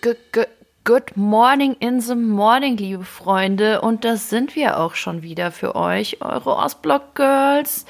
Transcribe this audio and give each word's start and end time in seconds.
Good 0.00 1.16
morning 1.16 1.76
in 1.80 2.00
the 2.00 2.14
morning, 2.14 2.76
liebe 2.76 3.04
Freunde. 3.04 3.80
Und 3.80 4.04
das 4.04 4.30
sind 4.30 4.56
wir 4.56 4.78
auch 4.78 4.94
schon 4.94 5.22
wieder 5.22 5.50
für 5.50 5.74
euch, 5.74 6.22
eure 6.22 6.56
Ostblock 6.56 7.14
Girls. 7.14 7.84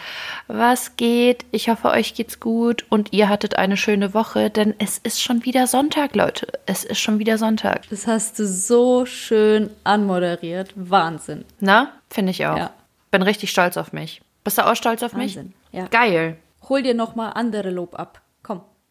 Was 0.46 0.96
geht? 0.96 1.44
Ich 1.52 1.68
hoffe, 1.68 1.90
euch 1.90 2.14
geht's 2.14 2.40
gut 2.40 2.86
und 2.88 3.12
ihr 3.12 3.28
hattet 3.28 3.56
eine 3.56 3.76
schöne 3.76 4.14
Woche, 4.14 4.50
denn 4.50 4.74
es 4.78 4.98
ist 4.98 5.22
schon 5.22 5.44
wieder 5.44 5.66
Sonntag, 5.66 6.16
Leute. 6.16 6.48
Es 6.66 6.82
ist 6.82 6.98
schon 6.98 7.18
wieder 7.18 7.38
Sonntag. 7.38 7.88
Das 7.90 8.06
hast 8.06 8.38
du 8.38 8.46
so 8.46 9.06
schön 9.06 9.70
anmoderiert. 9.84 10.72
Wahnsinn. 10.74 11.44
Na, 11.60 11.92
finde 12.10 12.30
ich 12.30 12.44
auch. 12.46 12.56
Ja. 12.56 12.70
Bin 13.10 13.22
richtig 13.22 13.50
stolz 13.50 13.76
auf 13.76 13.92
mich. 13.92 14.22
Bist 14.44 14.58
du 14.58 14.66
auch 14.66 14.74
stolz 14.74 15.02
auf 15.02 15.14
Wahnsinn. 15.14 15.54
mich? 15.72 15.80
Ja. 15.80 15.86
Geil. 15.86 16.36
Hol 16.68 16.82
dir 16.82 16.94
noch 16.94 17.14
mal 17.14 17.30
andere 17.30 17.70
Lob 17.70 17.98
ab. 17.98 18.22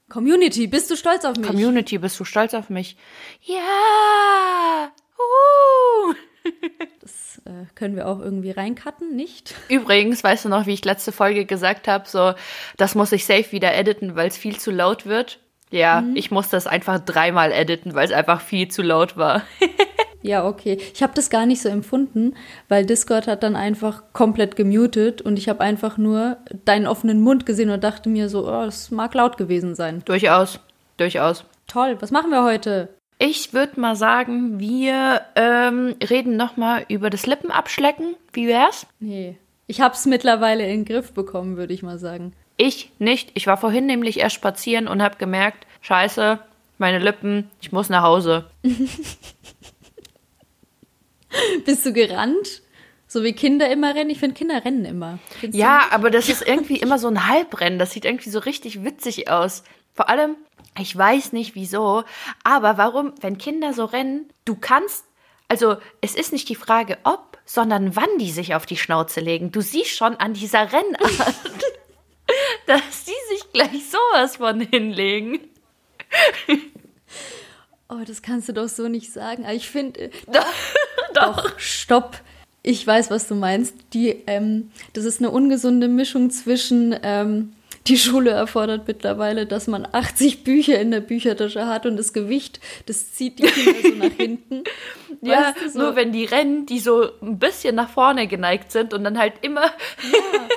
Community, 0.09 0.67
bist 0.67 0.89
du 0.89 0.95
stolz 0.95 1.25
auf 1.25 1.38
mich? 1.38 1.47
Community, 1.47 1.97
bist 1.97 2.20
du 2.20 2.23
stolz 2.23 2.53
auf 2.53 2.70
mich? 2.70 2.98
Ja! 3.41 4.91
Uh. 5.17 6.13
Das 7.02 7.41
äh, 7.45 7.65
können 7.75 7.95
wir 7.95 8.07
auch 8.07 8.20
irgendwie 8.20 8.51
reincutten, 8.51 9.15
nicht? 9.15 9.53
Übrigens, 9.70 10.23
weißt 10.23 10.45
du 10.45 10.49
noch, 10.49 10.65
wie 10.65 10.73
ich 10.73 10.84
letzte 10.85 11.12
Folge 11.12 11.45
gesagt 11.45 11.88
habe, 11.88 12.07
so, 12.07 12.34
das 12.77 12.95
muss 12.95 13.12
ich 13.12 13.25
safe 13.25 13.51
wieder 13.51 13.73
editen, 13.73 14.15
weil 14.15 14.27
es 14.27 14.38
viel 14.38 14.57
zu 14.57 14.71
laut 14.71 15.05
wird? 15.05 15.39
Ja, 15.70 16.01
mhm. 16.01 16.15
ich 16.15 16.31
muss 16.31 16.49
das 16.49 16.67
einfach 16.67 16.99
dreimal 16.99 17.51
editen, 17.51 17.93
weil 17.95 18.05
es 18.05 18.12
einfach 18.12 18.41
viel 18.41 18.70
zu 18.70 18.81
laut 18.81 19.17
war. 19.17 19.43
Ja, 20.27 20.45
okay. 20.45 20.77
Ich 20.93 21.01
habe 21.01 21.13
das 21.15 21.29
gar 21.29 21.46
nicht 21.46 21.62
so 21.62 21.70
empfunden, 21.70 22.35
weil 22.68 22.85
Discord 22.85 23.27
hat 23.27 23.43
dann 23.43 23.55
einfach 23.55 24.04
komplett 24.12 24.55
gemutet 24.57 25.21
und 25.21 25.40
ich 25.40 25.48
habe 25.48 25.62
einfach 25.62 25.98
nur 25.98 26.38
deinen 26.65 26.85
offenen 26.85 27.21
Mund 27.21 27.46
gesehen 27.46 27.70
und 27.70 27.84
dachte 27.84 28.10
mir 28.10 28.27
so, 28.27 28.48
oh, 28.48 28.66
das 28.66 28.91
mag 28.91 29.13
laut 29.13 29.38
gewesen 29.38 29.74
sein. 29.74 30.01
Durchaus, 30.05 30.60
durchaus. 30.98 31.46
Toll. 31.68 31.98
Was 32.01 32.12
machen 32.12 32.29
wir 32.29 32.43
heute? 32.43 32.90
Ich 33.20 33.54
würde 33.54 33.79
mal 33.79 33.96
sagen, 33.96 34.60
wir 34.60 35.21
ähm, 35.35 35.96
reden 36.07 36.38
noch 36.38 36.57
mal 36.57 36.85
über 36.88 37.10
das 37.10 37.26
Lippenabschlecken. 37.26 38.16
Wie 38.34 38.48
wär's? 38.48 38.85
Nee. 38.99 39.38
Ich 39.66 39.82
hab's 39.82 40.05
mittlerweile 40.05 40.63
in 40.63 40.84
den 40.84 40.85
Griff 40.85 41.13
bekommen, 41.13 41.57
würde 41.57 41.73
ich 41.73 41.84
mal 41.84 41.98
sagen. 41.98 42.34
Ich 42.57 42.91
nicht. 42.99 43.32
Ich 43.34 43.48
war 43.48 43.57
vorhin 43.57 43.85
nämlich 43.85 44.20
erst 44.20 44.35
spazieren 44.35 44.88
und 44.88 45.01
habe 45.01 45.18
gemerkt, 45.18 45.66
scheiße, 45.82 46.40
meine 46.77 46.99
Lippen, 46.99 47.49
ich 47.62 47.71
muss 47.71 47.90
nach 47.90 48.04
Hause. 48.04 48.46
Bist 51.66 51.85
du 51.85 51.93
gerannt? 51.93 52.62
So 53.07 53.24
wie 53.24 53.34
Kinder 53.34 53.70
immer 53.70 53.96
rennen? 53.96 54.10
Ich 54.10 54.20
finde, 54.20 54.35
Kinder 54.35 54.66
rennen 54.66 54.84
immer. 54.84 55.20
Findest 55.40 55.57
ja, 55.57 55.85
du? 55.88 55.96
aber 55.96 56.12
das 56.12 56.29
ist 56.29 56.41
irgendwie 56.48 56.77
immer 56.77 56.99
so 56.99 57.07
ein 57.07 57.27
Halbrennen. 57.27 57.79
Das 57.79 57.91
sieht 57.91 58.05
irgendwie 58.05 58.29
so 58.29 58.40
richtig 58.40 58.84
witzig 58.84 59.29
aus. 59.29 59.63
Vor 59.94 60.10
allem, 60.10 60.35
ich 60.79 60.96
weiß 60.96 61.34
nicht 61.34 61.55
wieso, 61.55 62.04
aber 62.44 62.77
warum, 62.77 63.13
wenn 63.21 63.38
Kinder 63.38 63.74
so 63.74 63.85
rennen, 63.85 64.29
du 64.46 64.56
kannst, 64.56 65.06
also 65.47 65.78
es 66.02 66.16
ist 66.16 66.31
nicht 66.31 66.50
die 66.50 66.56
Frage 66.56 66.97
ob, 67.03 67.38
sondern 67.46 67.96
wann 67.96 68.18
die 68.19 68.31
sich 68.31 68.53
auf 68.53 68.66
die 68.66 68.78
Schnauze 68.78 69.22
legen. 69.22 69.51
Du 69.51 69.62
siehst 69.62 69.96
schon 69.96 70.16
an 70.18 70.34
dieser 70.34 70.72
Rennart, 70.72 71.01
dass 72.68 73.06
die 73.06 73.35
sich 73.35 73.51
gleich 73.53 73.90
sowas 73.90 74.35
von 74.35 74.59
hinlegen. 74.59 75.40
Oh, 77.90 78.03
das 78.06 78.22
kannst 78.22 78.50
du 78.50 78.53
doch 78.53 78.68
so 78.68 78.88
nicht 78.88 79.12
sagen. 79.12 79.46
Aber 79.46 79.53
ich 79.53 79.69
finde. 79.69 80.02
Äh, 80.02 80.09
doch, 80.31 80.53
doch, 81.13 81.59
stopp. 81.59 82.22
Ich 82.63 82.85
weiß, 82.85 83.09
was 83.12 83.28
du 83.28 83.35
meinst. 83.35 83.75
Die, 83.94 84.24
ähm, 84.28 84.72
das 84.94 85.06
ist 85.06 85.19
eine 85.19 85.31
ungesunde 85.31 85.88
Mischung 85.88 86.29
zwischen. 86.29 86.95
Ähm, 87.03 87.53
die 87.88 87.97
Schule 87.97 88.31
erfordert 88.31 88.85
mittlerweile, 88.85 89.45
dass 89.45 89.67
man 89.67 89.88
80 89.89 90.44
Bücher 90.44 90.78
in 90.78 90.91
der 90.91 91.00
Büchertasche 91.00 91.67
hat 91.67 91.85
und 91.85 91.95
das 91.95 92.11
Gewicht, 92.11 92.59
das 92.85 93.13
zieht 93.13 93.39
die 93.39 93.44
Kinder 93.44 93.81
so 93.81 93.95
nach 93.95 94.11
hinten. 94.17 94.63
ja, 95.22 95.53
weißt 95.56 95.61
du, 95.61 95.69
so. 95.69 95.79
nur 95.79 95.95
wenn 95.95 96.11
die 96.11 96.25
rennen, 96.25 96.66
die 96.66 96.79
so 96.79 97.09
ein 97.22 97.40
bisschen 97.40 97.75
nach 97.75 97.90
vorne 97.90 98.28
geneigt 98.28 98.73
sind 98.73 98.94
und 98.94 99.06
dann 99.06 99.17
halt 99.17 99.35
immer. 99.41 99.63
ja, 99.63 100.47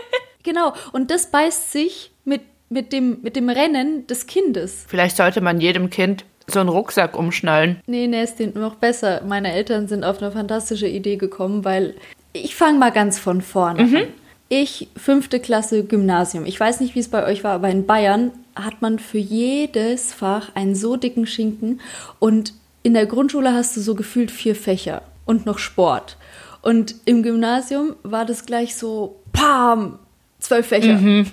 genau. 0.43 0.75
Und 0.93 1.13
das 1.13 1.31
beißt 1.31 1.71
sich 1.71 2.11
mit, 2.25 2.43
mit, 2.69 2.93
dem, 2.93 3.19
mit 3.23 3.37
dem 3.37 3.49
Rennen 3.49 4.09
des 4.09 4.27
Kindes. 4.27 4.85
Vielleicht 4.89 5.17
sollte 5.17 5.41
man 5.41 5.61
jedem 5.61 5.89
Kind 5.89 6.25
so 6.51 6.61
einen 6.61 6.69
Rucksack 6.69 7.19
umschnallen. 7.19 7.81
Nee, 7.87 8.07
nee, 8.07 8.23
ist 8.23 8.41
noch 8.55 8.77
besser. 8.77 9.23
Meine 9.27 9.53
Eltern 9.53 9.89
sind 9.89 10.05
auf 10.05 10.21
eine 10.21 10.33
fantastische 10.33 10.89
Idee 10.89 11.17
gekommen, 11.17 11.65
weil 11.65 11.95
ich 12.33 12.55
fange 12.55 12.79
mal 12.79 12.91
ganz 12.91 13.19
von 13.19 13.41
vorne 13.41 13.85
mhm. 13.85 13.97
an. 13.97 14.03
Ich, 14.49 14.89
fünfte 14.97 15.39
Klasse 15.39 15.85
Gymnasium. 15.85 16.45
Ich 16.45 16.59
weiß 16.59 16.81
nicht, 16.81 16.95
wie 16.95 17.01
es 17.01 17.09
bei 17.09 17.25
euch 17.25 17.45
war, 17.45 17.53
aber 17.53 17.69
in 17.69 17.87
Bayern 17.87 18.33
hat 18.57 18.83
man 18.83 18.99
für 18.99 19.19
jedes 19.19 20.13
Fach 20.13 20.55
einen 20.55 20.75
so 20.75 20.97
dicken 20.97 21.27
Schinken 21.27 21.81
und 22.19 22.55
in 22.83 22.95
der 22.95 23.07
Grundschule 23.07 23.53
hast 23.53 23.77
du 23.77 23.81
so 23.81 23.95
gefühlt 23.95 24.31
vier 24.31 24.57
Fächer 24.57 25.03
und 25.25 25.47
noch 25.47 25.59
Sport. 25.59 26.17
Und 26.63 26.97
im 27.05 27.23
Gymnasium 27.23 27.95
war 28.03 28.25
das 28.25 28.45
gleich 28.45 28.75
so, 28.75 29.21
pam, 29.33 29.99
zwölf 30.39 30.67
Fächer. 30.67 30.95
Mhm. 30.95 31.27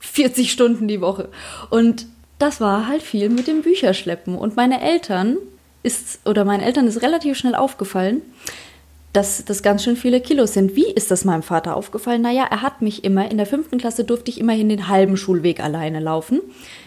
40 0.00 0.52
Stunden 0.52 0.86
die 0.88 1.00
Woche. 1.00 1.28
Und 1.70 2.06
das 2.44 2.60
war 2.60 2.86
halt 2.86 3.02
viel 3.02 3.30
mit 3.30 3.46
dem 3.46 3.62
Bücherschleppen. 3.62 4.36
Und 4.36 4.54
meine 4.54 4.82
Eltern 4.82 5.38
ist, 5.82 6.20
oder 6.26 6.44
meinen 6.44 6.62
Eltern 6.62 6.86
ist 6.86 7.00
relativ 7.00 7.38
schnell 7.38 7.54
aufgefallen, 7.54 8.20
dass 9.14 9.44
das 9.44 9.62
ganz 9.62 9.82
schön 9.82 9.96
viele 9.96 10.20
Kilos 10.20 10.52
sind. 10.52 10.76
Wie 10.76 10.90
ist 10.90 11.10
das 11.10 11.24
meinem 11.24 11.42
Vater 11.42 11.74
aufgefallen? 11.74 12.20
Naja, 12.20 12.46
er 12.50 12.60
hat 12.60 12.82
mich 12.82 13.02
immer, 13.02 13.30
in 13.30 13.38
der 13.38 13.46
fünften 13.46 13.78
Klasse 13.78 14.04
durfte 14.04 14.30
ich 14.30 14.40
immerhin 14.40 14.68
den 14.68 14.88
halben 14.88 15.16
Schulweg 15.16 15.60
alleine 15.60 16.00
laufen. 16.00 16.42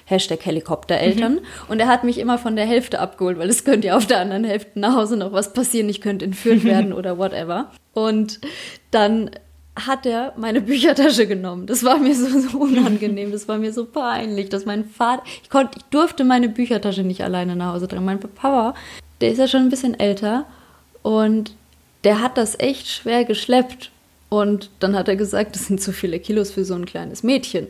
Hashtag 0.06 0.46
Helikoptereltern. 0.46 1.36
Mhm. 1.36 1.42
Und 1.70 1.80
er 1.80 1.88
hat 1.88 2.04
mich 2.04 2.20
immer 2.20 2.38
von 2.38 2.56
der 2.56 2.66
Hälfte 2.66 3.00
abgeholt, 3.00 3.40
weil 3.40 3.50
es 3.50 3.64
könnte 3.64 3.88
ja 3.88 3.98
auf 3.98 4.06
der 4.06 4.20
anderen 4.20 4.44
Hälfte 4.44 4.80
nach 4.80 4.96
Hause 4.96 5.18
noch 5.18 5.32
was 5.32 5.54
passieren. 5.54 5.90
Ich 5.90 6.02
könnte 6.02 6.26
entführt 6.26 6.64
werden 6.66 6.94
oder 6.94 7.18
whatever. 7.18 7.72
Und 7.94 8.42
dann 8.92 9.32
hat 9.86 10.06
er 10.06 10.34
meine 10.38 10.62
Büchertasche 10.62 11.28
genommen. 11.28 11.68
Das 11.68 11.84
war 11.84 11.98
mir 11.98 12.16
so, 12.16 12.28
so, 12.40 12.58
unangenehm, 12.58 13.32
das 13.32 13.48
war 13.48 13.58
mir 13.58 13.72
so 13.72 13.86
peinlich, 13.86 14.50
dass 14.50 14.66
mein 14.66 14.86
Vater, 14.86 15.24
ich 15.44 15.50
konnte, 15.50 15.78
ich 15.78 15.86
durfte 15.86 16.24
meine 16.24 16.50
Büchertasche 16.50 17.04
nicht 17.04 17.24
alleine 17.24 17.56
nach 17.56 17.74
Hause 17.74 17.88
tragen. 17.88 18.06
Mein 18.06 18.20
Papa, 18.20 18.74
der 19.22 19.32
ist 19.32 19.38
ja 19.38 19.48
schon 19.48 19.62
ein 19.62 19.70
bisschen 19.70 20.00
älter 20.00 20.46
und 21.04 21.54
der 22.04 22.22
hat 22.22 22.38
das 22.38 22.60
echt 22.60 22.88
schwer 22.88 23.26
geschleppt. 23.26 23.92
Und 24.30 24.70
dann 24.80 24.96
hat 24.96 25.08
er 25.08 25.16
gesagt, 25.16 25.56
das 25.56 25.68
sind 25.68 25.82
zu 25.82 25.94
viele 25.94 26.20
Kilos 26.20 26.52
für 26.52 26.66
so 26.66 26.74
ein 26.74 26.86
kleines 26.86 27.24
Mädchen. 27.24 27.68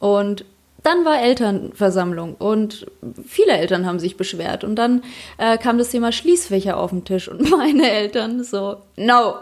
Und 0.00 0.44
dann 0.82 1.04
war 1.04 1.20
Elternversammlung 1.20 2.34
und 2.34 2.86
viele 3.26 3.52
Eltern 3.52 3.86
haben 3.86 3.98
sich 3.98 4.16
beschwert. 4.16 4.64
Und 4.64 4.76
dann 4.76 5.02
äh, 5.38 5.58
kam 5.58 5.78
das 5.78 5.90
Thema 5.90 6.12
Schließfächer 6.12 6.76
auf 6.76 6.90
den 6.90 7.04
Tisch 7.04 7.28
und 7.28 7.50
meine 7.50 7.90
Eltern 7.90 8.42
so, 8.42 8.76
no, 8.96 9.34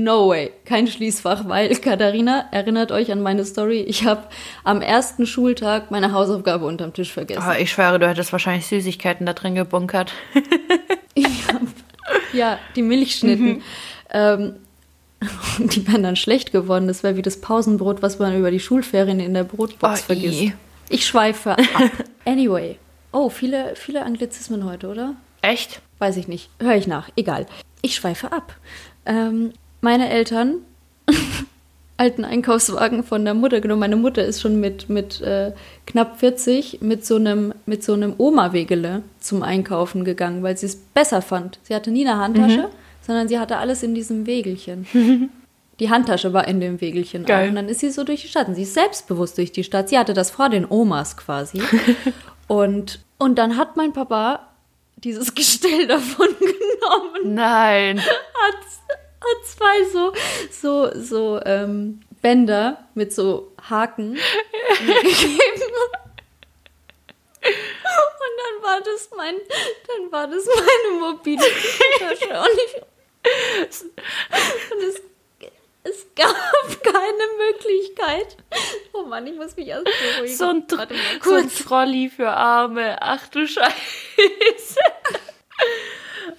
No 0.00 0.28
way, 0.28 0.52
kein 0.64 0.86
Schließfach, 0.86 1.48
weil 1.48 1.74
Katharina, 1.80 2.44
erinnert 2.52 2.92
euch 2.92 3.10
an 3.10 3.20
meine 3.20 3.44
Story, 3.44 3.80
ich 3.80 4.04
habe 4.04 4.28
am 4.62 4.80
ersten 4.80 5.26
Schultag 5.26 5.90
meine 5.90 6.12
Hausaufgabe 6.12 6.66
unterm 6.66 6.92
Tisch 6.92 7.12
vergessen. 7.12 7.42
Oh, 7.44 7.52
ich 7.58 7.72
schwöre, 7.72 7.98
du 7.98 8.08
hättest 8.08 8.30
wahrscheinlich 8.30 8.66
Süßigkeiten 8.66 9.26
da 9.26 9.32
drin 9.32 9.56
gebunkert. 9.56 10.12
hab, 11.18 11.62
ja, 12.32 12.60
die 12.76 12.82
Milchschnitten. 12.82 13.46
Mhm. 13.46 13.62
Ähm, 14.10 14.54
die 15.58 15.84
wären 15.88 16.04
dann 16.04 16.14
schlecht 16.14 16.52
geworden. 16.52 16.86
Das 16.86 17.02
wäre 17.02 17.16
wie 17.16 17.22
das 17.22 17.40
Pausenbrot, 17.40 18.00
was 18.00 18.20
man 18.20 18.38
über 18.38 18.52
die 18.52 18.60
Schulferien 18.60 19.18
in 19.18 19.34
der 19.34 19.42
Brotbox 19.42 20.02
oh, 20.02 20.04
vergisst. 20.04 20.40
I. 20.40 20.52
Ich 20.90 21.06
schweife 21.06 21.58
ab. 21.58 21.90
Anyway. 22.24 22.78
Oh, 23.10 23.30
viele, 23.30 23.74
viele 23.74 24.04
Anglizismen 24.04 24.64
heute, 24.64 24.86
oder? 24.86 25.16
Echt? 25.42 25.80
Weiß 25.98 26.16
ich 26.16 26.28
nicht. 26.28 26.50
Hör 26.60 26.76
ich 26.76 26.86
nach. 26.86 27.08
Egal. 27.16 27.46
Ich 27.82 27.96
schweife 27.96 28.30
ab. 28.30 28.54
Ähm, 29.04 29.52
meine 29.80 30.08
Eltern 30.10 30.56
alten 31.98 32.24
Einkaufswagen 32.24 33.02
von 33.02 33.24
der 33.24 33.34
Mutter 33.34 33.60
genommen. 33.60 33.80
Meine 33.80 33.96
Mutter 33.96 34.24
ist 34.24 34.40
schon 34.40 34.60
mit, 34.60 34.88
mit 34.88 35.20
äh, 35.20 35.52
knapp 35.86 36.20
40 36.20 36.80
mit 36.80 37.04
so 37.04 37.16
einem, 37.16 37.52
mit 37.66 37.82
so 37.82 37.92
einem 37.92 38.14
Oma-Wegele 38.16 39.02
zum 39.20 39.42
Einkaufen 39.42 40.04
gegangen, 40.04 40.42
weil 40.42 40.56
sie 40.56 40.66
es 40.66 40.76
besser 40.76 41.22
fand. 41.22 41.58
Sie 41.64 41.74
hatte 41.74 41.90
nie 41.90 42.06
eine 42.06 42.18
Handtasche, 42.18 42.62
mhm. 42.62 43.02
sondern 43.02 43.28
sie 43.28 43.38
hatte 43.38 43.58
alles 43.58 43.82
in 43.82 43.94
diesem 43.94 44.26
Wegelchen. 44.26 44.86
Die 45.80 45.90
Handtasche 45.90 46.32
war 46.32 46.48
in 46.48 46.60
dem 46.60 46.80
Wegelchen 46.80 47.24
Geil. 47.24 47.44
auch. 47.44 47.48
Und 47.50 47.54
dann 47.54 47.68
ist 47.68 47.80
sie 47.80 47.90
so 47.90 48.02
durch 48.02 48.22
die 48.22 48.28
Stadt. 48.28 48.48
Und 48.48 48.56
sie 48.56 48.62
ist 48.62 48.74
selbstbewusst 48.74 49.38
durch 49.38 49.52
die 49.52 49.62
Stadt. 49.62 49.88
Sie 49.88 49.96
hatte 49.96 50.12
das 50.12 50.30
vor 50.30 50.48
den 50.48 50.66
Omas 50.68 51.16
quasi. 51.16 51.62
und, 52.48 52.98
und 53.16 53.38
dann 53.38 53.56
hat 53.56 53.76
mein 53.76 53.92
Papa 53.92 54.48
dieses 54.96 55.36
Gestell 55.36 55.86
davon 55.86 56.26
genommen. 56.40 57.34
Nein. 57.34 58.00
Hat 58.00 58.56
hat 59.20 59.46
zwei 59.46 59.84
so, 59.84 60.12
so, 60.50 60.90
so 60.94 61.40
ähm, 61.44 62.00
Bänder 62.22 62.88
mit 62.94 63.12
so 63.12 63.52
Haken 63.68 64.14
gegeben. 64.78 65.62
Und 67.40 68.34
dann 68.38 68.62
war 68.62 68.80
das 68.80 69.10
mein, 69.16 69.36
dann 69.86 70.12
war 70.12 70.26
das 70.26 70.44
meine 70.46 71.00
mobile 71.00 71.44
Tasche. 71.98 72.40
Und, 72.40 72.58
ich, 72.66 73.82
und 74.72 74.82
es, 74.82 75.02
es 75.84 76.06
gab 76.14 76.34
keine 76.82 77.26
Möglichkeit. 77.38 78.36
Oh 78.92 79.04
Mann, 79.04 79.26
ich 79.26 79.36
muss 79.36 79.56
mich 79.56 79.68
erst 79.68 79.84
beruhigen. 79.84 80.36
So 80.36 80.46
ein, 80.46 80.66
mal, 80.70 80.88
so 81.22 81.34
ein 81.34 81.48
Trolley 81.48 82.10
für 82.14 82.30
Arme. 82.30 82.98
Ach 83.00 83.28
du 83.28 83.46
Scheiße. 83.46 83.72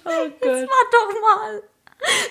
Oh 0.02 0.08
Gott. 0.08 0.36
Das 0.40 0.62
war 0.62 0.84
doch 0.92 1.20
mal. 1.20 1.62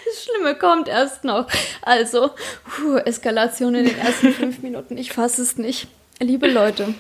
Das 0.06 0.24
Schlimme 0.24 0.56
kommt 0.56 0.88
erst 0.88 1.24
noch. 1.24 1.48
Also, 1.82 2.32
puh, 2.66 2.98
Eskalation 2.98 3.76
in 3.76 3.86
den 3.86 3.98
ersten 3.98 4.34
fünf 4.34 4.60
Minuten. 4.64 4.98
Ich 4.98 5.14
fasse 5.14 5.42
es 5.42 5.58
nicht. 5.58 5.88
Liebe 6.20 6.50
Leute, 6.50 6.94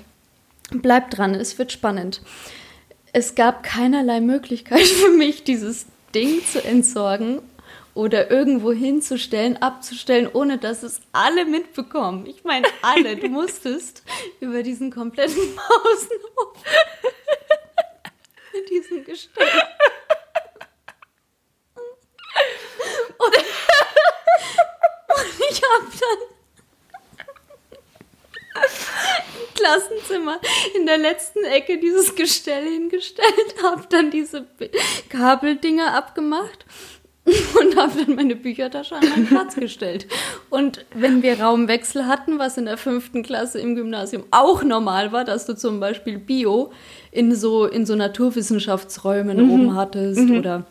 bleibt 0.71 1.17
dran, 1.17 1.35
es 1.35 1.57
wird 1.57 1.71
spannend. 1.71 2.21
Es 3.11 3.35
gab 3.35 3.63
keinerlei 3.63 4.21
Möglichkeit 4.21 4.81
für 4.85 5.09
mich, 5.09 5.43
dieses 5.43 5.87
Ding 6.13 6.45
zu 6.45 6.63
entsorgen 6.63 7.41
oder 7.93 8.31
irgendwo 8.31 8.71
hinzustellen, 8.71 9.61
abzustellen, 9.61 10.29
ohne 10.31 10.57
dass 10.57 10.83
es 10.83 11.01
alle 11.11 11.45
mitbekommen. 11.45 12.25
Ich 12.27 12.43
meine, 12.43 12.67
alle. 12.81 13.17
Du 13.17 13.27
musstest 13.27 14.03
über 14.39 14.63
diesen 14.63 14.91
kompletten 14.91 15.35
Pausenhof 15.55 16.63
mit 18.53 18.69
diesem 18.69 19.03
Gestell. 19.03 19.47
Und, 23.17 23.35
und 23.35 23.45
ich 25.49 25.61
habe 25.61 25.85
dann 25.99 26.19
im 29.35 29.53
Klassenzimmer 29.69 30.39
in 30.75 30.85
der 30.85 30.97
letzten 30.97 31.43
Ecke 31.43 31.77
dieses 31.77 32.15
Gestell 32.15 32.63
hingestellt, 32.63 33.55
habe 33.63 33.83
dann 33.89 34.11
diese 34.11 34.45
Kabeldinger 35.09 35.93
abgemacht 35.93 36.65
und 37.25 37.75
habe 37.75 38.03
dann 38.03 38.15
meine 38.15 38.35
Büchertasche 38.35 38.95
an 38.95 39.07
meinen 39.07 39.27
Platz 39.27 39.55
gestellt. 39.55 40.07
Und 40.49 40.85
wenn 40.93 41.21
wir 41.21 41.39
Raumwechsel 41.39 42.07
hatten, 42.07 42.39
was 42.39 42.57
in 42.57 42.65
der 42.65 42.77
fünften 42.77 43.23
Klasse 43.23 43.59
im 43.59 43.75
Gymnasium 43.75 44.23
auch 44.31 44.63
normal 44.63 45.11
war, 45.11 45.25
dass 45.25 45.45
du 45.45 45.55
zum 45.55 45.79
Beispiel 45.79 46.17
Bio 46.17 46.71
in 47.11 47.35
so, 47.35 47.65
in 47.65 47.85
so 47.85 47.95
Naturwissenschaftsräumen 47.95 49.45
mhm. 49.45 49.51
oben 49.51 49.75
hattest 49.75 50.21
mhm. 50.21 50.37
oder 50.39 50.65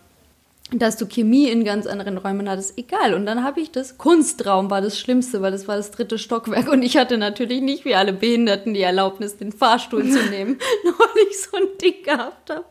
dass 0.71 0.99
du 0.99 1.07
Chemie 1.07 1.49
in 1.49 1.65
ganz 1.65 1.87
anderen 1.87 2.19
Räumen 2.19 2.49
hattest, 2.49 2.77
egal. 2.77 3.15
Und 3.15 3.25
dann 3.25 3.43
habe 3.43 3.61
ich 3.61 3.71
das, 3.71 3.97
Kunstraum 3.97 4.71
war 4.71 4.83
das 4.83 4.99
Schlimmste, 4.99 5.41
weil 5.41 5.51
das 5.51 5.67
war 5.67 5.77
das 5.77 5.91
dritte 5.91 6.19
Stockwerk 6.19 6.69
und 6.71 6.83
ich 6.83 6.97
hatte 6.97 7.17
natürlich 7.17 7.63
nicht 7.63 7.85
wie 7.85 7.95
alle 7.95 8.13
Behinderten 8.13 8.75
die 8.75 8.83
Erlaubnis, 8.83 9.39
den 9.39 9.53
Fahrstuhl 9.53 10.09
zu 10.11 10.23
nehmen, 10.27 10.59
weil 10.85 11.25
ich 11.31 11.41
so 11.41 11.57
ein 11.57 11.69
Ding 11.81 12.03
gehabt 12.03 12.51
habe. 12.51 12.67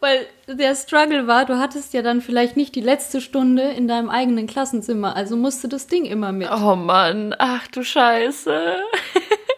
Weil 0.00 0.26
der 0.46 0.76
Struggle 0.76 1.26
war, 1.26 1.44
du 1.44 1.58
hattest 1.58 1.92
ja 1.92 2.02
dann 2.02 2.20
vielleicht 2.20 2.56
nicht 2.56 2.74
die 2.76 2.80
letzte 2.80 3.20
Stunde 3.20 3.62
in 3.62 3.88
deinem 3.88 4.10
eigenen 4.10 4.46
Klassenzimmer, 4.46 5.16
also 5.16 5.36
musste 5.36 5.68
das 5.68 5.88
Ding 5.88 6.04
immer 6.04 6.30
mit. 6.30 6.48
Oh 6.50 6.76
Mann, 6.76 7.34
ach 7.38 7.66
du 7.68 7.82
Scheiße. 7.82 8.76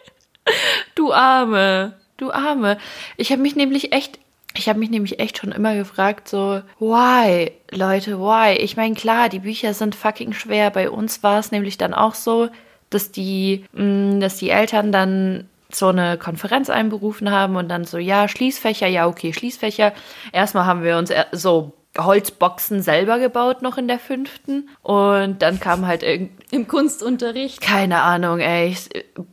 du 0.95 1.13
Arme, 1.13 1.93
du 2.17 2.31
Arme. 2.31 2.79
Ich 3.17 3.31
habe 3.31 3.41
mich 3.43 3.55
nämlich 3.55 3.93
echt 3.93 4.19
ich 4.57 4.69
habe 4.69 4.79
mich 4.79 4.89
nämlich 4.89 5.19
echt 5.19 5.37
schon 5.37 5.51
immer 5.51 5.75
gefragt, 5.75 6.27
so, 6.27 6.61
why, 6.79 7.51
Leute, 7.71 8.19
why? 8.19 8.53
Ich 8.57 8.77
meine, 8.77 8.95
klar, 8.95 9.29
die 9.29 9.39
Bücher 9.39 9.73
sind 9.73 9.95
fucking 9.95 10.33
schwer. 10.33 10.69
Bei 10.71 10.89
uns 10.89 11.23
war 11.23 11.39
es 11.39 11.51
nämlich 11.51 11.77
dann 11.77 11.93
auch 11.93 12.15
so, 12.15 12.49
dass 12.89 13.11
die, 13.11 13.65
mh, 13.73 13.83
mm, 13.83 14.19
dass 14.19 14.37
die 14.37 14.49
Eltern 14.49 14.91
dann 14.91 15.49
so 15.69 15.87
eine 15.87 16.17
Konferenz 16.17 16.69
einberufen 16.69 17.31
haben 17.31 17.55
und 17.57 17.69
dann 17.69 17.83
so, 17.83 17.97
ja, 17.97 18.27
Schließfächer, 18.27 18.87
ja, 18.87 19.07
okay, 19.07 19.33
Schließfächer. 19.33 19.93
Erstmal 20.31 20.65
haben 20.65 20.83
wir 20.83 20.97
uns 20.97 21.11
so 21.33 21.73
Holzboxen 21.97 22.81
selber 22.81 23.19
gebaut 23.19 23.61
noch 23.61 23.77
in 23.77 23.87
der 23.87 23.99
fünften. 23.99 24.69
Und 24.83 25.41
dann 25.41 25.59
kam 25.59 25.85
halt 25.85 26.03
irgendwie. 26.03 26.31
Im 26.49 26.67
Kunstunterricht? 26.67 27.59
Keine 27.59 28.01
Ahnung, 28.01 28.39
ey. 28.39 28.75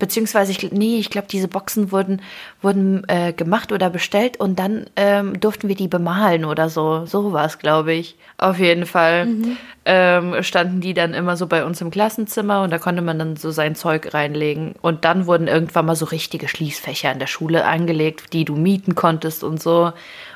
Beziehungsweise, 0.00 0.50
ich, 0.50 0.72
nee, 0.72 0.98
ich 0.98 1.10
glaube, 1.10 1.28
diese 1.30 1.46
Boxen 1.46 1.92
wurden, 1.92 2.20
wurden 2.60 3.04
äh, 3.08 3.32
gemacht 3.32 3.70
oder 3.70 3.88
bestellt 3.88 4.38
und 4.38 4.58
dann 4.58 4.86
ähm, 4.96 5.38
durften 5.38 5.68
wir 5.68 5.76
die 5.76 5.86
bemalen 5.86 6.44
oder 6.44 6.68
so. 6.68 7.06
So 7.06 7.32
war 7.32 7.44
es, 7.44 7.60
glaube 7.60 7.92
ich. 7.92 8.16
Auf 8.36 8.58
jeden 8.58 8.84
Fall 8.84 9.26
mhm. 9.26 9.56
ähm, 9.84 10.42
standen 10.42 10.80
die 10.80 10.92
dann 10.92 11.14
immer 11.14 11.36
so 11.36 11.46
bei 11.46 11.64
uns 11.64 11.80
im 11.80 11.92
Klassenzimmer 11.92 12.62
und 12.62 12.70
da 12.70 12.78
konnte 12.78 13.00
man 13.00 13.18
dann 13.18 13.36
so 13.36 13.52
sein 13.52 13.76
Zeug 13.76 14.12
reinlegen. 14.12 14.74
Und 14.82 15.04
dann 15.04 15.26
wurden 15.26 15.46
irgendwann 15.46 15.86
mal 15.86 15.94
so 15.94 16.06
richtige 16.06 16.48
Schließfächer 16.48 17.12
in 17.12 17.20
der 17.20 17.28
Schule 17.28 17.64
angelegt, 17.64 18.32
die 18.32 18.44
du 18.44 18.56
mieten 18.56 18.96
konntest 18.96 19.44
und 19.44 19.62
so 19.62 19.92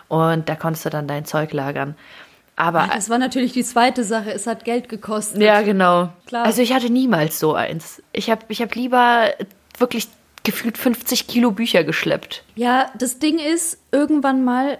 und 0.08 0.48
da 0.48 0.54
konntest 0.54 0.84
du 0.84 0.90
dann 0.90 1.06
dein 1.06 1.24
Zeug 1.24 1.52
lagern. 1.52 1.94
Aber 2.56 2.80
ja, 2.80 2.94
das 2.94 3.08
war 3.08 3.18
natürlich 3.18 3.52
die 3.52 3.62
zweite 3.62 4.02
Sache. 4.02 4.32
Es 4.32 4.46
hat 4.46 4.64
Geld 4.64 4.88
gekostet. 4.88 5.40
Ja, 5.40 5.62
genau. 5.62 6.10
Klar. 6.26 6.44
Also 6.44 6.60
ich 6.60 6.72
hatte 6.72 6.90
niemals 6.90 7.38
so 7.38 7.54
eins. 7.54 8.02
Ich 8.12 8.30
habe 8.30 8.42
ich 8.48 8.60
hab 8.60 8.74
lieber 8.74 9.28
wirklich 9.78 10.08
gefühlt 10.42 10.76
50 10.76 11.28
Kilo 11.28 11.52
Bücher 11.52 11.84
geschleppt. 11.84 12.42
Ja, 12.56 12.90
das 12.98 13.20
Ding 13.20 13.38
ist, 13.38 13.78
irgendwann 13.92 14.44
mal 14.44 14.78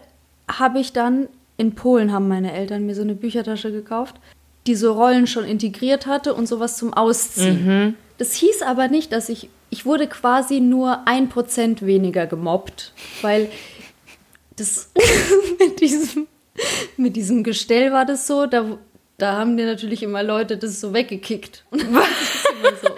habe 0.51 0.81
ich 0.81 0.93
dann 0.93 1.29
in 1.57 1.75
Polen 1.75 2.13
haben 2.13 2.27
meine 2.27 2.53
Eltern 2.53 2.87
mir 2.87 2.95
so 2.95 3.03
eine 3.03 3.15
Büchertasche 3.15 3.71
gekauft, 3.71 4.17
die 4.67 4.75
so 4.75 4.93
Rollen 4.95 5.27
schon 5.27 5.45
integriert 5.45 6.07
hatte 6.07 6.35
und 6.35 6.47
sowas 6.47 6.77
zum 6.77 6.95
Ausziehen. 6.95 7.67
Mhm. 7.67 7.95
Das 8.17 8.33
hieß 8.33 8.63
aber 8.63 8.89
nicht, 8.89 9.13
dass 9.13 9.29
ich 9.29 9.51
ich 9.71 9.85
wurde 9.85 10.07
quasi 10.07 10.61
nur 10.61 11.07
ein 11.07 11.29
Prozent 11.29 11.85
weniger 11.85 12.27
gemobbt, 12.27 12.93
weil 13.21 13.49
das 14.61 14.91
mit 15.59 15.81
diesem 15.81 16.27
mit 16.97 17.17
diesem 17.17 17.45
Gestell 17.45 17.93
war 17.93 18.05
das 18.05 18.27
so, 18.27 18.47
da 18.47 18.79
da 19.19 19.37
haben 19.37 19.57
dir 19.57 19.67
natürlich 19.67 20.03
immer 20.03 20.23
Leute 20.23 20.57
das 20.57 20.81
so 20.81 20.93
weggekickt. 20.93 21.65
Und 21.71 21.83
dann 21.83 21.95
so, 22.83 22.89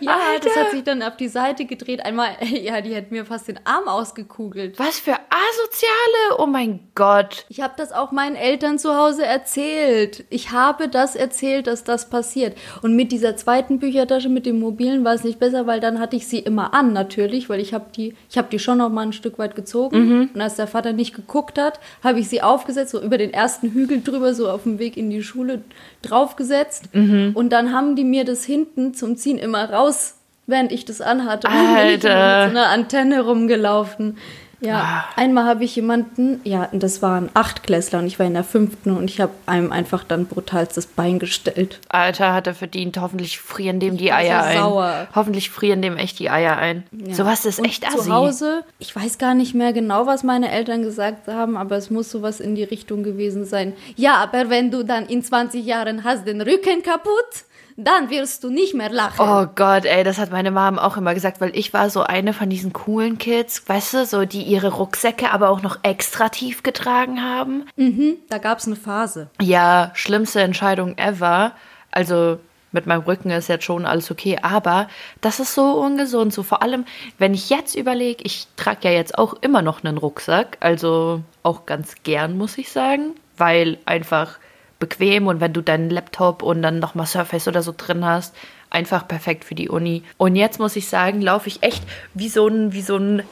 ja, 0.00 0.18
Alter. 0.30 0.48
das 0.48 0.56
hat 0.56 0.70
sich 0.70 0.84
dann 0.84 1.02
auf 1.02 1.16
die 1.16 1.28
Seite 1.28 1.64
gedreht. 1.64 2.04
Einmal, 2.04 2.30
ja, 2.40 2.80
die 2.80 2.94
hätten 2.94 3.14
mir 3.14 3.24
fast 3.24 3.48
den 3.48 3.60
Arm 3.64 3.88
ausgekugelt. 3.88 4.78
Was 4.78 4.98
für 4.98 5.12
Asoziale? 5.12 6.38
Oh 6.38 6.46
mein 6.46 6.80
Gott. 6.94 7.46
Ich 7.48 7.60
habe 7.60 7.74
das 7.76 7.92
auch 7.92 8.12
meinen 8.12 8.36
Eltern 8.36 8.78
zu 8.78 8.96
Hause 8.96 9.24
erzählt. 9.24 10.24
Ich 10.30 10.52
habe 10.52 10.88
das 10.88 11.16
erzählt, 11.16 11.66
dass 11.66 11.84
das 11.84 12.10
passiert. 12.10 12.56
Und 12.82 12.96
mit 12.96 13.12
dieser 13.12 13.36
zweiten 13.36 13.78
Büchertasche, 13.78 14.28
mit 14.28 14.46
dem 14.46 14.60
mobilen, 14.60 15.04
war 15.04 15.14
es 15.14 15.24
nicht 15.24 15.38
besser, 15.38 15.66
weil 15.66 15.80
dann 15.80 15.98
hatte 15.98 16.16
ich 16.16 16.26
sie 16.26 16.38
immer 16.38 16.74
an, 16.74 16.92
natürlich, 16.92 17.48
weil 17.48 17.60
ich 17.60 17.74
habe 17.74 17.86
die, 17.94 18.14
ich 18.30 18.38
habe 18.38 18.48
die 18.50 18.58
schon 18.58 18.78
noch 18.78 18.90
mal 18.90 19.02
ein 19.02 19.12
Stück 19.12 19.38
weit 19.38 19.54
gezogen. 19.54 20.08
Mhm. 20.08 20.30
Und 20.34 20.40
als 20.40 20.56
der 20.56 20.66
Vater 20.66 20.92
nicht 20.92 21.14
geguckt 21.14 21.58
hat, 21.58 21.80
habe 22.02 22.20
ich 22.20 22.28
sie 22.28 22.42
aufgesetzt, 22.42 22.92
so 22.92 23.00
über 23.00 23.18
den 23.18 23.32
ersten 23.32 23.70
Hügel 23.70 24.02
drüber, 24.02 24.34
so 24.34 24.50
auf 24.50 24.64
dem 24.64 24.78
Weg 24.78 24.96
in 24.96 25.10
die 25.10 25.22
Schule 25.22 25.62
draufgesetzt. 26.02 26.94
Mhm. 26.94 27.32
Und 27.34 27.50
dann 27.50 27.72
haben 27.72 27.96
die 27.96 28.04
mir 28.04 28.24
das 28.24 28.44
hinten 28.44 28.94
zum 29.04 29.16
Ziehen 29.18 29.36
immer 29.36 29.70
raus, 29.70 30.14
während 30.46 30.72
ich 30.72 30.86
das 30.86 31.02
anhatte. 31.02 31.46
Und 31.46 31.54
Alter. 31.54 31.74
bin 31.74 31.88
ich 31.88 32.04
immer 32.04 32.44
mit 32.44 32.52
so 32.52 32.58
einer 32.58 32.68
Antenne 32.70 33.20
rumgelaufen. 33.20 34.16
Ja, 34.60 34.78
ah. 34.80 35.20
einmal 35.20 35.44
habe 35.44 35.64
ich 35.64 35.76
jemanden, 35.76 36.40
ja, 36.44 36.70
das 36.72 37.02
waren 37.02 37.28
Achtklässler 37.34 37.98
und 37.98 38.06
ich 38.06 38.18
war 38.18 38.24
in 38.24 38.32
der 38.32 38.44
fünften 38.44 38.96
und 38.96 39.10
ich 39.10 39.20
habe 39.20 39.32
einem 39.44 39.72
einfach 39.72 40.04
dann 40.04 40.24
brutal 40.24 40.66
das 40.74 40.86
Bein 40.86 41.18
gestellt. 41.18 41.80
Alter, 41.90 42.32
hat 42.32 42.46
er 42.46 42.54
verdient. 42.54 42.96
Hoffentlich 42.96 43.40
frieren 43.40 43.78
dem 43.78 43.98
die 43.98 44.10
Eier 44.10 44.40
so 44.40 44.48
ein. 44.48 44.56
Sauer. 44.56 45.08
Hoffentlich 45.14 45.50
frieren 45.50 45.82
dem 45.82 45.98
echt 45.98 46.18
die 46.18 46.30
Eier 46.30 46.56
ein. 46.56 46.84
Ja. 46.92 47.14
Sowas 47.14 47.44
ist 47.44 47.58
und 47.58 47.66
echt 47.66 47.86
assi. 47.86 47.98
Zu 47.98 48.14
Hause, 48.14 48.64
ich 48.78 48.96
weiß 48.96 49.18
gar 49.18 49.34
nicht 49.34 49.54
mehr 49.54 49.74
genau, 49.74 50.06
was 50.06 50.22
meine 50.22 50.50
Eltern 50.50 50.82
gesagt 50.82 51.28
haben, 51.28 51.58
aber 51.58 51.76
es 51.76 51.90
muss 51.90 52.10
sowas 52.10 52.40
in 52.40 52.54
die 52.54 52.64
Richtung 52.64 53.02
gewesen 53.02 53.44
sein. 53.44 53.74
Ja, 53.96 54.14
aber 54.14 54.48
wenn 54.48 54.70
du 54.70 54.82
dann 54.82 55.04
in 55.04 55.22
20 55.22 55.62
Jahren 55.62 56.04
hast 56.04 56.26
den 56.26 56.40
Rücken 56.40 56.82
kaputt, 56.82 57.44
dann 57.76 58.10
wirst 58.10 58.44
du 58.44 58.50
nicht 58.50 58.74
mehr 58.74 58.90
lachen. 58.90 59.20
Oh 59.20 59.46
Gott, 59.54 59.84
ey, 59.84 60.04
das 60.04 60.18
hat 60.18 60.30
meine 60.30 60.50
Mom 60.50 60.78
auch 60.78 60.96
immer 60.96 61.14
gesagt, 61.14 61.40
weil 61.40 61.56
ich 61.56 61.72
war 61.72 61.90
so 61.90 62.02
eine 62.02 62.32
von 62.32 62.48
diesen 62.48 62.72
coolen 62.72 63.18
Kids, 63.18 63.62
weißt 63.66 63.94
du, 63.94 64.06
so 64.06 64.24
die 64.24 64.42
ihre 64.42 64.74
Rucksäcke 64.74 65.32
aber 65.32 65.50
auch 65.50 65.62
noch 65.62 65.78
extra 65.82 66.28
tief 66.28 66.62
getragen 66.62 67.22
haben. 67.22 67.66
Mhm, 67.76 68.16
da 68.28 68.38
gab 68.38 68.58
es 68.58 68.66
eine 68.66 68.76
Phase. 68.76 69.28
Ja, 69.40 69.90
schlimmste 69.94 70.40
Entscheidung 70.40 70.96
ever. 70.98 71.52
Also 71.90 72.38
mit 72.74 72.86
meinem 72.86 73.02
Rücken 73.02 73.30
ist 73.30 73.48
jetzt 73.48 73.64
schon 73.64 73.86
alles 73.86 74.10
okay, 74.10 74.38
aber 74.42 74.88
das 75.20 75.40
ist 75.40 75.54
so 75.54 75.80
ungesund. 75.80 76.34
So 76.34 76.42
vor 76.42 76.62
allem, 76.62 76.84
wenn 77.18 77.32
ich 77.32 77.48
jetzt 77.48 77.76
überlege, 77.76 78.24
ich 78.24 78.48
trage 78.56 78.88
ja 78.88 78.90
jetzt 78.90 79.16
auch 79.16 79.34
immer 79.40 79.62
noch 79.62 79.84
einen 79.84 79.96
Rucksack, 79.96 80.58
also 80.60 81.22
auch 81.42 81.66
ganz 81.66 81.94
gern, 82.02 82.36
muss 82.36 82.58
ich 82.58 82.70
sagen, 82.70 83.14
weil 83.36 83.78
einfach 83.86 84.38
bequem 84.84 85.26
und 85.26 85.40
wenn 85.40 85.52
du 85.52 85.62
deinen 85.62 85.88
Laptop 85.88 86.42
und 86.42 86.60
dann 86.62 86.78
nochmal 86.78 87.06
Surface 87.06 87.48
oder 87.48 87.62
so 87.62 87.74
drin 87.76 88.04
hast, 88.04 88.34
einfach 88.70 89.08
perfekt 89.08 89.44
für 89.44 89.54
die 89.54 89.68
Uni. 89.68 90.02
Und 90.18 90.36
jetzt 90.36 90.58
muss 90.58 90.76
ich 90.76 90.88
sagen, 90.88 91.22
laufe 91.22 91.48
ich 91.48 91.62
echt 91.62 91.82
wie 92.12 92.28
so 92.28 92.46
ein, 92.46 92.72
wie 92.72 92.82
so 92.82 92.96
ein, 92.96 93.22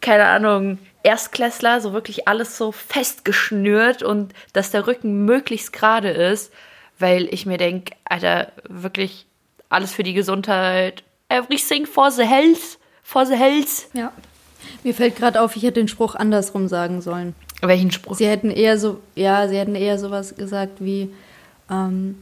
keine 0.00 0.26
Ahnung, 0.26 0.78
Erstklässler, 1.02 1.80
so 1.80 1.92
wirklich 1.92 2.28
alles 2.28 2.56
so 2.56 2.70
festgeschnürt 2.70 4.04
und 4.04 4.32
dass 4.52 4.70
der 4.70 4.86
Rücken 4.86 5.24
möglichst 5.24 5.72
gerade 5.72 6.10
ist, 6.10 6.52
weil 6.98 7.26
ich 7.32 7.46
mir 7.46 7.58
denke, 7.58 7.94
Alter, 8.04 8.52
wirklich 8.68 9.26
alles 9.68 9.92
für 9.92 10.04
die 10.04 10.14
Gesundheit, 10.14 11.02
everything 11.28 11.86
for 11.86 12.12
the 12.12 12.24
health, 12.24 12.78
for 13.02 13.26
the 13.26 13.34
health. 13.34 13.88
Ja. 13.94 14.12
Mir 14.84 14.94
fällt 14.94 15.16
gerade 15.16 15.40
auf, 15.40 15.56
ich 15.56 15.64
hätte 15.64 15.80
den 15.80 15.88
Spruch 15.88 16.14
andersrum 16.14 16.68
sagen 16.68 17.00
sollen. 17.00 17.34
Welchen 17.62 17.90
Spruch? 17.90 18.16
Sie 18.16 18.26
hätten 18.26 18.50
eher 18.50 18.76
so, 18.76 19.00
ja, 19.14 19.46
sie 19.48 19.56
hätten 19.56 19.74
eher 19.74 19.98
sowas 19.98 20.34
gesagt 20.34 20.78
wie, 20.80 21.12
ähm, 21.70 22.16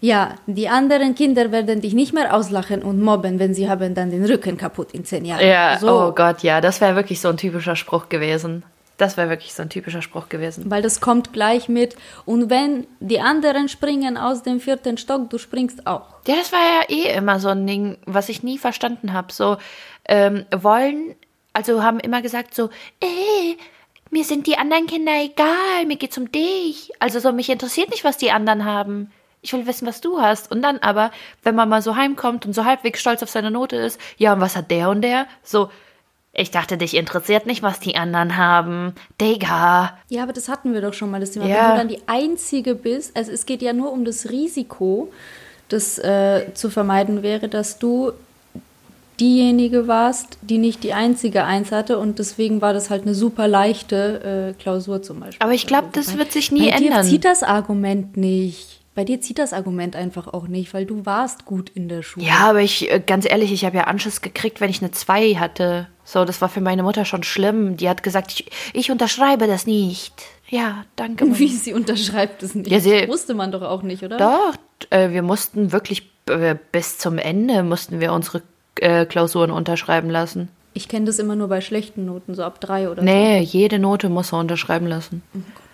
ja, 0.00 0.34
die 0.46 0.68
anderen 0.68 1.14
Kinder 1.14 1.52
werden 1.52 1.80
dich 1.80 1.94
nicht 1.94 2.12
mehr 2.12 2.34
auslachen 2.34 2.82
und 2.82 3.00
mobben, 3.00 3.38
wenn 3.38 3.54
sie 3.54 3.68
haben 3.68 3.94
dann 3.94 4.10
den 4.10 4.24
Rücken 4.24 4.56
kaputt 4.56 4.92
in 4.92 5.04
zehn 5.04 5.24
Jahren. 5.24 5.46
Ja, 5.46 5.78
so. 5.78 5.88
oh 5.88 6.12
Gott, 6.12 6.42
ja, 6.42 6.60
das 6.60 6.80
wäre 6.80 6.96
wirklich 6.96 7.20
so 7.20 7.28
ein 7.28 7.36
typischer 7.36 7.76
Spruch 7.76 8.08
gewesen. 8.08 8.62
Das 8.98 9.18
wäre 9.18 9.28
wirklich 9.28 9.52
so 9.52 9.62
ein 9.62 9.68
typischer 9.68 10.00
Spruch 10.00 10.30
gewesen. 10.30 10.70
Weil 10.70 10.80
das 10.80 11.00
kommt 11.00 11.34
gleich 11.34 11.68
mit. 11.68 11.96
Und 12.24 12.48
wenn 12.48 12.86
die 13.00 13.20
anderen 13.20 13.68
springen 13.68 14.16
aus 14.16 14.42
dem 14.42 14.58
vierten 14.58 14.96
Stock, 14.96 15.28
du 15.28 15.36
springst 15.36 15.86
auch. 15.86 16.06
Ja, 16.26 16.36
das 16.36 16.50
war 16.50 16.60
ja 16.60 16.88
eh 16.88 17.14
immer 17.14 17.38
so 17.38 17.48
ein 17.48 17.66
Ding, 17.66 17.98
was 18.06 18.30
ich 18.30 18.42
nie 18.42 18.56
verstanden 18.56 19.12
habe. 19.12 19.32
So, 19.32 19.58
ähm, 20.06 20.46
wollen, 20.50 21.14
also 21.52 21.82
haben 21.82 22.00
immer 22.00 22.22
gesagt 22.22 22.54
so, 22.54 22.70
äh, 23.00 23.56
mir 24.10 24.24
sind 24.24 24.46
die 24.46 24.58
anderen 24.58 24.86
Kinder 24.86 25.12
egal, 25.22 25.86
mir 25.86 25.96
geht's 25.96 26.18
um 26.18 26.30
dich. 26.30 26.90
Also 26.98 27.18
so, 27.20 27.32
mich 27.32 27.50
interessiert 27.50 27.90
nicht, 27.90 28.04
was 28.04 28.16
die 28.16 28.30
anderen 28.30 28.64
haben. 28.64 29.12
Ich 29.42 29.52
will 29.52 29.66
wissen, 29.66 29.86
was 29.86 30.00
du 30.00 30.20
hast. 30.20 30.50
Und 30.50 30.62
dann 30.62 30.78
aber, 30.78 31.10
wenn 31.42 31.54
man 31.54 31.68
mal 31.68 31.82
so 31.82 31.96
heimkommt 31.96 32.46
und 32.46 32.52
so 32.52 32.64
halbwegs 32.64 33.00
stolz 33.00 33.22
auf 33.22 33.30
seine 33.30 33.50
Note 33.50 33.76
ist, 33.76 34.00
ja, 34.16 34.32
und 34.32 34.40
was 34.40 34.56
hat 34.56 34.70
der 34.70 34.90
und 34.90 35.02
der? 35.02 35.26
So, 35.42 35.70
ich 36.38 36.50
dachte, 36.50 36.76
dich 36.76 36.94
interessiert 36.94 37.46
nicht, 37.46 37.62
was 37.62 37.80
die 37.80 37.96
anderen 37.96 38.36
haben. 38.36 38.94
Digga. 39.20 39.96
Ja, 40.08 40.22
aber 40.22 40.34
das 40.34 40.48
hatten 40.48 40.74
wir 40.74 40.82
doch 40.82 40.92
schon 40.92 41.10
mal, 41.10 41.20
das 41.20 41.30
Thema. 41.30 41.46
Ja. 41.46 41.56
Wenn 41.56 41.70
du 41.70 41.76
dann 41.78 41.88
die 41.88 42.02
Einzige 42.06 42.74
bist, 42.74 43.16
also 43.16 43.32
es 43.32 43.46
geht 43.46 43.62
ja 43.62 43.72
nur 43.72 43.90
um 43.90 44.04
das 44.04 44.28
Risiko, 44.28 45.10
das 45.68 45.98
äh, 45.98 46.52
zu 46.52 46.68
vermeiden 46.68 47.22
wäre, 47.22 47.48
dass 47.48 47.78
du 47.78 48.12
diejenige 49.20 49.88
warst, 49.88 50.38
die 50.42 50.58
nicht 50.58 50.82
die 50.82 50.92
einzige 50.92 51.44
Eins 51.44 51.72
hatte 51.72 51.98
und 51.98 52.18
deswegen 52.18 52.60
war 52.60 52.72
das 52.72 52.90
halt 52.90 53.02
eine 53.02 53.14
super 53.14 53.48
leichte 53.48 54.54
äh, 54.56 54.60
Klausur 54.62 55.02
zum 55.02 55.20
Beispiel. 55.20 55.42
Aber 55.44 55.52
ich 55.54 55.66
glaube, 55.66 55.88
Also 55.88 56.00
das 56.00 56.12
bei- 56.12 56.18
wird 56.18 56.32
sich 56.32 56.52
nie 56.52 56.70
bei 56.70 56.76
dir 56.78 56.86
ändern. 56.88 57.04
zieht 57.06 57.24
das 57.24 57.42
Argument 57.42 58.16
nicht. 58.16 58.80
Bei 58.94 59.04
dir 59.04 59.20
zieht 59.20 59.38
das 59.38 59.52
Argument 59.52 59.94
einfach 59.94 60.26
auch 60.32 60.48
nicht, 60.48 60.72
weil 60.72 60.86
du 60.86 61.04
warst 61.04 61.44
gut 61.44 61.68
in 61.74 61.88
der 61.90 62.02
Schule. 62.02 62.24
Ja, 62.26 62.48
aber 62.48 62.62
ich, 62.62 62.90
äh, 62.90 62.98
ganz 63.06 63.28
ehrlich, 63.28 63.52
ich 63.52 63.66
habe 63.66 63.76
ja 63.76 63.84
Anschiss 63.84 64.22
gekriegt, 64.22 64.60
wenn 64.62 64.70
ich 64.70 64.80
eine 64.80 64.90
2 64.90 65.34
hatte. 65.34 65.86
So, 66.02 66.24
das 66.24 66.40
war 66.40 66.48
für 66.48 66.62
meine 66.62 66.82
Mutter 66.82 67.04
schon 67.04 67.22
schlimm. 67.22 67.76
Die 67.76 67.90
hat 67.90 68.02
gesagt, 68.02 68.32
ich, 68.32 68.50
ich 68.72 68.90
unterschreibe 68.90 69.46
das 69.48 69.66
nicht. 69.66 70.14
Ja, 70.48 70.84
danke. 70.96 71.24
Mama. 71.26 71.38
Wie 71.38 71.48
sie 71.48 71.74
unterschreibt 71.74 72.42
es 72.42 72.54
nicht. 72.54 72.70
Ja, 72.70 72.80
sie- 72.80 73.00
das 73.02 73.08
wusste 73.08 73.34
man 73.34 73.52
doch 73.52 73.60
auch 73.62 73.82
nicht, 73.82 74.02
oder? 74.02 74.16
Doch, 74.16 74.54
äh, 74.88 75.10
wir 75.10 75.22
mussten 75.22 75.72
wirklich 75.72 76.10
äh, 76.30 76.54
bis 76.72 76.96
zum 76.96 77.18
Ende 77.18 77.62
mussten 77.64 78.00
wir 78.00 78.12
unsere 78.14 78.42
äh, 78.80 79.06
Klausuren 79.06 79.50
unterschreiben 79.50 80.10
lassen. 80.10 80.48
Ich 80.74 80.88
kenne 80.88 81.06
das 81.06 81.18
immer 81.18 81.36
nur 81.36 81.48
bei 81.48 81.62
schlechten 81.62 82.04
Noten, 82.04 82.34
so 82.34 82.42
ab 82.44 82.60
drei 82.60 82.90
oder 82.90 83.02
Nee, 83.02 83.40
jede 83.40 83.78
Note 83.78 84.10
muss 84.10 84.32
er 84.32 84.38
unterschreiben 84.40 84.86
lassen. 84.86 85.22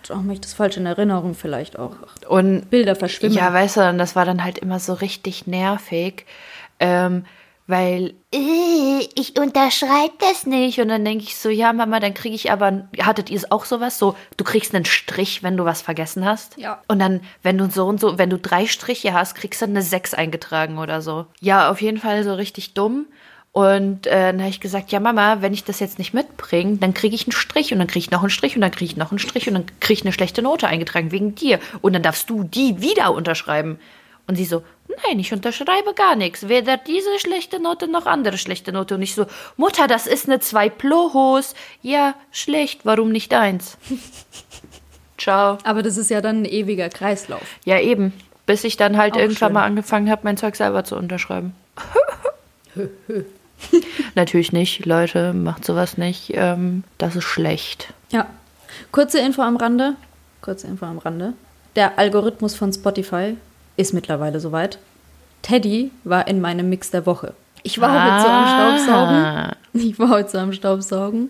so. 0.03 0.13
Oh, 0.13 0.17
habe 0.17 0.33
ich 0.33 0.41
das 0.41 0.53
falsch 0.53 0.77
in 0.77 0.85
Erinnerung 0.85 1.35
vielleicht 1.35 1.77
auch. 1.77 1.95
Und 2.27 2.69
Bilder 2.69 2.95
verschwimmen. 2.95 3.35
Ja, 3.35 3.51
weißt 3.53 3.77
du, 3.77 3.89
und 3.89 3.97
das 3.97 4.15
war 4.15 4.25
dann 4.25 4.43
halt 4.43 4.57
immer 4.59 4.79
so 4.79 4.93
richtig 4.93 5.45
nervig, 5.47 6.25
ähm, 6.79 7.25
weil 7.67 8.13
äh, 8.33 9.07
ich 9.15 9.39
unterschreibe 9.39 10.13
das 10.19 10.45
nicht. 10.45 10.79
Und 10.79 10.89
dann 10.89 11.05
denke 11.05 11.23
ich 11.23 11.37
so, 11.37 11.49
ja, 11.49 11.71
Mama, 11.71 11.99
dann 11.99 12.13
kriege 12.13 12.35
ich 12.35 12.51
aber, 12.51 12.87
hattet 12.99 13.29
ihr 13.29 13.37
es 13.37 13.51
auch 13.51 13.65
sowas? 13.65 13.97
So, 13.97 14.15
du 14.37 14.43
kriegst 14.43 14.75
einen 14.75 14.85
Strich, 14.85 15.43
wenn 15.43 15.57
du 15.57 15.65
was 15.65 15.81
vergessen 15.81 16.25
hast. 16.25 16.57
Ja. 16.57 16.81
Und 16.87 16.99
dann, 16.99 17.21
wenn 17.41 17.57
du 17.57 17.69
so 17.69 17.85
und 17.85 17.99
so, 17.99 18.17
wenn 18.17 18.29
du 18.29 18.37
drei 18.37 18.65
Striche 18.65 19.13
hast, 19.13 19.35
kriegst 19.35 19.61
du 19.61 19.65
eine 19.65 19.81
Sechs 19.81 20.13
eingetragen 20.13 20.77
oder 20.77 21.01
so. 21.01 21.25
Ja, 21.39 21.71
auf 21.71 21.81
jeden 21.81 21.99
Fall 21.99 22.23
so 22.23 22.33
richtig 22.33 22.73
dumm. 22.73 23.05
Und 23.53 24.07
äh, 24.07 24.31
dann 24.31 24.39
habe 24.39 24.49
ich 24.49 24.59
gesagt, 24.59 24.91
ja 24.91 24.99
Mama, 24.99 25.41
wenn 25.41 25.53
ich 25.53 25.63
das 25.63 25.79
jetzt 25.79 25.99
nicht 25.99 26.11
mitbringe, 26.11 26.77
dann 26.77 26.95
kriege 26.95 27.13
ich 27.13 27.27
einen 27.27 27.33
Strich 27.33 27.71
und 27.71 27.77
dann 27.77 27.87
kriege 27.87 27.99
ich 27.99 28.09
noch 28.09 28.21
einen 28.21 28.31
Strich 28.31 28.55
und 28.55 28.61
dann 28.61 28.71
kriege 28.71 28.85
ich 28.85 28.97
noch 28.97 29.11
einen 29.11 29.19
Strich 29.19 29.47
und 29.47 29.53
dann 29.53 29.65
kriege 29.79 29.93
ich 29.93 30.01
eine 30.01 30.11
schlechte 30.11 30.41
Note 30.41 30.67
eingetragen 30.67 31.11
wegen 31.11 31.35
dir. 31.35 31.59
Und 31.81 31.93
dann 31.93 32.01
darfst 32.01 32.31
du 32.31 32.43
die 32.43 32.81
wieder 32.81 33.13
unterschreiben. 33.13 33.77
Und 34.25 34.37
sie 34.37 34.45
so, 34.45 34.63
nein, 35.05 35.19
ich 35.19 35.33
unterschreibe 35.33 35.93
gar 35.95 36.15
nichts. 36.15 36.47
Weder 36.47 36.77
diese 36.77 37.19
schlechte 37.19 37.59
Note 37.59 37.87
noch 37.87 38.05
andere 38.05 38.37
schlechte 38.37 38.71
Note. 38.71 38.95
Und 38.95 39.01
ich 39.01 39.15
so, 39.15 39.25
Mutter, 39.57 39.87
das 39.87 40.07
ist 40.07 40.27
eine 40.27 40.39
2 40.39 40.69
Plohos. 40.69 41.55
Ja, 41.81 42.15
schlecht, 42.31 42.81
warum 42.83 43.11
nicht 43.11 43.33
eins? 43.33 43.77
Ciao. 45.17 45.57
Aber 45.63 45.83
das 45.83 45.97
ist 45.97 46.09
ja 46.09 46.21
dann 46.21 46.41
ein 46.41 46.45
ewiger 46.45 46.89
Kreislauf. 46.89 47.43
Ja, 47.65 47.79
eben. 47.79 48.13
Bis 48.45 48.63
ich 48.63 48.75
dann 48.77 48.97
halt 48.97 49.13
Auch 49.13 49.19
irgendwann 49.19 49.49
schön. 49.49 49.53
mal 49.53 49.63
angefangen 49.65 50.09
habe, 50.09 50.21
mein 50.23 50.37
Zeug 50.37 50.55
selber 50.55 50.83
zu 50.83 50.95
unterschreiben. 50.97 51.55
Natürlich 54.15 54.51
nicht, 54.51 54.85
Leute, 54.85 55.33
macht 55.33 55.63
sowas 55.63 55.97
nicht. 55.97 56.31
Ähm, 56.33 56.83
das 56.97 57.15
ist 57.15 57.23
schlecht. 57.23 57.93
Ja. 58.09 58.27
Kurze 58.91 59.19
Info 59.19 59.41
am 59.41 59.55
Rande. 59.55 59.95
Kurze 60.41 60.67
Info 60.67 60.85
am 60.85 60.97
Rande. 60.97 61.33
Der 61.75 61.97
Algorithmus 61.97 62.55
von 62.55 62.73
Spotify 62.73 63.37
ist 63.77 63.93
mittlerweile 63.93 64.39
soweit. 64.39 64.79
Teddy 65.41 65.91
war 66.03 66.27
in 66.27 66.41
meinem 66.41 66.69
Mix 66.69 66.91
der 66.91 67.05
Woche. 67.05 67.33
Ich 67.63 67.79
war 67.79 67.91
heute 67.91 68.23
so 68.23 68.29
am 68.29 68.47
Staubsaugen. 68.47 69.55
Ich 69.73 69.99
war 69.99 70.09
heute 70.09 70.29
so 70.29 70.37
am 70.37 70.53
Staubsaugen. 70.53 71.29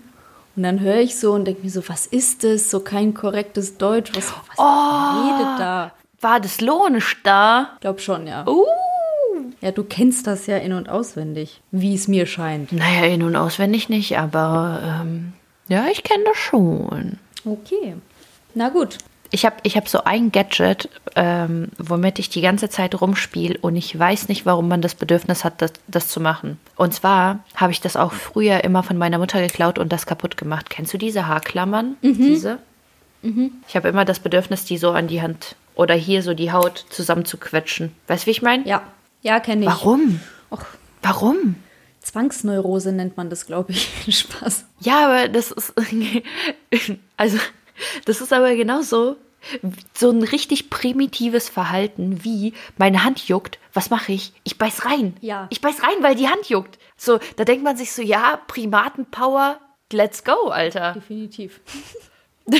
Und 0.56 0.64
dann 0.64 0.80
höre 0.82 0.98
ich 0.98 1.18
so 1.18 1.34
und 1.34 1.46
denke 1.46 1.64
mir 1.64 1.70
so, 1.70 1.88
was 1.88 2.06
ist 2.06 2.44
das? 2.44 2.70
So 2.70 2.80
kein 2.80 3.14
korrektes 3.14 3.78
Deutsch. 3.78 4.12
Was, 4.14 4.32
was 4.32 4.60
redet 4.60 5.60
da? 5.60 5.92
War 6.22 6.40
das 6.40 6.62
Lohnisch 6.62 7.22
da? 7.24 7.72
Ich 7.76 7.82
glaube 7.82 8.00
schon, 8.00 8.28
ja. 8.28 8.48
Uh. 8.48 8.66
Ja, 9.62 9.72
du 9.72 9.84
kennst 9.84 10.28
das 10.28 10.46
ja 10.46 10.58
in- 10.58 10.74
und 10.74 10.90
auswendig, 10.90 11.62
wie 11.72 11.96
es 11.96 12.08
mir 12.08 12.26
scheint. 12.26 12.72
Naja, 12.72 13.06
in- 13.06 13.24
und 13.24 13.36
auswendig 13.36 13.90
nicht, 13.90 14.18
aber 14.18 14.82
ähm, 14.84 15.34
ja, 15.70 15.86
ich 15.92 16.04
kenne 16.04 16.24
das 16.26 16.38
schon. 16.38 17.18
Okay. 17.46 17.96
Na 18.54 18.70
gut. 18.70 18.98
Ich 19.34 19.46
habe 19.46 19.56
ich 19.64 19.76
hab 19.76 19.90
so 19.90 20.04
ein 20.04 20.32
Gadget, 20.32 20.90
ähm, 21.16 21.70
womit 21.80 22.20
ich 22.20 22.30
die 22.30 22.42
ganze 22.42 22.70
Zeit 22.70 23.02
rumspiele 23.02 23.58
und 23.60 23.76
ich 23.76 23.98
weiß 23.98 24.28
nicht, 24.30 24.46
warum 24.46 24.68
man 24.68 24.84
das 24.84 24.94
Bedürfnis 24.94 25.44
hat, 25.44 25.60
das, 25.60 25.74
das 25.88 26.08
zu 26.08 26.20
machen. 26.20 26.60
Und 26.76 26.94
zwar 26.94 27.40
habe 27.56 27.72
ich 27.72 27.82
das 27.82 27.96
auch 27.96 28.14
früher 28.14 28.64
immer 28.64 28.84
von 28.84 28.96
meiner 28.96 29.18
Mutter 29.18 29.42
geklaut 29.42 29.80
und 29.80 29.92
das 29.92 30.06
kaputt 30.06 30.38
gemacht. 30.38 30.70
Kennst 30.70 30.94
du 30.94 31.00
diese 31.00 31.26
Haarklammern? 31.26 31.98
Diese? 32.04 32.60
Ich 33.68 33.76
habe 33.76 33.88
immer 33.88 34.06
das 34.06 34.20
Bedürfnis, 34.20 34.66
die 34.66 34.78
so 34.78 34.92
an 34.92 35.08
die 35.08 35.24
Hand 35.24 35.56
oder 35.74 35.96
hier 35.96 36.22
so 36.22 36.36
die 36.36 36.52
Haut 36.52 36.86
zusammenzuquetschen. 36.90 37.96
Weißt 38.08 38.24
du, 38.24 38.28
wie 38.28 38.32
ich 38.32 38.44
meine? 38.44 38.68
Ja. 38.68 38.84
Ja, 39.24 39.40
kenne 39.40 39.62
ich. 39.62 39.68
Warum? 39.68 40.20
Och, 40.52 40.64
Warum? 41.02 41.56
Zwangsneurose 42.02 42.92
nennt 42.92 43.18
man 43.18 43.30
das, 43.30 43.48
glaube 43.48 43.72
ich. 43.72 43.90
Spaß. 44.20 44.66
Ja, 44.82 45.06
aber 45.06 45.28
das 45.28 45.52
ist. 45.52 45.74
Also, 47.18 47.38
das 48.06 48.20
ist 48.20 48.34
aber 48.34 48.56
genauso 48.56 49.16
so 49.94 50.10
ein 50.10 50.24
richtig 50.24 50.70
primitives 50.70 51.50
Verhalten 51.50 52.24
wie 52.24 52.54
meine 52.78 53.04
Hand 53.04 53.28
juckt. 53.28 53.60
Was 53.74 53.90
mache 53.90 54.12
ich? 54.12 54.34
Ich 54.44 54.58
beiß 54.58 54.86
rein. 54.86 55.16
Ja. 55.22 55.48
Ich 55.50 55.62
beiß 55.62 55.84
rein, 55.84 56.02
weil 56.02 56.16
die 56.16 56.28
Hand 56.28 56.50
juckt. 56.50 56.78
So, 56.98 57.20
da 57.36 57.44
denkt 57.44 57.64
man 57.64 57.78
sich 57.78 57.92
so, 57.92 58.02
ja, 58.02 58.40
Primatenpower, 58.48 59.60
let's 59.92 60.24
go, 60.24 60.50
Alter. 60.50 60.94
Definitiv. 60.94 61.60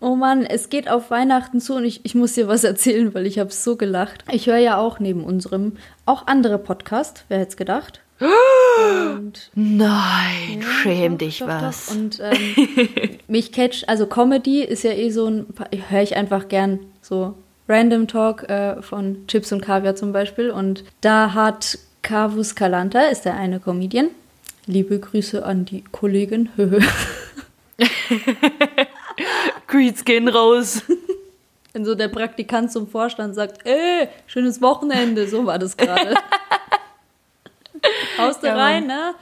oh 0.00 0.16
Mann, 0.16 0.44
es 0.44 0.68
geht 0.68 0.88
auf 0.88 1.10
Weihnachten 1.10 1.60
zu 1.60 1.74
und 1.74 1.84
ich, 1.84 2.04
ich 2.04 2.14
muss 2.14 2.34
dir 2.34 2.48
was 2.48 2.64
erzählen, 2.64 3.14
weil 3.14 3.26
ich 3.26 3.38
habe 3.38 3.52
so 3.52 3.76
gelacht. 3.76 4.24
Ich 4.30 4.46
höre 4.46 4.58
ja 4.58 4.78
auch 4.78 4.98
neben 4.98 5.24
unserem 5.24 5.76
auch 6.06 6.26
andere 6.26 6.58
Podcast. 6.58 7.24
Wer 7.28 7.38
hätte 7.38 7.50
es 7.50 7.56
gedacht? 7.56 8.00
Und 9.30 9.50
Nein, 9.54 10.62
schäm 10.62 11.16
dich 11.16 11.38
Doch, 11.38 11.46
was. 11.46 11.86
Doch. 11.86 11.94
Und 11.94 12.20
ähm, 12.22 13.18
mich 13.28 13.52
catch, 13.52 13.84
also 13.86 14.06
Comedy 14.06 14.62
ist 14.64 14.82
ja 14.82 14.90
eh 14.92 15.10
so 15.10 15.26
ein, 15.26 15.46
höre 15.88 16.02
ich 16.02 16.16
einfach 16.16 16.48
gern 16.48 16.80
so 17.00 17.34
Random 17.68 18.08
Talk 18.08 18.48
äh, 18.48 18.82
von 18.82 19.26
Chips 19.28 19.52
und 19.52 19.60
Kaviar 19.60 19.94
zum 19.94 20.12
Beispiel. 20.12 20.50
Und 20.50 20.84
da 21.00 21.32
hat 21.32 21.78
Kavus 22.02 22.56
Kalanta, 22.56 23.02
ist 23.02 23.24
der 23.24 23.36
eine 23.36 23.60
Comedian. 23.60 24.08
Liebe 24.66 24.98
Grüße 24.98 25.44
an 25.44 25.64
die 25.64 25.84
Kollegin. 25.92 26.48
Greets 29.68 30.04
gehen 30.04 30.28
raus. 30.28 30.82
Wenn 31.72 31.84
so 31.84 31.94
der 31.94 32.08
Praktikant 32.08 32.72
zum 32.72 32.88
Vorstand 32.88 33.36
sagt, 33.36 33.64
ey, 33.64 34.08
schönes 34.26 34.60
Wochenende, 34.60 35.28
so 35.28 35.46
war 35.46 35.60
das 35.60 35.76
gerade. 35.76 36.16
Haust 38.26 38.42
du 38.42 38.46
Ja, 38.46 38.56
rein, 38.56 38.86
ne? 38.86 39.14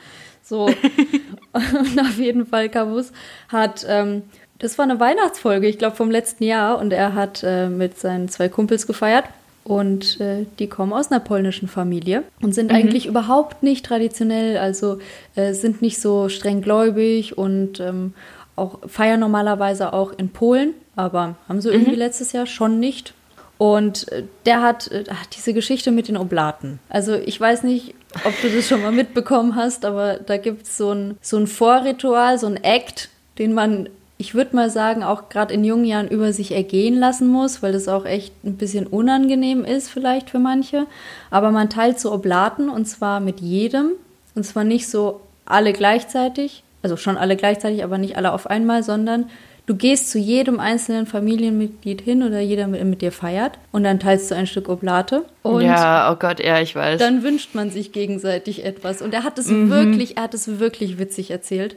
So. 0.42 0.66
und 1.52 2.00
auf 2.00 2.18
jeden 2.18 2.46
Fall, 2.46 2.68
Kavus 2.68 3.12
hat, 3.48 3.84
ähm, 3.88 4.22
das 4.58 4.78
war 4.78 4.84
eine 4.84 4.98
Weihnachtsfolge, 4.98 5.68
ich 5.68 5.78
glaube 5.78 5.96
vom 5.96 6.10
letzten 6.10 6.44
Jahr, 6.44 6.78
und 6.78 6.92
er 6.92 7.14
hat 7.14 7.42
äh, 7.44 7.68
mit 7.68 7.98
seinen 7.98 8.28
zwei 8.28 8.48
Kumpels 8.48 8.86
gefeiert. 8.86 9.24
Und 9.64 10.18
äh, 10.18 10.46
die 10.58 10.66
kommen 10.66 10.94
aus 10.94 11.10
einer 11.10 11.20
polnischen 11.20 11.68
Familie 11.68 12.22
und 12.40 12.54
sind 12.54 12.72
eigentlich 12.72 13.04
überhaupt 13.04 13.62
nicht 13.62 13.84
traditionell, 13.84 14.56
also 14.56 14.98
äh, 15.34 15.52
sind 15.52 15.82
nicht 15.82 16.00
so 16.00 16.30
streng 16.30 16.62
gläubig 16.62 17.36
und 17.36 17.78
ähm, 17.78 18.14
auch 18.56 18.78
feiern 18.88 19.20
normalerweise 19.20 19.92
auch 19.92 20.12
in 20.16 20.30
Polen, 20.30 20.72
aber 20.96 21.36
haben 21.50 21.60
sie 21.60 21.68
irgendwie 21.68 21.96
letztes 21.96 22.32
Jahr 22.32 22.46
schon 22.46 22.80
nicht. 22.80 23.12
Und 23.58 24.10
äh, 24.10 24.22
der 24.46 24.62
hat 24.62 24.90
äh, 24.90 25.04
diese 25.36 25.52
Geschichte 25.52 25.90
mit 25.90 26.08
den 26.08 26.16
Oblaten. 26.16 26.78
Also 26.88 27.14
ich 27.14 27.38
weiß 27.38 27.64
nicht, 27.64 27.94
ob 28.24 28.40
du 28.40 28.48
das 28.48 28.66
schon 28.66 28.82
mal 28.82 28.92
mitbekommen 28.92 29.54
hast, 29.54 29.84
aber 29.84 30.14
da 30.14 30.36
gibt 30.36 30.62
es 30.62 30.76
so 30.76 30.92
ein, 30.92 31.16
so 31.20 31.36
ein 31.36 31.46
Vorritual, 31.46 32.38
so 32.38 32.46
ein 32.46 32.62
Act, 32.62 33.08
den 33.38 33.54
man, 33.54 33.88
ich 34.16 34.34
würde 34.34 34.56
mal 34.56 34.70
sagen, 34.70 35.02
auch 35.02 35.28
gerade 35.28 35.54
in 35.54 35.64
jungen 35.64 35.84
Jahren 35.84 36.08
über 36.08 36.32
sich 36.32 36.52
ergehen 36.52 36.98
lassen 36.98 37.28
muss, 37.28 37.62
weil 37.62 37.72
das 37.72 37.88
auch 37.88 38.04
echt 38.04 38.32
ein 38.44 38.56
bisschen 38.56 38.86
unangenehm 38.86 39.64
ist 39.64 39.90
vielleicht 39.90 40.30
für 40.30 40.38
manche. 40.38 40.86
Aber 41.30 41.50
man 41.50 41.70
teilt 41.70 42.00
so 42.00 42.12
Oblaten 42.12 42.68
und 42.68 42.86
zwar 42.86 43.20
mit 43.20 43.40
jedem. 43.40 43.92
Und 44.34 44.44
zwar 44.44 44.64
nicht 44.64 44.88
so 44.88 45.20
alle 45.46 45.72
gleichzeitig, 45.72 46.62
also 46.82 46.96
schon 46.96 47.16
alle 47.16 47.36
gleichzeitig, 47.36 47.82
aber 47.82 47.98
nicht 47.98 48.16
alle 48.16 48.32
auf 48.32 48.46
einmal, 48.46 48.82
sondern 48.82 49.28
du 49.68 49.76
gehst 49.76 50.10
zu 50.10 50.18
jedem 50.18 50.60
einzelnen 50.60 51.04
Familienmitglied 51.04 52.00
hin 52.00 52.22
oder 52.22 52.40
jeder 52.40 52.66
mit, 52.66 52.82
mit 52.84 53.02
dir 53.02 53.12
feiert 53.12 53.58
und 53.70 53.84
dann 53.84 54.00
teilst 54.00 54.30
du 54.30 54.34
ein 54.34 54.46
Stück 54.46 54.68
Oblate. 54.70 55.26
Und 55.42 55.62
ja, 55.62 56.10
oh 56.10 56.16
Gott, 56.16 56.40
ja, 56.40 56.58
ich 56.60 56.74
weiß. 56.74 56.98
Dann 56.98 57.22
wünscht 57.22 57.54
man 57.54 57.70
sich 57.70 57.92
gegenseitig 57.92 58.64
etwas. 58.64 59.02
Und 59.02 59.12
er 59.12 59.24
hat 59.24 59.38
es 59.38 59.48
mhm. 59.48 59.68
wirklich, 59.68 60.16
er 60.16 60.22
hat 60.24 60.32
es 60.32 60.58
wirklich 60.58 60.98
witzig 60.98 61.30
erzählt. 61.30 61.76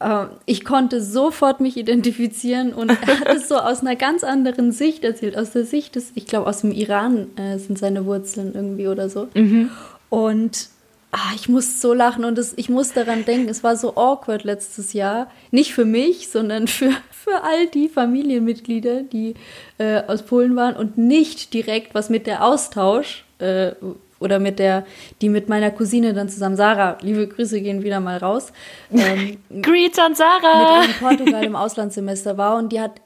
Ähm, 0.00 0.26
ich 0.44 0.66
konnte 0.66 1.02
sofort 1.02 1.62
mich 1.62 1.78
identifizieren 1.78 2.74
und 2.74 2.90
er 2.90 3.20
hat 3.20 3.34
es 3.34 3.48
so 3.48 3.56
aus 3.56 3.80
einer 3.80 3.96
ganz 3.96 4.22
anderen 4.22 4.70
Sicht 4.70 5.02
erzählt, 5.02 5.38
aus 5.38 5.52
der 5.52 5.64
Sicht 5.64 5.96
des, 5.96 6.12
ich 6.14 6.26
glaube, 6.26 6.46
aus 6.46 6.60
dem 6.60 6.72
Iran 6.72 7.28
äh, 7.38 7.56
sind 7.56 7.78
seine 7.78 8.04
Wurzeln 8.04 8.52
irgendwie 8.54 8.86
oder 8.86 9.08
so. 9.08 9.28
Mhm. 9.32 9.70
Und 10.10 10.68
ah, 11.14 11.32
ich 11.36 11.48
muss 11.48 11.80
so 11.80 11.94
lachen 11.94 12.24
und 12.24 12.36
das, 12.36 12.54
ich 12.56 12.68
muss 12.68 12.92
daran 12.92 13.24
denken, 13.24 13.48
es 13.48 13.62
war 13.62 13.76
so 13.76 13.96
awkward 13.96 14.42
letztes 14.42 14.92
Jahr. 14.92 15.30
Nicht 15.52 15.72
für 15.72 15.84
mich, 15.84 16.28
sondern 16.28 16.66
für, 16.66 16.90
für 17.24 17.42
all 17.42 17.66
die 17.68 17.88
Familienmitglieder, 17.88 19.02
die 19.02 19.34
äh, 19.78 20.02
aus 20.06 20.22
Polen 20.22 20.54
waren 20.56 20.76
und 20.76 20.98
nicht 20.98 21.54
direkt 21.54 21.94
was 21.94 22.10
mit 22.10 22.26
der 22.26 22.44
Austausch 22.44 23.24
äh, 23.38 23.72
oder 24.20 24.38
mit 24.38 24.58
der, 24.58 24.84
die 25.22 25.30
mit 25.30 25.48
meiner 25.48 25.70
Cousine 25.70 26.12
dann 26.12 26.28
zusammen, 26.28 26.56
Sarah, 26.56 26.98
liebe 27.00 27.26
Grüße 27.26 27.60
gehen 27.62 27.82
wieder 27.82 28.00
mal 28.00 28.18
raus. 28.18 28.52
Ähm, 28.92 29.38
Greets 29.62 29.98
an 29.98 30.14
Sarah! 30.14 30.80
Mit 30.80 30.90
in 30.90 30.94
Portugal 30.96 31.44
im 31.44 31.56
Auslandssemester 31.56 32.36
war 32.36 32.56
und 32.58 32.72
die 32.72 32.80
hat 32.80 33.00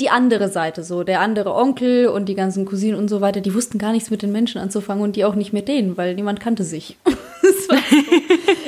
die 0.00 0.10
andere 0.10 0.48
Seite, 0.48 0.84
so 0.84 1.02
der 1.02 1.20
andere 1.20 1.54
Onkel 1.54 2.08
und 2.08 2.28
die 2.28 2.34
ganzen 2.34 2.66
Cousinen 2.66 2.98
und 2.98 3.08
so 3.08 3.20
weiter, 3.20 3.40
die 3.40 3.54
wussten 3.54 3.78
gar 3.78 3.92
nichts 3.92 4.10
mit 4.10 4.22
den 4.22 4.32
Menschen 4.32 4.60
anzufangen 4.60 5.02
und 5.02 5.16
die 5.16 5.24
auch 5.24 5.34
nicht 5.34 5.52
mit 5.52 5.68
denen, 5.68 5.96
weil 5.96 6.14
niemand 6.14 6.40
kannte 6.40 6.64
sich. 6.64 6.96
so. 7.42 7.76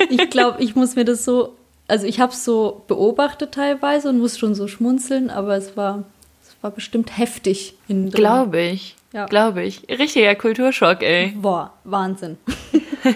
Ich 0.09 0.29
glaube, 0.29 0.61
ich 0.61 0.75
muss 0.75 0.95
mir 0.95 1.05
das 1.05 1.25
so, 1.25 1.53
also 1.87 2.05
ich 2.07 2.19
habe 2.19 2.31
es 2.31 2.43
so 2.43 2.83
beobachtet 2.87 3.53
teilweise 3.53 4.09
und 4.09 4.19
muss 4.19 4.37
schon 4.37 4.55
so 4.55 4.67
schmunzeln, 4.67 5.29
aber 5.29 5.55
es 5.55 5.77
war, 5.77 6.03
es 6.43 6.55
war 6.61 6.71
bestimmt 6.71 7.17
heftig. 7.17 7.75
Glaube 7.87 8.61
ich. 8.61 8.95
Ja. 9.13 9.25
Glaube 9.27 9.63
ich. 9.63 9.87
Richtiger 9.89 10.35
Kulturschock, 10.35 11.01
ey. 11.01 11.33
Boah, 11.37 11.71
Wahnsinn. 11.83 12.37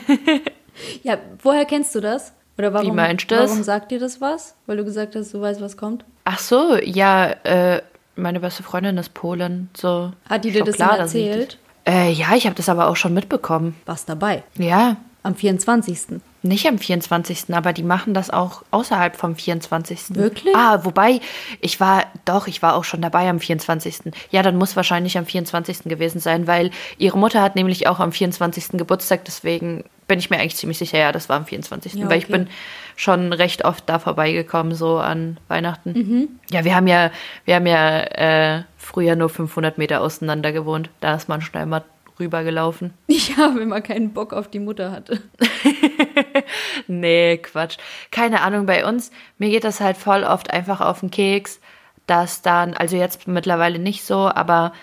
ja, 1.03 1.17
woher 1.43 1.65
kennst 1.65 1.93
du 1.95 1.99
das? 1.99 2.31
Oder 2.57 2.73
warum, 2.73 2.87
Wie 2.87 2.91
meinst 2.91 3.31
du 3.31 3.35
das? 3.35 3.49
Warum 3.49 3.63
sagt 3.63 3.91
dir 3.91 3.99
das 3.99 4.21
was? 4.21 4.55
Weil 4.65 4.77
du 4.77 4.85
gesagt 4.85 5.15
hast, 5.15 5.33
du 5.33 5.41
weißt, 5.41 5.61
was 5.61 5.77
kommt? 5.77 6.05
Ach 6.25 6.39
so, 6.39 6.77
ja, 6.77 7.31
äh, 7.43 7.81
meine 8.15 8.39
beste 8.39 8.63
Freundin 8.63 8.97
ist 8.97 9.13
Polen. 9.13 9.69
So. 9.75 10.11
Hat 10.29 10.43
die 10.43 10.51
dir 10.51 10.63
das 10.63 10.75
klar, 10.75 10.99
erzählt? 10.99 11.57
Äh, 11.87 12.11
ja, 12.11 12.35
ich 12.35 12.45
habe 12.45 12.55
das 12.55 12.69
aber 12.69 12.87
auch 12.87 12.95
schon 12.95 13.13
mitbekommen. 13.13 13.75
Was 13.85 14.05
dabei? 14.05 14.43
Ja. 14.57 14.97
Am 15.23 15.35
24. 15.35 16.21
Nicht 16.41 16.67
am 16.67 16.77
24., 16.77 17.53
aber 17.53 17.73
die 17.73 17.83
machen 17.83 18.13
das 18.13 18.29
auch 18.29 18.63
außerhalb 18.71 19.15
vom 19.15 19.35
24. 19.35 20.15
Wirklich? 20.15 20.55
Ah, 20.55 20.85
wobei, 20.85 21.19
ich 21.59 21.79
war, 21.79 22.05
doch, 22.23 22.47
ich 22.47 22.61
war 22.61 22.75
auch 22.75 22.85
schon 22.85 23.01
dabei 23.01 23.29
am 23.29 23.39
24. 23.39 24.13
Ja, 24.31 24.41
dann 24.41 24.55
muss 24.55 24.75
wahrscheinlich 24.75 25.17
am 25.17 25.25
24. 25.25 25.83
gewesen 25.83 26.19
sein, 26.19 26.47
weil 26.47 26.71
ihre 26.97 27.17
Mutter 27.17 27.41
hat 27.41 27.55
nämlich 27.55 27.87
auch 27.87 27.99
am 27.99 28.11
24. 28.11 28.77
Geburtstag, 28.77 29.25
deswegen 29.25 29.83
bin 30.07 30.19
ich 30.19 30.29
mir 30.29 30.37
eigentlich 30.37 30.55
ziemlich 30.55 30.77
sicher, 30.77 30.97
ja, 30.97 31.11
das 31.11 31.29
war 31.29 31.37
am 31.37 31.45
24. 31.45 31.93
Ja, 31.93 31.99
okay. 31.99 32.09
Weil 32.09 32.17
ich 32.19 32.27
bin 32.27 32.47
schon 32.95 33.31
recht 33.31 33.63
oft 33.63 33.87
da 33.87 33.99
vorbeigekommen, 33.99 34.75
so 34.75 34.97
an 34.97 35.37
Weihnachten. 35.47 35.91
Mhm. 35.91 36.29
Ja, 36.51 36.65
wir 36.65 36.75
haben 36.75 36.87
ja, 36.87 37.11
wir 37.45 37.55
haben 37.55 37.67
ja 37.67 37.99
äh, 37.99 38.63
früher 38.77 39.15
nur 39.15 39.29
500 39.29 39.77
Meter 39.77 40.01
auseinander 40.01 40.51
gewohnt. 40.51 40.89
Da 40.99 41.15
ist 41.15 41.29
man 41.29 41.41
schnell 41.41 41.65
mal 41.65 41.83
rübergelaufen. 42.19 42.93
Ich 43.07 43.37
habe 43.37 43.59
immer 43.59 43.81
keinen 43.81 44.13
Bock 44.13 44.33
auf 44.33 44.49
die 44.49 44.59
Mutter 44.59 44.91
hatte. 44.91 45.21
nee, 46.87 47.37
Quatsch. 47.37 47.77
Keine 48.11 48.41
Ahnung, 48.41 48.65
bei 48.65 48.85
uns, 48.85 49.11
mir 49.37 49.49
geht 49.49 49.63
das 49.63 49.79
halt 49.79 49.97
voll 49.97 50.23
oft 50.23 50.51
einfach 50.51 50.81
auf 50.81 51.01
den 51.01 51.11
Keks, 51.11 51.59
dass 52.07 52.41
dann, 52.41 52.73
also 52.73 52.95
jetzt 52.95 53.27
mittlerweile 53.27 53.79
nicht 53.79 54.03
so, 54.03 54.29
aber 54.29 54.73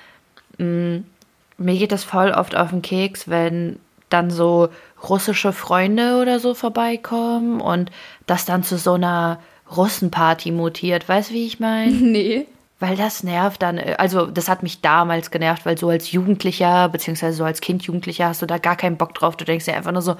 mh, 0.58 0.66
mm, 0.66 1.04
mir 1.58 1.78
geht 1.78 1.92
das 1.92 2.04
voll 2.04 2.32
oft 2.32 2.54
auf 2.54 2.70
den 2.70 2.82
Keks, 2.82 3.28
wenn 3.28 3.78
dann 4.08 4.30
so 4.30 4.68
russische 5.08 5.52
Freunde 5.52 6.20
oder 6.20 6.38
so 6.38 6.54
vorbeikommen 6.54 7.60
und 7.60 7.90
das 8.26 8.44
dann 8.44 8.62
zu 8.62 8.78
so 8.78 8.94
einer 8.94 9.40
Russenparty 9.74 10.52
mutiert. 10.52 11.08
Weißt 11.08 11.30
du, 11.30 11.34
wie 11.34 11.46
ich 11.46 11.60
meine? 11.60 11.92
Nee. 11.92 12.46
Weil 12.78 12.96
das 12.96 13.22
nervt 13.22 13.62
dann, 13.62 13.78
äh, 13.78 13.94
also 13.98 14.26
das 14.26 14.48
hat 14.48 14.62
mich 14.62 14.82
damals 14.82 15.30
genervt, 15.30 15.64
weil 15.64 15.78
so 15.78 15.88
als 15.88 16.12
Jugendlicher, 16.12 16.88
beziehungsweise 16.90 17.36
so 17.36 17.44
als 17.44 17.60
Kind 17.60 17.84
Jugendlicher 17.84 18.26
hast 18.28 18.42
du 18.42 18.46
da 18.46 18.58
gar 18.58 18.76
keinen 18.76 18.98
Bock 18.98 19.14
drauf. 19.14 19.36
Du 19.36 19.44
denkst 19.44 19.64
dir 19.64 19.74
einfach 19.74 19.92
nur 19.92 20.02
so, 20.02 20.12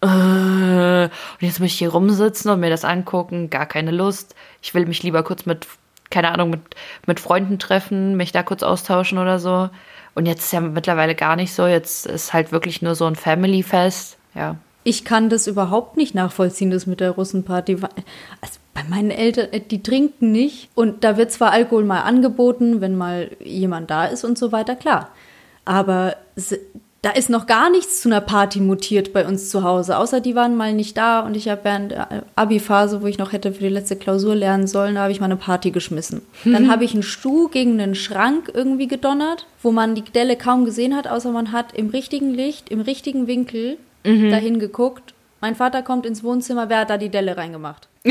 äh, 0.00 1.04
und 1.04 1.40
jetzt 1.40 1.60
muss 1.60 1.68
ich 1.68 1.78
hier 1.78 1.90
rumsitzen 1.90 2.50
und 2.50 2.60
mir 2.60 2.70
das 2.70 2.84
angucken, 2.84 3.50
gar 3.50 3.66
keine 3.66 3.90
Lust. 3.90 4.34
Ich 4.62 4.74
will 4.74 4.86
mich 4.86 5.02
lieber 5.02 5.22
kurz 5.22 5.44
mit, 5.44 5.66
keine 6.10 6.32
Ahnung, 6.32 6.50
mit, 6.50 6.62
mit 7.06 7.20
Freunden 7.20 7.58
treffen, 7.58 8.16
mich 8.16 8.32
da 8.32 8.42
kurz 8.42 8.62
austauschen 8.62 9.18
oder 9.18 9.38
so. 9.38 9.68
Und 10.14 10.26
jetzt 10.26 10.44
ist 10.44 10.52
ja 10.52 10.60
mittlerweile 10.60 11.14
gar 11.14 11.36
nicht 11.36 11.52
so. 11.52 11.66
Jetzt 11.66 12.06
ist 12.06 12.32
halt 12.32 12.52
wirklich 12.52 12.80
nur 12.80 12.94
so 12.94 13.04
ein 13.04 13.16
Family-Fest. 13.16 14.16
Ja. 14.34 14.56
Ich 14.88 15.04
kann 15.04 15.28
das 15.28 15.46
überhaupt 15.46 15.98
nicht 15.98 16.14
nachvollziehen, 16.14 16.70
das 16.70 16.86
mit 16.86 17.00
der 17.00 17.10
Russenparty. 17.10 17.74
Also 18.40 18.58
bei 18.72 18.82
meinen 18.88 19.10
Eltern, 19.10 19.48
äh, 19.52 19.60
die 19.60 19.82
trinken 19.82 20.32
nicht. 20.32 20.70
Und 20.74 21.04
da 21.04 21.18
wird 21.18 21.30
zwar 21.30 21.50
Alkohol 21.50 21.84
mal 21.84 22.00
angeboten, 22.00 22.80
wenn 22.80 22.96
mal 22.96 23.30
jemand 23.44 23.90
da 23.90 24.06
ist 24.06 24.24
und 24.24 24.38
so 24.38 24.50
weiter, 24.50 24.76
klar. 24.76 25.10
Aber 25.66 26.16
da 27.02 27.10
ist 27.10 27.28
noch 27.28 27.46
gar 27.46 27.68
nichts 27.68 28.00
zu 28.00 28.08
einer 28.08 28.22
Party 28.22 28.60
mutiert 28.60 29.12
bei 29.12 29.26
uns 29.26 29.50
zu 29.50 29.62
Hause, 29.62 29.98
außer 29.98 30.20
die 30.22 30.34
waren 30.34 30.56
mal 30.56 30.72
nicht 30.72 30.96
da 30.96 31.20
und 31.20 31.36
ich 31.36 31.50
habe 31.50 31.64
während 31.64 31.92
der 31.92 32.24
Abi-Phase, 32.34 33.02
wo 33.02 33.06
ich 33.06 33.18
noch 33.18 33.32
hätte 33.32 33.52
für 33.52 33.64
die 33.64 33.68
letzte 33.68 33.94
Klausur 33.94 34.34
lernen 34.34 34.66
sollen, 34.66 34.94
da 34.94 35.02
habe 35.02 35.12
ich 35.12 35.20
mal 35.20 35.26
eine 35.26 35.36
Party 35.36 35.70
geschmissen. 35.70 36.22
Mhm. 36.44 36.52
Dann 36.54 36.70
habe 36.70 36.84
ich 36.84 36.94
einen 36.94 37.02
Stuhl 37.02 37.50
gegen 37.50 37.78
einen 37.78 37.94
Schrank 37.94 38.50
irgendwie 38.54 38.88
gedonnert, 38.88 39.46
wo 39.62 39.70
man 39.70 39.94
die 39.94 40.02
Delle 40.02 40.36
kaum 40.36 40.64
gesehen 40.64 40.96
hat, 40.96 41.06
außer 41.06 41.30
man 41.30 41.52
hat 41.52 41.74
im 41.74 41.90
richtigen 41.90 42.32
Licht, 42.32 42.70
im 42.70 42.80
richtigen 42.80 43.26
Winkel 43.26 43.76
mhm. 44.08 44.30
dahin 44.30 44.58
geguckt. 44.58 45.14
Mein 45.40 45.54
Vater 45.54 45.82
kommt 45.82 46.04
ins 46.06 46.24
Wohnzimmer, 46.24 46.68
wer 46.68 46.80
hat 46.80 46.90
da 46.90 46.98
die 46.98 47.10
Delle 47.10 47.36
reingemacht? 47.36 47.88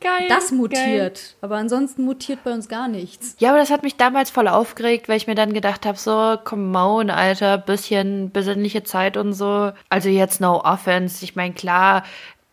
Geil. 0.00 0.28
Das 0.28 0.52
mutiert. 0.52 1.14
Geil. 1.14 1.34
Aber 1.40 1.56
ansonsten 1.56 2.04
mutiert 2.04 2.44
bei 2.44 2.52
uns 2.52 2.68
gar 2.68 2.86
nichts. 2.88 3.34
Ja, 3.38 3.50
aber 3.50 3.58
das 3.58 3.70
hat 3.70 3.82
mich 3.82 3.96
damals 3.96 4.30
voll 4.30 4.46
aufgeregt, 4.46 5.08
weil 5.08 5.16
ich 5.16 5.26
mir 5.26 5.34
dann 5.34 5.52
gedacht 5.52 5.84
habe, 5.86 5.98
so, 5.98 6.36
komm, 6.44 6.70
Maun, 6.70 7.10
Alter, 7.10 7.58
bisschen 7.58 8.30
besinnliche 8.30 8.84
Zeit 8.84 9.16
und 9.16 9.32
so. 9.32 9.72
Also 9.88 10.08
jetzt 10.08 10.40
no 10.40 10.62
offense. 10.64 11.24
Ich 11.24 11.34
meine, 11.34 11.54
klar, 11.54 12.04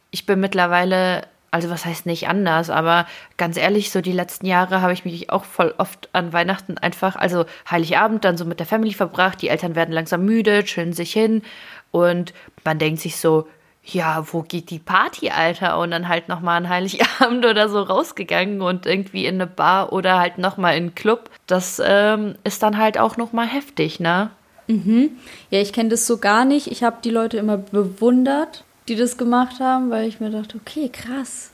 ich 0.10 0.25
bin 0.25 0.39
mittlerweile 0.39 1.23
also 1.55 1.69
was 1.69 1.85
heißt 1.85 2.05
nicht 2.05 2.27
anders, 2.27 2.69
aber 2.69 3.07
ganz 3.37 3.55
ehrlich, 3.55 3.89
so 3.89 4.01
die 4.01 4.11
letzten 4.11 4.45
Jahre 4.45 4.81
habe 4.81 4.91
ich 4.91 5.05
mich 5.05 5.29
auch 5.29 5.45
voll 5.45 5.73
oft 5.77 6.09
an 6.11 6.33
Weihnachten 6.33 6.77
einfach, 6.77 7.15
also 7.15 7.45
Heiligabend 7.71 8.25
dann 8.25 8.35
so 8.35 8.43
mit 8.43 8.59
der 8.59 8.67
Family 8.67 8.93
verbracht, 8.93 9.41
die 9.41 9.47
Eltern 9.47 9.73
werden 9.73 9.93
langsam 9.93 10.25
müde, 10.25 10.65
chillen 10.65 10.91
sich 10.91 11.13
hin 11.13 11.43
und 11.91 12.33
man 12.65 12.77
denkt 12.77 12.99
sich 12.99 13.15
so, 13.15 13.47
ja, 13.85 14.25
wo 14.33 14.41
geht 14.41 14.69
die 14.69 14.79
Party, 14.79 15.29
Alter? 15.29 15.77
Und 15.77 15.91
dann 15.91 16.09
halt 16.09 16.27
nochmal 16.27 16.57
an 16.57 16.67
Heiligabend 16.67 17.45
oder 17.49 17.69
so 17.69 17.81
rausgegangen 17.81 18.61
und 18.61 18.85
irgendwie 18.85 19.25
in 19.25 19.35
eine 19.35 19.47
Bar 19.47 19.93
oder 19.93 20.19
halt 20.19 20.37
nochmal 20.37 20.75
in 20.75 20.83
einen 20.83 20.95
Club. 20.95 21.29
Das 21.47 21.81
ähm, 21.85 22.35
ist 22.43 22.63
dann 22.63 22.77
halt 22.77 22.97
auch 22.97 23.15
nochmal 23.15 23.47
heftig, 23.47 24.01
ne? 24.01 24.31
Mhm. 24.67 25.11
Ja, 25.51 25.61
ich 25.61 25.71
kenne 25.71 25.89
das 25.89 26.05
so 26.05 26.17
gar 26.17 26.43
nicht. 26.43 26.67
Ich 26.67 26.83
habe 26.83 26.97
die 27.01 27.11
Leute 27.11 27.37
immer 27.37 27.57
bewundert, 27.57 28.65
die 28.87 28.95
das 28.95 29.17
gemacht 29.17 29.59
haben, 29.59 29.89
weil 29.89 30.07
ich 30.07 30.19
mir 30.19 30.29
dachte, 30.29 30.57
okay, 30.57 30.89
krass. 30.89 31.51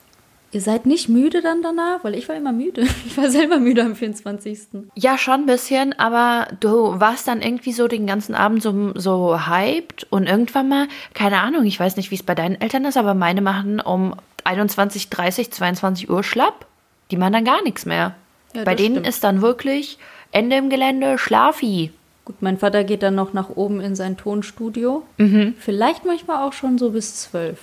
Ihr 0.53 0.59
seid 0.59 0.85
nicht 0.85 1.07
müde 1.07 1.41
dann 1.41 1.61
danach? 1.61 2.03
Weil 2.03 2.13
ich 2.15 2.27
war 2.27 2.35
immer 2.35 2.51
müde. 2.51 2.85
Ich 3.05 3.17
war 3.17 3.29
selber 3.29 3.57
müde 3.57 3.83
am 3.83 3.95
24. 3.95 4.59
Ja, 4.95 5.17
schon 5.17 5.41
ein 5.41 5.45
bisschen, 5.45 5.97
aber 5.97 6.47
du 6.59 6.99
warst 6.99 7.27
dann 7.27 7.41
irgendwie 7.41 7.71
so 7.71 7.87
den 7.87 8.05
ganzen 8.05 8.35
Abend 8.35 8.61
so, 8.61 8.91
so 8.95 9.47
hyped 9.47 10.07
und 10.09 10.27
irgendwann 10.27 10.67
mal, 10.67 10.87
keine 11.13 11.39
Ahnung, 11.39 11.65
ich 11.65 11.79
weiß 11.79 11.95
nicht, 11.95 12.11
wie 12.11 12.15
es 12.15 12.23
bei 12.23 12.35
deinen 12.35 12.59
Eltern 12.59 12.85
ist, 12.85 12.97
aber 12.97 13.13
meine 13.13 13.41
machen 13.41 13.79
um 13.79 14.15
21, 14.43 15.09
30, 15.09 15.51
22 15.51 16.09
Uhr 16.09 16.23
schlapp. 16.23 16.65
Die 17.11 17.17
machen 17.17 17.33
dann 17.33 17.45
gar 17.45 17.63
nichts 17.63 17.85
mehr. 17.85 18.15
Ja, 18.53 18.63
bei 18.63 18.75
denen 18.75 18.95
stimmt. 18.95 19.07
ist 19.07 19.23
dann 19.23 19.41
wirklich 19.41 19.97
Ende 20.31 20.57
im 20.57 20.69
Gelände, 20.69 21.17
Schlafi. 21.17 21.91
Gut, 22.31 22.41
mein 22.41 22.57
Vater 22.57 22.85
geht 22.85 23.03
dann 23.03 23.15
noch 23.15 23.33
nach 23.33 23.49
oben 23.49 23.81
in 23.81 23.93
sein 23.93 24.15
Tonstudio. 24.15 25.03
Mhm. 25.17 25.55
Vielleicht 25.59 26.05
manchmal 26.05 26.47
auch 26.47 26.53
schon 26.53 26.77
so 26.77 26.91
bis 26.91 27.17
zwölf. 27.17 27.59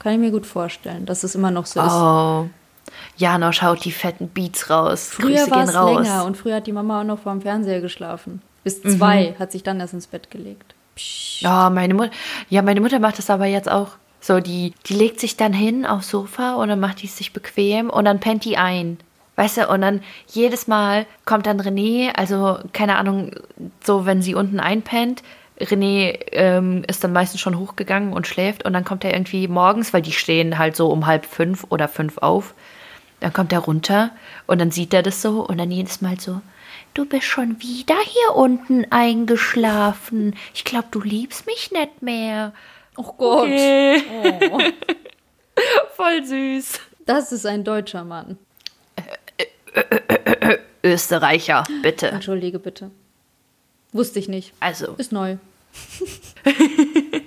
Kann 0.00 0.14
ich 0.14 0.18
mir 0.18 0.32
gut 0.32 0.44
vorstellen, 0.44 1.06
dass 1.06 1.22
es 1.22 1.36
immer 1.36 1.52
noch 1.52 1.66
so 1.66 1.80
ist. 1.80 1.92
Oh. 1.92 2.48
Jano 3.16 3.52
schaut 3.52 3.84
die 3.84 3.92
fetten 3.92 4.28
Beats 4.28 4.70
raus. 4.70 5.08
Früher 5.08 5.48
war 5.50 5.62
es 5.62 5.72
länger 5.72 6.24
und 6.24 6.36
früher 6.36 6.56
hat 6.56 6.66
die 6.66 6.72
Mama 6.72 7.00
auch 7.00 7.04
noch 7.04 7.20
vor 7.20 7.32
dem 7.32 7.42
Fernseher 7.42 7.80
geschlafen. 7.80 8.42
Bis 8.64 8.82
mhm. 8.82 8.98
zwei 8.98 9.30
mhm. 9.30 9.38
hat 9.38 9.52
sich 9.52 9.62
dann 9.62 9.78
erst 9.78 9.94
ins 9.94 10.08
Bett 10.08 10.32
gelegt. 10.32 10.74
Psst. 10.96 11.44
Oh, 11.44 11.70
meine 11.70 11.94
Mutter. 11.94 12.10
Ja, 12.48 12.62
meine 12.62 12.80
Mutter 12.80 12.98
macht 12.98 13.18
das 13.18 13.30
aber 13.30 13.46
jetzt 13.46 13.70
auch. 13.70 13.90
So, 14.20 14.40
die, 14.40 14.74
die 14.86 14.94
legt 14.94 15.20
sich 15.20 15.36
dann 15.36 15.52
hin 15.52 15.86
aufs 15.86 16.10
Sofa 16.10 16.54
und 16.54 16.68
dann 16.68 16.80
macht 16.80 17.02
die 17.02 17.06
es 17.06 17.16
sich 17.16 17.32
bequem 17.32 17.88
und 17.88 18.04
dann 18.04 18.18
pennt 18.18 18.44
die 18.44 18.56
ein. 18.56 18.98
Weißt 19.38 19.56
du, 19.56 19.68
und 19.68 19.82
dann 19.82 20.02
jedes 20.26 20.66
Mal 20.66 21.06
kommt 21.24 21.46
dann 21.46 21.60
René, 21.60 22.10
also 22.12 22.58
keine 22.72 22.96
Ahnung, 22.96 23.36
so 23.84 24.04
wenn 24.04 24.20
sie 24.20 24.34
unten 24.34 24.58
einpennt, 24.58 25.22
René 25.60 26.18
ähm, 26.32 26.82
ist 26.88 27.04
dann 27.04 27.12
meistens 27.12 27.40
schon 27.40 27.56
hochgegangen 27.56 28.12
und 28.14 28.26
schläft 28.26 28.64
und 28.64 28.72
dann 28.72 28.84
kommt 28.84 29.04
er 29.04 29.12
irgendwie 29.12 29.46
morgens, 29.46 29.94
weil 29.94 30.02
die 30.02 30.10
stehen 30.10 30.58
halt 30.58 30.74
so 30.74 30.88
um 30.88 31.06
halb 31.06 31.24
fünf 31.24 31.66
oder 31.68 31.86
fünf 31.86 32.18
auf. 32.18 32.52
Dann 33.20 33.32
kommt 33.32 33.52
er 33.52 33.60
runter 33.60 34.10
und 34.48 34.60
dann 34.60 34.72
sieht 34.72 34.92
er 34.92 35.04
das 35.04 35.22
so 35.22 35.46
und 35.46 35.58
dann 35.58 35.70
jedes 35.70 36.00
Mal 36.00 36.18
so, 36.18 36.40
du 36.94 37.04
bist 37.04 37.26
schon 37.26 37.62
wieder 37.62 37.94
hier 38.04 38.34
unten 38.34 38.86
eingeschlafen. 38.90 40.34
Ich 40.52 40.64
glaube, 40.64 40.88
du 40.90 41.00
liebst 41.00 41.46
mich 41.46 41.70
nicht 41.70 42.02
mehr. 42.02 42.52
Oh 42.96 43.14
Gott. 43.16 43.44
Okay. 43.44 44.02
Oh. 44.50 44.58
Voll 45.96 46.24
süß. 46.24 46.80
Das 47.06 47.30
ist 47.30 47.46
ein 47.46 47.62
deutscher 47.62 48.02
Mann. 48.02 48.36
Österreicher, 50.82 51.64
bitte. 51.82 52.08
Entschuldige 52.08 52.58
bitte. 52.58 52.90
Wusste 53.92 54.18
ich 54.18 54.28
nicht. 54.28 54.52
Also, 54.60 54.94
Ist 54.98 55.12
neu. 55.12 55.36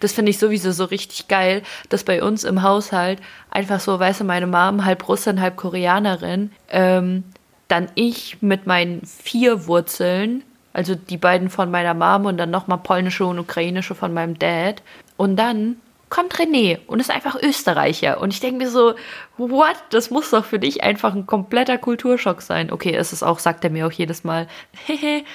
das 0.00 0.12
finde 0.12 0.30
ich 0.30 0.38
sowieso 0.38 0.72
so 0.72 0.84
richtig 0.84 1.28
geil, 1.28 1.62
dass 1.88 2.04
bei 2.04 2.22
uns 2.22 2.44
im 2.44 2.62
Haushalt 2.62 3.20
einfach 3.50 3.80
so, 3.80 3.98
weißt 3.98 4.20
du, 4.20 4.24
meine 4.24 4.46
Mom, 4.46 4.84
halb 4.84 5.08
Russin, 5.08 5.40
halb 5.40 5.56
Koreanerin, 5.56 6.52
ähm, 6.70 7.24
dann 7.68 7.88
ich 7.94 8.42
mit 8.42 8.66
meinen 8.66 9.02
vier 9.04 9.66
Wurzeln, 9.66 10.42
also 10.72 10.94
die 10.94 11.16
beiden 11.16 11.50
von 11.50 11.70
meiner 11.70 11.94
Mom 11.94 12.26
und 12.26 12.36
dann 12.38 12.50
nochmal 12.50 12.78
polnische 12.78 13.24
und 13.24 13.38
ukrainische 13.38 13.94
von 13.94 14.12
meinem 14.12 14.38
Dad. 14.38 14.82
Und 15.16 15.36
dann 15.36 15.76
kommt 16.10 16.34
René 16.34 16.78
und 16.86 17.00
ist 17.00 17.10
einfach 17.10 17.40
Österreicher. 17.40 18.20
Und 18.20 18.34
ich 18.34 18.40
denke 18.40 18.58
mir 18.58 18.70
so, 18.70 18.94
what? 19.38 19.76
Das 19.90 20.10
muss 20.10 20.30
doch 20.30 20.44
für 20.44 20.58
dich 20.58 20.82
einfach 20.82 21.14
ein 21.14 21.26
kompletter 21.26 21.78
Kulturschock 21.78 22.42
sein. 22.42 22.70
Okay, 22.70 22.96
ist 22.96 23.12
es 23.12 23.22
auch, 23.22 23.38
sagt 23.38 23.64
er 23.64 23.70
mir 23.70 23.86
auch 23.86 23.92
jedes 23.92 24.24
Mal. 24.24 24.48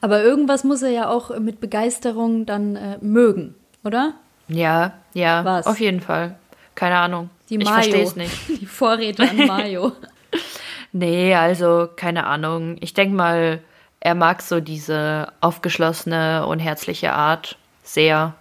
Aber 0.00 0.22
irgendwas 0.22 0.64
muss 0.64 0.82
er 0.82 0.90
ja 0.90 1.08
auch 1.08 1.38
mit 1.38 1.60
Begeisterung 1.60 2.44
dann 2.44 2.76
äh, 2.76 2.98
mögen, 3.00 3.54
oder? 3.84 4.14
ja, 4.48 4.92
ja, 5.12 5.44
Was? 5.44 5.66
auf 5.66 5.80
jeden 5.80 6.00
Fall. 6.00 6.36
Keine 6.74 6.96
Ahnung. 6.96 7.30
Die 7.48 7.56
ich 7.56 7.64
Mayo. 7.64 7.74
verstehe 7.74 8.02
es 8.02 8.16
nicht. 8.16 8.48
Die 8.60 8.66
Vorräte 8.66 9.22
an 9.28 9.46
Mayo. 9.46 9.92
Nee, 10.92 11.34
also 11.34 11.88
keine 11.94 12.24
Ahnung. 12.24 12.76
Ich 12.80 12.94
denke 12.94 13.14
mal, 13.14 13.60
er 14.00 14.14
mag 14.14 14.40
so 14.40 14.60
diese 14.60 15.30
aufgeschlossene 15.42 16.46
und 16.46 16.58
herzliche 16.58 17.12
Art 17.12 17.58
sehr. 17.82 18.34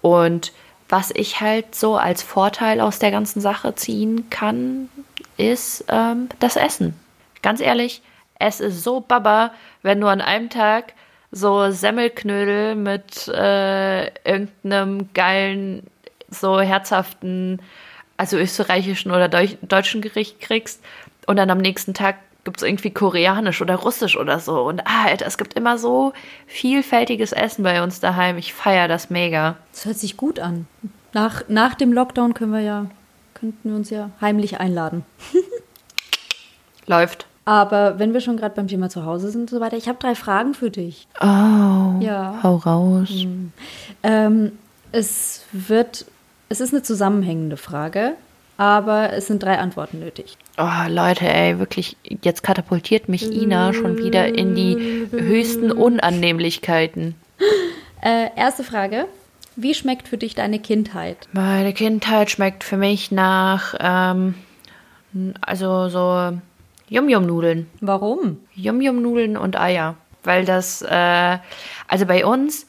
Und 0.00 0.52
was 0.88 1.10
ich 1.14 1.40
halt 1.40 1.74
so 1.74 1.96
als 1.96 2.22
Vorteil 2.22 2.80
aus 2.80 2.98
der 2.98 3.10
ganzen 3.10 3.40
Sache 3.40 3.74
ziehen 3.74 4.30
kann, 4.30 4.88
ist 5.36 5.84
ähm, 5.88 6.28
das 6.38 6.56
Essen. 6.56 6.98
Ganz 7.42 7.60
ehrlich, 7.60 8.02
es 8.38 8.60
ist 8.60 8.82
so 8.82 9.00
baba, 9.00 9.52
wenn 9.82 10.00
du 10.00 10.06
an 10.06 10.20
einem 10.20 10.50
Tag 10.50 10.94
so 11.30 11.70
Semmelknödel 11.70 12.74
mit 12.74 13.28
äh, 13.28 14.06
irgendeinem 14.28 15.12
geilen, 15.12 15.86
so 16.30 16.60
herzhaften, 16.60 17.60
also 18.16 18.36
österreichischen 18.36 19.12
oder 19.12 19.28
Deu 19.28 19.48
deutschen 19.62 20.00
Gericht 20.00 20.40
kriegst 20.40 20.82
und 21.26 21.36
dann 21.36 21.50
am 21.50 21.58
nächsten 21.58 21.94
Tag 21.94 22.16
gibt 22.48 22.62
es 22.62 22.66
irgendwie 22.66 22.90
koreanisch 22.90 23.60
oder 23.60 23.74
russisch 23.76 24.16
oder 24.16 24.38
so. 24.40 24.62
Und 24.62 24.80
ah, 24.86 25.04
Alter, 25.04 25.26
es 25.26 25.36
gibt 25.36 25.52
immer 25.52 25.76
so 25.76 26.14
vielfältiges 26.46 27.32
Essen 27.32 27.62
bei 27.62 27.82
uns 27.82 28.00
daheim. 28.00 28.38
Ich 28.38 28.54
feiere 28.54 28.88
das 28.88 29.10
mega. 29.10 29.56
Das 29.72 29.84
hört 29.84 29.98
sich 29.98 30.16
gut 30.16 30.40
an. 30.40 30.66
Nach, 31.12 31.42
nach 31.48 31.74
dem 31.74 31.92
Lockdown 31.92 32.32
können 32.32 32.52
wir 32.54 32.60
ja, 32.62 32.86
könnten 33.34 33.68
wir 33.68 33.76
uns 33.76 33.90
ja 33.90 34.08
heimlich 34.22 34.60
einladen. 34.60 35.04
Läuft. 36.86 37.26
Aber 37.44 37.98
wenn 37.98 38.14
wir 38.14 38.22
schon 38.22 38.38
gerade 38.38 38.54
beim 38.54 38.66
Thema 38.68 38.88
zu 38.88 39.04
Hause 39.04 39.30
sind 39.30 39.42
und 39.42 39.50
so 39.50 39.60
weiter, 39.60 39.76
ich 39.76 39.88
habe 39.88 39.98
drei 39.98 40.14
Fragen 40.14 40.54
für 40.54 40.70
dich. 40.70 41.06
Oh, 41.20 41.26
Ja. 42.00 42.38
hau 42.42 42.56
raus. 42.56 43.10
Ähm, 44.02 44.52
es 44.92 45.42
wird, 45.52 46.06
es 46.48 46.60
ist 46.60 46.72
eine 46.72 46.82
zusammenhängende 46.82 47.58
Frage, 47.58 48.14
aber 48.58 49.12
es 49.12 49.28
sind 49.28 49.42
drei 49.42 49.58
Antworten 49.58 50.00
nötig. 50.00 50.36
Oh, 50.58 50.88
Leute, 50.88 51.26
ey, 51.26 51.58
wirklich, 51.58 51.96
jetzt 52.22 52.42
katapultiert 52.42 53.08
mich 53.08 53.32
Ina 53.32 53.72
schon 53.72 53.96
wieder 53.96 54.26
in 54.34 54.54
die 54.54 55.06
höchsten 55.10 55.72
Unannehmlichkeiten. 55.72 57.14
Äh, 58.00 58.28
erste 58.36 58.62
Frage. 58.62 59.06
Wie 59.56 59.74
schmeckt 59.74 60.06
für 60.06 60.18
dich 60.18 60.36
deine 60.36 60.60
Kindheit? 60.60 61.16
Meine 61.32 61.72
Kindheit 61.72 62.30
schmeckt 62.30 62.62
für 62.62 62.76
mich 62.76 63.10
nach, 63.10 63.74
ähm, 63.80 64.36
also 65.40 65.88
so 65.88 66.38
Yum-Yum-Nudeln. 66.88 67.66
Warum? 67.80 68.38
Yum-Yum-Nudeln 68.54 69.36
und 69.36 69.58
Eier. 69.58 69.96
Weil 70.22 70.44
das, 70.44 70.80
äh, 70.82 71.38
also 71.88 72.06
bei 72.06 72.24
uns, 72.24 72.68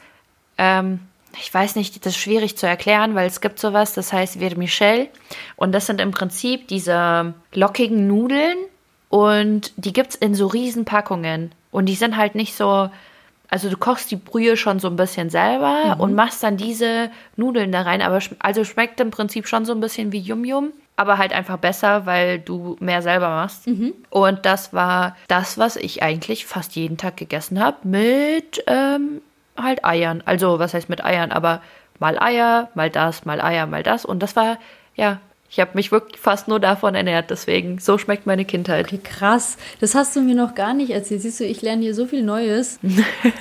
ähm, 0.57 1.01
ich 1.37 1.53
weiß 1.53 1.75
nicht, 1.75 2.05
das 2.05 2.13
ist 2.13 2.21
schwierig 2.21 2.57
zu 2.57 2.67
erklären, 2.67 3.15
weil 3.15 3.27
es 3.27 3.41
gibt 3.41 3.59
sowas, 3.59 3.93
das 3.93 4.11
heißt 4.13 4.39
Vermicelli. 4.39 5.09
Und 5.55 5.71
das 5.73 5.85
sind 5.85 6.01
im 6.01 6.11
Prinzip 6.11 6.67
diese 6.67 7.33
lockigen 7.53 8.07
Nudeln 8.07 8.57
und 9.09 9.73
die 9.77 9.93
gibt's 9.93 10.15
in 10.15 10.35
so 10.35 10.47
riesen 10.47 10.85
Packungen. 10.85 11.51
Und 11.71 11.85
die 11.85 11.95
sind 11.95 12.17
halt 12.17 12.35
nicht 12.35 12.55
so, 12.55 12.89
also 13.47 13.69
du 13.69 13.77
kochst 13.77 14.11
die 14.11 14.15
Brühe 14.15 14.57
schon 14.57 14.79
so 14.79 14.87
ein 14.87 14.95
bisschen 14.95 15.29
selber 15.29 15.97
und 15.99 16.15
machst 16.15 16.43
dann 16.43 16.57
diese 16.57 17.11
Nudeln 17.35 17.71
da 17.71 17.81
rein. 17.81 18.01
Aber 18.01 18.19
also 18.39 18.63
schmeckt 18.63 18.99
im 18.99 19.11
Prinzip 19.11 19.47
schon 19.47 19.65
so 19.65 19.73
ein 19.73 19.79
bisschen 19.79 20.11
wie 20.11 20.19
Yum 20.19 20.45
Yum, 20.45 20.73
aber 20.95 21.17
halt 21.17 21.31
einfach 21.31 21.57
besser, 21.57 22.05
weil 22.05 22.39
du 22.39 22.75
mehr 22.79 23.01
selber 23.01 23.29
machst. 23.29 23.67
Und 24.09 24.45
das 24.45 24.73
war 24.73 25.15
das, 25.27 25.57
was 25.57 25.75
ich 25.75 26.03
eigentlich 26.03 26.45
fast 26.45 26.75
jeden 26.75 26.97
Tag 26.97 27.17
gegessen 27.17 27.59
habe 27.59 27.87
mit 27.87 28.63
ähm, 28.67 29.21
halt 29.63 29.85
Eiern. 29.85 30.23
Also 30.25 30.59
was 30.59 30.73
heißt 30.73 30.89
mit 30.89 31.03
Eiern, 31.03 31.31
aber 31.31 31.61
mal 31.99 32.17
Eier, 32.19 32.69
mal 32.75 32.89
das, 32.89 33.25
mal 33.25 33.41
Eier, 33.41 33.65
mal 33.67 33.83
das. 33.83 34.05
Und 34.05 34.23
das 34.23 34.35
war, 34.35 34.57
ja, 34.95 35.19
ich 35.51 35.59
habe 35.59 35.71
mich 35.73 35.91
wirklich 35.91 36.19
fast 36.19 36.47
nur 36.47 36.59
davon 36.59 36.93
ernährt. 36.93 37.31
Deswegen, 37.31 37.79
so 37.79 37.97
schmeckt 37.97 38.27
meine 38.27 38.45
Kindheit. 38.45 38.85
Okay, 38.85 38.99
krass. 39.03 39.57
Das 39.79 39.95
hast 39.95 40.15
du 40.15 40.21
mir 40.21 40.35
noch 40.35 40.53
gar 40.53 40.73
nicht 40.73 40.91
erzählt. 40.91 41.23
Siehst 41.23 41.39
du, 41.39 41.43
ich 41.43 41.61
lerne 41.61 41.81
hier 41.81 41.95
so 41.95 42.05
viel 42.05 42.21
Neues. 42.21 42.79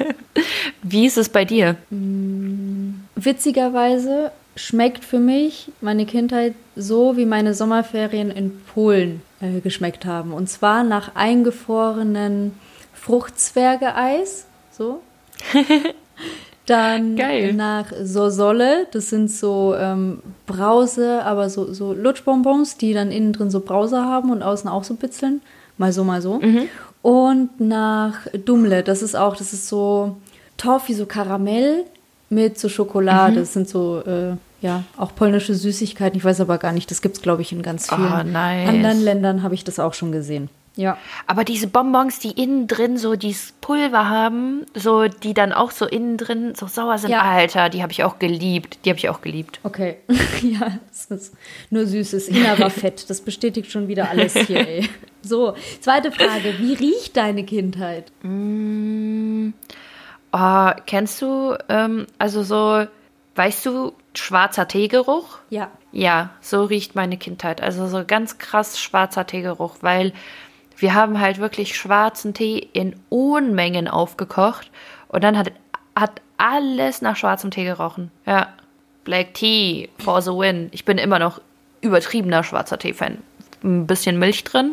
Wie 0.83 1.07
ist 1.07 1.19
es 1.19 1.29
bei 1.29 1.45
dir? 1.45 1.77
Witzigerweise 3.15 4.33
schmeckt 4.57 5.05
für 5.05 5.19
mich 5.19 5.71
meine 5.81 6.07
Kindheit 6.07 6.55
so, 6.75 7.17
wie 7.17 7.27
meine 7.27 7.55
Sommerferien 7.55 8.31
in 8.31 8.59
Polen 8.75 9.23
äh, 9.41 9.61
geschmeckt 9.61 10.05
haben. 10.05 10.33
Und 10.33 10.49
zwar 10.49 10.83
nach 10.85 11.15
eingefrorenen 11.15 12.53
Fruchtzwergeeis. 12.95 14.47
So. 14.71 15.03
Dann 16.67 17.17
Geil. 17.17 17.55
nach 17.55 17.87
Sosolle, 18.03 18.87
das 18.93 19.09
sind 19.09 19.31
so 19.31 19.75
ähm, 19.79 20.19
Brause, 20.47 21.23
aber 21.25 21.49
so, 21.49 21.73
so 21.73 21.95
Lutschbonbons, 21.95 22.77
die 22.77 22.93
dann 22.93 23.11
innen 23.11 23.33
drin 23.33 23.51
so 23.51 23.61
Brause 23.61 24.03
haben 24.05 24.31
und 24.31 24.43
außen 24.43 24.69
auch 24.69 24.85
so 24.85 24.95
bitzeln. 24.95 25.41
Mal 25.79 25.93
so, 25.93 26.05
mal 26.05 26.21
so. 26.21 26.41
Und 27.01 27.61
nach 27.61 28.27
Dumle, 28.45 28.83
das 28.83 29.01
ist 29.01 29.17
auch, 29.17 29.35
das 29.37 29.53
ist 29.55 29.69
so 29.69 30.17
Toffee, 30.59 30.93
so 30.93 31.07
Karamell 31.07 31.85
mit 32.29 32.59
so 32.59 32.69
Schokolade. 32.69 33.37
Das 33.41 33.55
sind 33.55 33.69
so, 33.69 34.03
äh, 34.05 34.33
ja, 34.61 34.83
auch 34.99 35.15
polnische 35.15 35.55
Süßigkeiten. 35.55 36.19
Ich 36.19 36.25
weiß 36.25 36.41
aber 36.43 36.59
gar 36.59 36.73
nicht, 36.73 36.91
das 36.91 37.01
gibt 37.01 37.17
es, 37.17 37.23
glaube 37.23 37.41
ich, 37.43 37.53
in 37.53 37.63
ganz 37.63 37.89
vielen 37.89 38.13
Oh, 38.13 38.23
nice. 38.25 38.69
anderen 38.69 39.01
Ländern, 39.03 39.43
habe 39.43 39.55
ich 39.55 39.65
das 39.65 39.79
auch 39.79 39.95
schon 39.95 40.13
gesehen. 40.13 40.51
Ja. 40.79 40.97
Aber 41.27 41.43
diese 41.43 41.67
Bonbons, 41.67 42.21
die 42.21 42.31
innen 42.41 42.69
drin 42.69 42.99
so 42.99 43.17
dieses 43.17 43.51
Pulver 43.61 44.09
haben, 44.09 44.65
so 44.75 45.09
die 45.09 45.35
dann 45.35 45.53
auch 45.53 45.73
so 45.73 45.87
innen 45.87 46.17
drin 46.17 46.55
so 46.55 46.69
sauer 46.69 46.99
sind, 46.99 47.11
Ja. 47.11 47.23
Alter, 47.23 47.69
die 47.69 47.83
habe 47.83 47.91
ich 47.91 48.05
auch 48.05 48.21
geliebt. 48.21 48.79
Die 48.85 48.91
habe 48.91 48.99
ich 48.99 49.09
auch 49.09 49.21
geliebt. 49.21 49.59
Okay. 49.65 49.97
ja, 50.43 50.79
es 50.89 51.07
ist 51.07 51.35
nur 51.71 51.85
Süßes. 51.85 52.33
War 52.33 52.71
fett. 52.71 53.11
Das 53.11 53.21
bestätigt 53.23 53.73
schon 53.73 53.89
wieder 53.89 54.09
alles 54.09 54.35
hier, 54.35 54.69
ey. 54.69 54.89
So, 55.21 55.57
zweite 55.81 56.13
Frage. 56.13 56.55
Wie 56.61 56.75
riecht 56.75 57.17
deine 57.17 57.45
Kindheit? 57.45 58.13
Oh, 60.33 60.71
kennst 60.87 61.21
du, 61.21 61.59
ähm, 61.69 62.07
also 62.19 62.45
so, 62.45 62.87
weißt 63.35 63.67
du, 63.67 63.95
schwarzer 64.15 64.69
Teegeruch? 64.69 65.39
Ja. 65.51 65.73
Ja, 65.91 66.31
so 66.41 66.63
riecht 66.65 66.95
meine 66.95 67.17
Kindheit. 67.17 67.63
Also 67.63 67.89
so 67.89 68.05
ganz 68.07 68.39
krass 68.39 68.79
schwarzer 68.79 69.27
Teegeruch, 69.27 69.79
weil 69.81 70.13
wir 70.79 70.95
haben 70.95 71.21
halt 71.21 71.39
wirklich 71.39 71.77
schwarzen 71.77 72.35
Tee 72.35 72.69
in 72.73 72.97
Unmengen 73.09 73.89
aufgekocht 73.89 74.71
und 75.09 75.25
dann 75.25 75.37
hat, 75.37 75.53
hat 75.95 76.23
alles 76.37 77.03
nach 77.03 77.17
schwarzem 77.17 77.51
Tee 77.51 77.65
gerochen. 77.65 78.11
Ja, 78.27 78.55
Black 79.05 79.35
Tea 79.35 79.89
for 79.99 80.23
the 80.23 80.31
win. 80.31 80.69
Ich 80.73 80.85
bin 80.85 80.99
immer 80.99 81.19
noch 81.19 81.41
übertriebener 81.81 82.45
schwarzer 82.45 82.79
Tee-Fan. 82.79 83.19
Ein 83.65 83.87
bisschen 83.87 84.19
Milch 84.19 84.45
drin. 84.45 84.73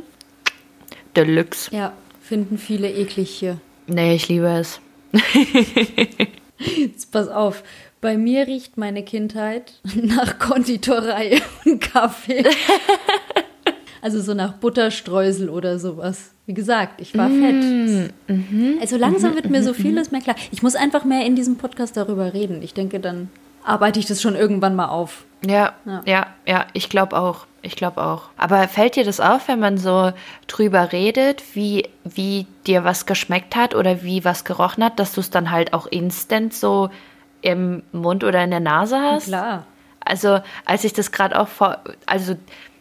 Deluxe. 1.16 1.74
Ja, 1.76 1.94
finden 2.22 2.58
viele 2.58 2.92
eklig 2.92 3.30
hier. 3.30 3.60
Nee, 3.88 4.16
ich 4.16 4.28
liebe 4.28 4.48
es. 4.48 4.80
Jetzt 6.58 7.12
pass 7.12 7.30
auf. 7.30 7.64
Bei 8.02 8.18
mir 8.18 8.46
riecht 8.46 8.78
meine 8.78 9.04
Kindheit 9.04 9.80
nach 9.96 10.38
Konditorei 10.38 11.42
und 11.66 11.80
Kaffee. 11.80 12.44
Also 14.06 14.22
so 14.22 14.36
nach 14.36 14.54
Butterstreusel 14.54 15.50
oder 15.50 15.80
sowas. 15.80 16.30
Wie 16.46 16.54
gesagt, 16.54 17.02
ich 17.02 17.18
war 17.18 17.28
fett. 17.28 18.12
Mhm. 18.28 18.78
Also 18.80 18.98
langsam 18.98 19.34
wird 19.34 19.50
mir 19.50 19.64
so 19.64 19.74
vieles 19.74 20.12
mehr 20.12 20.22
klar. 20.22 20.36
Ich 20.52 20.62
muss 20.62 20.76
einfach 20.76 21.06
mehr 21.06 21.26
in 21.26 21.36
diesem 21.36 21.56
Podcast 21.58 21.98
darüber 21.98 22.32
reden. 22.32 22.62
Ich 22.62 22.76
denke, 22.76 23.00
dann 23.00 23.30
arbeite 23.64 24.00
ich 24.00 24.06
das 24.06 24.22
schon 24.22 24.36
irgendwann 24.36 24.76
mal 24.76 24.90
auf. 24.90 25.26
Ja, 25.44 25.74
Ja. 25.86 26.04
ja, 26.06 26.28
ja, 26.46 26.66
ich 26.74 26.90
glaube 26.92 27.20
auch. 27.20 27.48
Ich 27.64 27.76
glaube 27.76 28.00
auch. 28.04 28.30
Aber 28.38 28.68
fällt 28.68 28.96
dir 28.96 29.06
das 29.06 29.20
auf, 29.20 29.48
wenn 29.48 29.60
man 29.60 29.80
so 29.80 30.12
drüber 30.46 30.92
redet, 30.92 31.42
wie, 31.56 31.90
wie 32.04 32.46
dir 32.68 32.84
was 32.84 33.08
geschmeckt 33.08 33.56
hat 33.56 33.74
oder 33.74 34.04
wie 34.04 34.24
was 34.24 34.44
gerochen 34.46 34.84
hat, 34.84 35.00
dass 35.00 35.14
du 35.14 35.22
es 35.22 35.32
dann 35.32 35.50
halt 35.50 35.74
auch 35.74 35.88
instant 35.88 36.54
so 36.54 36.92
im 37.42 37.82
Mund 37.92 38.24
oder 38.24 38.44
in 38.44 38.52
der 38.52 38.60
Nase 38.60 39.02
hast? 39.02 39.26
Klar. 39.30 39.66
Also, 40.00 40.42
als 40.64 40.84
ich 40.84 40.94
das 40.94 41.12
gerade 41.12 41.40
auch 41.40 41.48
vor, 41.48 41.80
also 42.06 42.36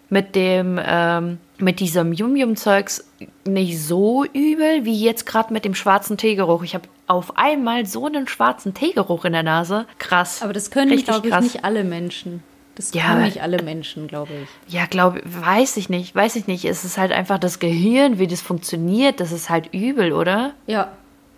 mit 0.08 0.34
dem, 0.34 0.80
ähm, 0.84 1.38
mit 1.58 1.80
diesem 1.80 2.12
Yum-Yum-Zeugs 2.12 3.04
nicht 3.46 3.80
so 3.80 4.24
übel 4.24 4.84
wie 4.84 5.02
jetzt 5.02 5.26
gerade 5.26 5.52
mit 5.52 5.64
dem 5.64 5.74
schwarzen 5.74 6.16
Teegeruch. 6.16 6.62
Ich 6.62 6.74
habe 6.74 6.88
auf 7.06 7.36
einmal 7.36 7.86
so 7.86 8.06
einen 8.06 8.28
schwarzen 8.28 8.74
Teegeruch 8.74 9.24
in 9.24 9.32
der 9.32 9.42
Nase. 9.42 9.86
Krass. 9.98 10.42
Aber 10.42 10.52
das 10.52 10.70
können, 10.70 10.96
glaube 11.04 11.28
ich, 11.28 11.40
nicht 11.40 11.64
alle 11.64 11.84
Menschen. 11.84 12.42
Das 12.74 12.92
Ja, 12.92 13.08
können 13.10 13.24
nicht 13.24 13.40
alle 13.42 13.62
Menschen, 13.62 14.08
glaube 14.08 14.32
ich. 14.42 14.72
Ja, 14.72 14.86
glaube, 14.86 15.20
weiß 15.24 15.76
ich 15.76 15.88
nicht, 15.88 16.14
weiß 16.14 16.36
ich 16.36 16.46
nicht. 16.46 16.64
Es 16.64 16.84
ist 16.84 16.98
halt 16.98 17.12
einfach 17.12 17.38
das 17.38 17.60
Gehirn, 17.60 18.18
wie 18.18 18.26
das 18.26 18.40
funktioniert. 18.40 19.20
Das 19.20 19.30
ist 19.32 19.48
halt 19.48 19.72
übel, 19.72 20.12
oder? 20.12 20.54
Ja. 20.66 20.90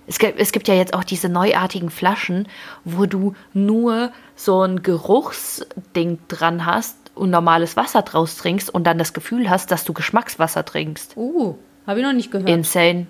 Es 0.06 0.18
gibt, 0.18 0.38
es 0.38 0.52
gibt 0.52 0.68
ja 0.68 0.74
jetzt 0.74 0.94
auch 0.94 1.04
diese 1.04 1.28
neuartigen 1.28 1.90
Flaschen, 1.90 2.48
wo 2.84 3.06
du 3.06 3.34
nur 3.52 4.12
so 4.34 4.62
ein 4.62 4.82
Geruchsding 4.82 6.18
dran 6.28 6.64
hast 6.64 6.96
und 7.16 7.30
normales 7.30 7.76
Wasser 7.76 8.02
draus 8.02 8.36
trinkst 8.36 8.72
und 8.72 8.84
dann 8.84 8.98
das 8.98 9.12
Gefühl 9.12 9.50
hast, 9.50 9.70
dass 9.70 9.84
du 9.84 9.92
Geschmackswasser 9.92 10.64
trinkst. 10.64 11.16
Uh, 11.16 11.56
habe 11.86 12.00
ich 12.00 12.06
noch 12.06 12.12
nicht 12.12 12.30
gehört. 12.30 12.48
Insane. 12.48 13.06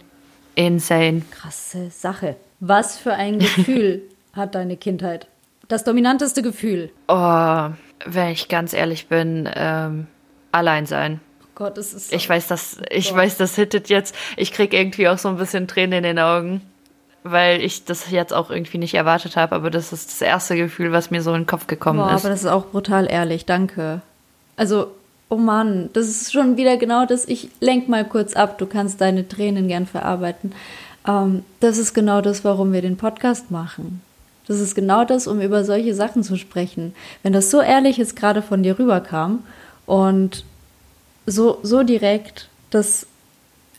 Insane. 0.55 1.23
Krasse 1.31 1.91
Sache. 1.91 2.37
Was 2.61 2.97
für 2.99 3.13
ein 3.13 3.39
Gefühl 3.41 4.03
hat 4.33 4.55
deine 4.55 4.77
Kindheit? 4.77 5.27
Das 5.69 5.85
dominanteste 5.85 6.43
Gefühl. 6.43 6.91
Oh, 7.09 7.69
wenn 8.05 8.31
ich 8.31 8.49
ganz 8.49 8.73
ehrlich 8.73 9.09
bin, 9.09 9.49
ähm, 9.55 10.07
allein 10.53 10.87
sein. 10.87 11.21
Oh 11.43 11.49
Gott, 11.57 11.77
es 11.79 11.93
ist. 11.93 12.13
Ich 12.13 12.29
weiß, 12.29 12.47
das, 12.47 12.81
ich 12.91 13.13
weiß, 13.13 13.37
das 13.37 13.57
hittet 13.57 13.89
jetzt. 13.89 14.15
Ich 14.37 14.53
krieg 14.53 14.73
irgendwie 14.73 15.09
auch 15.09 15.19
so 15.19 15.29
ein 15.29 15.37
bisschen 15.37 15.67
Tränen 15.67 15.99
in 15.99 16.03
den 16.05 16.19
Augen, 16.19 16.63
weil 17.31 17.63
ich 17.63 17.85
das 17.85 18.11
jetzt 18.11 18.33
auch 18.33 18.51
irgendwie 18.51 18.79
nicht 18.79 18.95
erwartet 18.95 19.37
habe. 19.37 19.55
Aber 19.55 19.71
das 19.71 19.93
ist 19.93 20.11
das 20.11 20.21
erste 20.21 20.57
Gefühl, 20.57 20.93
was 20.93 21.11
mir 21.11 21.23
so 21.23 21.33
in 21.33 21.43
den 21.43 21.47
Kopf 21.47 21.67
gekommen 21.67 21.99
Boah, 21.99 22.15
ist. 22.15 22.25
aber 22.25 22.31
das 22.31 22.41
ist 22.41 22.51
auch 22.51 22.67
brutal 22.67 23.07
ehrlich. 23.11 23.45
Danke. 23.45 24.01
Also, 24.57 24.89
oh 25.29 25.37
Mann, 25.37 25.91
das 25.93 26.07
ist 26.09 26.33
schon 26.33 26.57
wieder 26.57 26.77
genau 26.77 27.07
das. 27.07 27.27
Ich 27.27 27.49
lenk 27.61 27.89
mal 27.89 28.05
kurz 28.05 28.35
ab. 28.35 28.59
Du 28.59 28.67
kannst 28.67 29.01
deine 29.01 29.29
Tränen 29.29 29.69
gern 29.69 29.87
verarbeiten. 29.87 30.53
Ähm, 31.07 31.45
das 31.61 31.79
ist 31.79 31.95
genau 31.95 32.21
das, 32.21 32.45
warum 32.45 32.73
wir 32.73 32.83
den 32.83 32.97
Podcast 32.97 33.51
machen. 33.51 34.03
Das 34.47 34.61
ist 34.61 34.75
genau 34.75 35.05
das, 35.05 35.27
um 35.27 35.41
über 35.41 35.65
solche 35.65 35.95
Sachen 35.95 36.23
zu 36.23 36.37
sprechen. 36.37 36.95
Wenn 37.23 37.33
das 37.33 37.51
so 37.51 37.61
ehrlich 37.61 37.97
jetzt 37.97 38.17
gerade 38.17 38.43
von 38.43 38.63
dir 38.63 38.79
rüberkam 38.79 39.43
und 39.87 40.45
so, 41.27 41.59
so 41.63 41.83
direkt, 41.83 42.49
das 42.71 43.07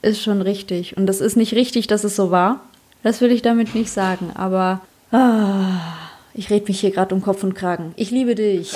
ist 0.01 0.21
schon 0.21 0.41
richtig. 0.41 0.97
Und 0.97 1.05
das 1.07 1.21
ist 1.21 1.37
nicht 1.37 1.53
richtig, 1.53 1.87
dass 1.87 2.03
es 2.03 2.15
so 2.15 2.31
war. 2.31 2.61
Das 3.07 3.21
will 3.21 3.31
ich 3.31 3.41
damit 3.41 3.73
nicht 3.73 3.89
sagen. 3.89 4.33
Aber 4.35 4.81
ah, 5.13 5.79
ich 6.33 6.49
rede 6.49 6.65
mich 6.67 6.81
hier 6.81 6.91
gerade 6.91 7.15
um 7.15 7.21
Kopf 7.21 7.41
und 7.41 7.53
Kragen. 7.53 7.93
Ich 7.95 8.11
liebe 8.11 8.35
dich. 8.35 8.75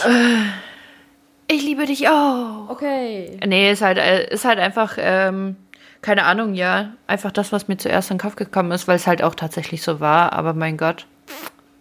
ich 1.49 1.61
liebe 1.65 1.85
dich 1.85 2.07
auch. 2.07 2.69
Okay. 2.69 3.37
Nee, 3.45 3.73
ist 3.73 3.81
halt, 3.81 3.97
äh, 3.97 4.33
ist 4.33 4.45
halt 4.45 4.57
einfach, 4.57 4.95
ähm, 4.97 5.57
keine 6.01 6.23
Ahnung, 6.23 6.53
ja. 6.53 6.93
Einfach 7.07 7.33
das, 7.33 7.51
was 7.51 7.67
mir 7.67 7.75
zuerst 7.75 8.09
in 8.09 8.15
den 8.15 8.21
Kopf 8.21 8.37
gekommen 8.37 8.71
ist, 8.71 8.87
weil 8.87 8.95
es 8.95 9.05
halt 9.05 9.21
auch 9.21 9.35
tatsächlich 9.35 9.83
so 9.83 9.99
war. 9.99 10.31
Aber 10.31 10.53
mein 10.53 10.77
Gott, 10.77 11.07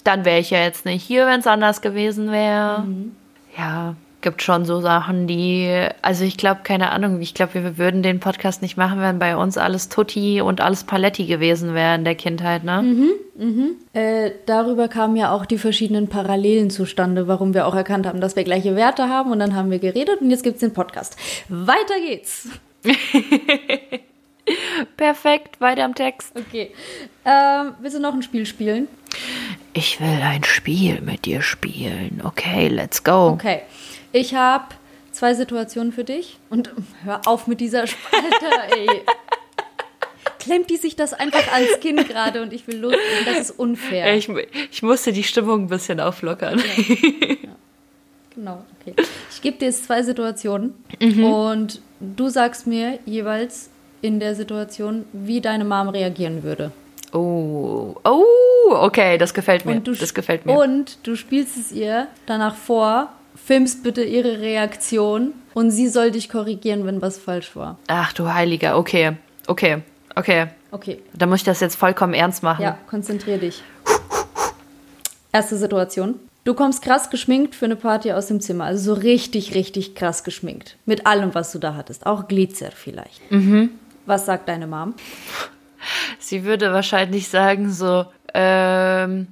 dann 0.02 0.24
wäre 0.24 0.40
ich 0.40 0.50
ja 0.50 0.58
jetzt 0.58 0.84
nicht 0.84 1.04
hier, 1.04 1.28
wenn 1.28 1.38
es 1.38 1.46
anders 1.46 1.82
gewesen 1.82 2.32
wäre. 2.32 2.84
Ja, 3.56 3.94
gibt 4.20 4.42
schon 4.42 4.64
so 4.64 4.80
Sachen, 4.80 5.26
die, 5.26 5.86
also 6.02 6.24
ich 6.24 6.36
glaube, 6.36 6.60
keine 6.62 6.90
Ahnung, 6.90 7.20
ich 7.20 7.34
glaube, 7.34 7.54
wir 7.54 7.78
würden 7.78 8.02
den 8.02 8.20
Podcast 8.20 8.62
nicht 8.62 8.76
machen, 8.76 9.00
wenn 9.00 9.18
bei 9.18 9.36
uns 9.36 9.56
alles 9.58 9.88
Tutti 9.88 10.40
und 10.40 10.60
alles 10.60 10.84
Paletti 10.84 11.26
gewesen 11.26 11.74
wäre 11.74 11.94
in 11.94 12.04
der 12.04 12.14
Kindheit, 12.14 12.64
ne? 12.64 12.82
Äh, 13.92 14.32
darüber 14.46 14.88
kamen 14.88 15.16
ja 15.16 15.32
auch 15.32 15.46
die 15.46 15.58
verschiedenen 15.58 16.08
Parallelen 16.08 16.70
zustande, 16.70 17.26
warum 17.26 17.54
wir 17.54 17.66
auch 17.66 17.74
erkannt 17.74 18.06
haben, 18.06 18.20
dass 18.20 18.36
wir 18.36 18.44
gleiche 18.44 18.76
Werte 18.76 19.08
haben. 19.08 19.32
Und 19.32 19.38
dann 19.38 19.54
haben 19.54 19.70
wir 19.70 19.78
geredet 19.78 20.20
und 20.20 20.30
jetzt 20.30 20.42
gibt 20.42 20.56
es 20.56 20.60
den 20.60 20.74
Podcast. 20.74 21.16
Weiter 21.48 21.98
geht's. 22.06 22.48
Perfekt, 24.96 25.60
weiter 25.60 25.84
am 25.84 25.94
Text. 25.94 26.32
Okay. 26.36 26.72
Ähm, 27.24 27.74
willst 27.80 27.96
du 27.96 28.00
noch 28.00 28.14
ein 28.14 28.22
Spiel 28.22 28.46
spielen? 28.46 28.88
Ich 29.72 30.00
will 30.00 30.20
ein 30.22 30.44
Spiel 30.44 31.00
mit 31.00 31.24
dir 31.24 31.42
spielen. 31.42 32.20
Okay, 32.24 32.68
let's 32.68 33.02
go. 33.02 33.28
Okay. 33.28 33.62
Ich 34.12 34.34
habe 34.34 34.64
zwei 35.12 35.34
Situationen 35.34 35.92
für 35.92 36.04
dich. 36.04 36.38
Und 36.50 36.70
hör 37.04 37.20
auf 37.26 37.46
mit 37.46 37.60
dieser 37.60 37.86
Spalte, 37.86 38.46
ey. 38.76 39.02
Klemmt 40.38 40.70
die 40.70 40.76
sich 40.78 40.96
das 40.96 41.12
einfach 41.12 41.52
ans 41.52 41.80
Kinn 41.80 41.96
gerade 41.96 42.40
und 42.42 42.52
ich 42.52 42.66
will 42.66 42.78
los. 42.78 42.94
Das 43.26 43.38
ist 43.38 43.50
unfair. 43.58 44.16
Ich, 44.16 44.28
ich 44.70 44.82
musste 44.82 45.12
die 45.12 45.22
Stimmung 45.22 45.64
ein 45.64 45.68
bisschen 45.68 46.00
auflockern. 46.00 46.60
Genau, 48.34 48.64
okay. 48.80 48.94
Ich 49.30 49.42
gebe 49.42 49.58
dir 49.58 49.66
jetzt 49.66 49.84
zwei 49.84 50.02
Situationen 50.02 50.74
Mhm. 51.00 51.24
und 51.24 51.82
du 52.00 52.28
sagst 52.28 52.66
mir 52.66 52.98
jeweils 53.04 53.68
in 54.02 54.18
der 54.20 54.34
Situation, 54.34 55.04
wie 55.12 55.40
deine 55.42 55.64
Mom 55.64 55.88
reagieren 55.90 56.42
würde. 56.42 56.72
Oh, 57.12 57.96
oh, 58.04 58.22
okay, 58.70 59.18
das 59.18 59.34
gefällt 59.34 59.66
mir. 59.66 59.72
Und 59.72 59.86
du, 59.86 59.94
das 59.94 60.14
gefällt 60.14 60.46
mir. 60.46 60.56
Und 60.56 60.98
du 61.06 61.16
spielst 61.16 61.56
es 61.58 61.72
ihr 61.72 62.06
danach 62.24 62.54
vor, 62.54 63.12
filmst 63.34 63.82
bitte 63.82 64.02
ihre 64.04 64.40
Reaktion 64.40 65.32
und 65.54 65.70
sie 65.70 65.88
soll 65.88 66.10
dich 66.10 66.28
korrigieren, 66.28 66.86
wenn 66.86 67.00
was 67.02 67.18
falsch 67.18 67.54
war. 67.56 67.78
Ach 67.88 68.12
du 68.12 68.32
Heiliger, 68.32 68.76
okay, 68.78 69.16
okay, 69.46 69.82
okay. 70.16 70.46
Okay, 70.72 71.02
Da 71.14 71.26
muss 71.26 71.40
ich 71.40 71.44
das 71.44 71.58
jetzt 71.58 71.74
vollkommen 71.74 72.14
ernst 72.14 72.44
machen. 72.44 72.62
ja, 72.62 72.78
konzentrier 72.88 73.38
dich. 73.38 73.60
Erste 75.32 75.56
Situation. 75.56 76.20
Du 76.44 76.54
kommst 76.54 76.82
krass 76.82 77.10
geschminkt 77.10 77.54
für 77.54 77.64
eine 77.66 77.76
Party 77.76 78.12
aus 78.12 78.26
dem 78.26 78.40
Zimmer. 78.40 78.64
Also 78.64 78.94
so 78.94 79.00
richtig, 79.00 79.54
richtig 79.54 79.94
krass 79.94 80.24
geschminkt. 80.24 80.76
Mit 80.86 81.06
allem, 81.06 81.34
was 81.34 81.52
du 81.52 81.58
da 81.58 81.74
hattest. 81.74 82.06
Auch 82.06 82.28
Glitzer 82.28 82.70
vielleicht. 82.72 83.30
Mhm. 83.30 83.70
Was 84.06 84.26
sagt 84.26 84.48
deine 84.48 84.66
Mom? 84.66 84.94
Sie 86.18 86.44
würde 86.44 86.72
wahrscheinlich 86.72 87.28
sagen 87.28 87.70
so, 87.72 88.06
ähm, 88.32 89.26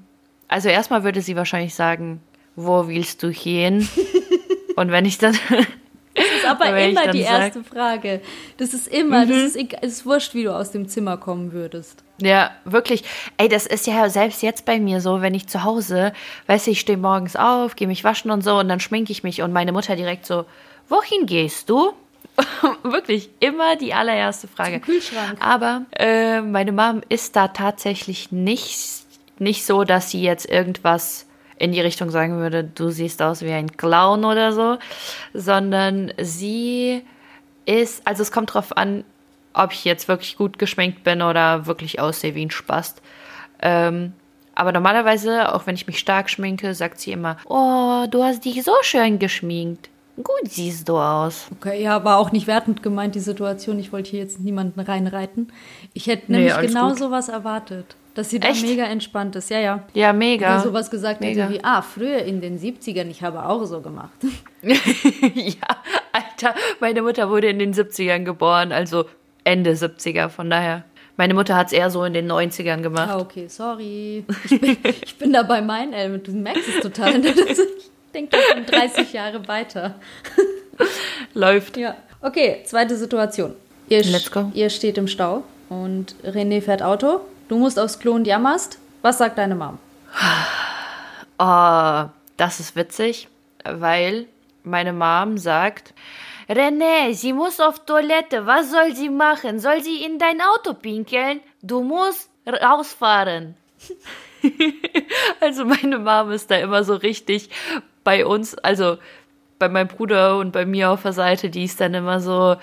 also 0.48 0.68
erstmal 0.68 1.04
würde 1.04 1.20
sie 1.22 1.37
wahrscheinlich 1.37 1.74
sagen, 1.74 2.20
wo 2.61 2.88
willst 2.88 3.23
du 3.23 3.31
hin? 3.31 3.88
Und 4.77 4.90
wenn 4.90 5.05
ich 5.05 5.18
dann, 5.18 5.37
Das 6.14 6.25
ist 6.37 6.44
aber 6.47 6.66
immer 6.79 7.09
die 7.09 7.23
sag- 7.23 7.33
Mhm. 7.38 7.42
erste 7.44 7.64
Frage. 7.64 8.21
Das 8.57 8.75
ist 8.75 8.88
immer, 8.88 9.27
das 9.27 9.37
ist, 9.37 9.57
egal- 9.57 9.81
es 9.83 9.92
ist 9.92 10.07
wurscht, 10.07 10.35
wie 10.35 10.44
du 10.44 10.55
aus 10.55 10.71
dem 10.73 10.88
Zimmer 10.88 11.16
kommen 11.16 11.53
würdest. 11.53 12.03
ja, 12.21 12.51
wirklich, 12.64 13.05
ey, 13.37 13.49
das 13.49 13.66
ist 13.66 13.87
ja 13.87 14.09
selbst 14.11 14.42
jetzt 14.42 14.64
bei 14.64 14.81
mir 14.81 15.01
so, 15.01 15.21
wenn 15.23 15.35
ich 15.35 15.47
zu 15.47 15.62
Hause, 15.62 16.12
weißt 16.49 16.66
du, 16.66 16.71
ich 16.73 16.81
stehe 16.81 16.99
morgens 16.99 17.37
auf, 17.37 17.77
gehe 17.77 17.87
mich 17.88 18.03
waschen 18.05 18.31
und 18.33 18.42
so 18.42 18.59
und 18.59 18.68
dann 18.68 18.81
schminke 18.81 19.12
ich 19.12 19.23
mich 19.23 19.42
und 19.42 19.53
meine 19.53 19.71
Mutter 19.73 19.94
direkt 19.97 20.27
so, 20.27 20.44
wohin 20.88 21.27
gehst 21.27 21.71
du? 21.71 21.92
wirklich, 22.83 23.31
immer 23.40 23.77
die 23.77 23.94
allererste 23.94 24.49
Frage. 24.49 24.75
Zum 24.75 24.83
Kühlschrank. 24.83 25.37
Aber 25.40 25.83
äh, 25.97 26.40
meine 26.40 26.73
Mom 26.73 27.03
ist 27.09 27.35
da 27.37 27.49
tatsächlich 27.49 28.31
nicht, 28.33 28.88
nicht 29.38 29.64
so, 29.64 29.85
dass 29.85 30.11
sie 30.11 30.23
jetzt 30.23 30.49
irgendwas 30.49 31.27
in 31.59 31.73
die 31.73 31.81
Richtung 31.81 32.11
sagen 32.11 32.38
würde, 32.38 32.64
du 32.64 32.90
siehst 32.90 33.21
aus 33.23 33.42
wie 33.42 33.53
ein 33.53 33.77
Clown 33.77 34.25
oder 34.25 34.53
so, 34.53 34.79
sondern 35.35 36.12
sie 36.21 37.03
ist, 37.66 38.07
also 38.07 38.23
es 38.23 38.33
kommt 38.33 38.55
drauf 38.55 38.77
an, 38.77 39.05
ob 39.55 39.73
ich 39.73 39.85
jetzt 39.85 40.09
wirklich 40.09 40.37
gut 40.37 40.59
geschminkt 40.59 41.05
bin 41.05 41.21
oder 41.23 41.66
wirklich 41.66 42.01
aussehe 42.01 42.35
wie 42.35 42.47
ein 42.47 42.51
Spast. 42.51 43.03
Ähm, 43.61 44.12
aber 44.55 44.73
normalerweise, 44.73 45.55
auch 45.55 45.66
wenn 45.66 45.75
ich 45.75 45.87
mich 45.87 45.99
stark 45.99 46.31
schminke, 46.31 46.75
sagt 46.75 47.01
sie 47.01 47.12
immer, 47.12 47.37
oh, 47.47 48.07
du 48.11 48.23
hast 48.23 48.44
dich 48.44 48.62
so 48.64 48.73
schön 48.83 49.18
geschminkt. 49.18 49.88
Gut 50.16 50.51
siehst 50.51 50.88
du 50.88 50.97
aus. 50.99 51.47
Okay, 51.61 51.81
ja, 51.81 52.03
war 52.05 52.18
auch 52.18 52.33
nicht 52.33 52.49
wertend 52.49 52.83
gemeint, 52.83 53.14
die 53.14 53.21
Situation. 53.21 53.79
Ich 53.79 53.92
wollte 53.92 54.11
hier 54.11 54.18
jetzt 54.18 54.40
niemanden 54.40 54.81
reinreiten. 54.81 55.53
Ich 55.94 56.09
hätte 56.09 56.33
Nee, 56.33 56.38
nämlich 56.47 56.59
genau 56.73 56.88
gut. 56.88 56.99
sowas 56.99 57.29
erwartet. 57.29 57.94
Dass 58.18 58.31
sie 58.31 58.40
da 58.40 58.48
Echt? 58.48 58.62
mega 58.66 58.83
entspannt 58.83 59.37
ist. 59.37 59.48
Ja, 59.48 59.61
ja. 59.61 59.85
Ja, 59.94 60.12
mega. 60.12 60.57
Oder 60.57 60.64
sowas 60.64 60.90
gesagt 60.90 61.20
Mega. 61.20 61.44
hätte 61.44 61.54
wie, 61.54 61.62
ah, 61.62 61.83
früher 61.83 62.24
in 62.24 62.40
den 62.40 62.59
70ern, 62.59 63.09
ich 63.09 63.22
habe 63.22 63.44
auch 63.46 63.64
so 63.64 63.81
gemacht. 63.81 64.11
ja, 64.62 65.76
Alter, 66.11 66.52
meine 66.81 67.02
Mutter 67.02 67.31
wurde 67.31 67.48
in 67.48 67.61
den 67.61 67.72
70ern 67.72 68.24
geboren, 68.24 68.72
also 68.72 69.04
Ende 69.44 69.70
70er, 69.74 70.31
von 70.31 70.50
daher. 70.50 70.83
Meine 71.16 71.33
Mutter 71.33 71.54
hat 71.54 71.68
es 71.68 71.72
eher 71.72 71.90
so 71.90 72.02
in 72.02 72.12
den 72.12 72.28
90ern 72.28 72.83
gemacht. 72.83 73.09
Ah, 73.09 73.20
okay, 73.20 73.46
sorry. 73.46 74.24
Ich 74.50 74.61
bin, 74.61 74.76
ich 75.04 75.16
bin 75.16 75.33
da 75.33 75.44
bei 75.44 75.62
meinen 75.62 75.92
Eltern. 75.92 76.22
Du 76.24 76.33
merkst 76.33 76.68
es 76.68 76.81
total. 76.81 77.22
Ich 78.11 78.12
denke 78.12 78.37
schon 78.52 78.66
30 78.66 79.12
Jahre 79.12 79.46
weiter. 79.46 79.94
Läuft. 81.35 81.76
Ja. 81.76 81.94
Okay, 82.20 82.62
zweite 82.64 82.96
Situation. 82.96 83.54
Ihr, 83.88 84.02
Let's 84.02 84.33
go. 84.33 84.50
ihr 84.54 84.70
steht 84.70 84.98
im 84.98 85.07
Stau 85.07 85.44
und 85.68 86.16
René 86.24 86.61
fährt 86.62 86.83
Auto. 86.83 87.20
Du 87.48 87.56
musst 87.56 87.78
aufs 87.78 87.98
Klo 87.98 88.12
und 88.12 88.26
jammerst. 88.26 88.78
Was 89.00 89.18
sagt 89.18 89.38
deine 89.38 89.54
Mom? 89.54 89.78
Oh, 91.38 92.04
das 92.37 92.61
ist 92.61 92.76
witzig, 92.76 93.28
weil 93.64 94.26
meine 94.64 94.92
Mom 94.92 95.38
sagt, 95.38 95.94
René, 96.48 97.14
sie 97.14 97.32
muss 97.32 97.61
auf 97.61 97.84
Toilette. 97.84 98.46
Was 98.46 98.70
soll 98.70 98.94
sie 98.94 99.08
machen? 99.08 99.61
Soll 99.61 99.82
sie 99.82 100.04
in 100.04 100.18
dein 100.18 100.40
Auto 100.40 100.74
pinkeln? 100.74 101.40
Du 101.62 101.82
musst 101.82 102.30
rausfahren. 102.46 103.54
also 105.40 105.64
meine 105.64 105.98
Mom 105.98 106.32
ist 106.32 106.50
da 106.50 106.56
immer 106.56 106.84
so 106.84 106.94
richtig 106.94 107.50
bei 108.04 108.26
uns, 108.26 108.56
also 108.56 108.98
bei 109.58 109.68
meinem 109.68 109.88
Bruder 109.88 110.38
und 110.38 110.52
bei 110.52 110.66
mir 110.66 110.90
auf 110.90 111.02
der 111.02 111.12
Seite, 111.12 111.50
die 111.50 111.64
ist 111.64 111.80
dann 111.80 111.94
immer 111.94 112.20
so, 112.20 112.56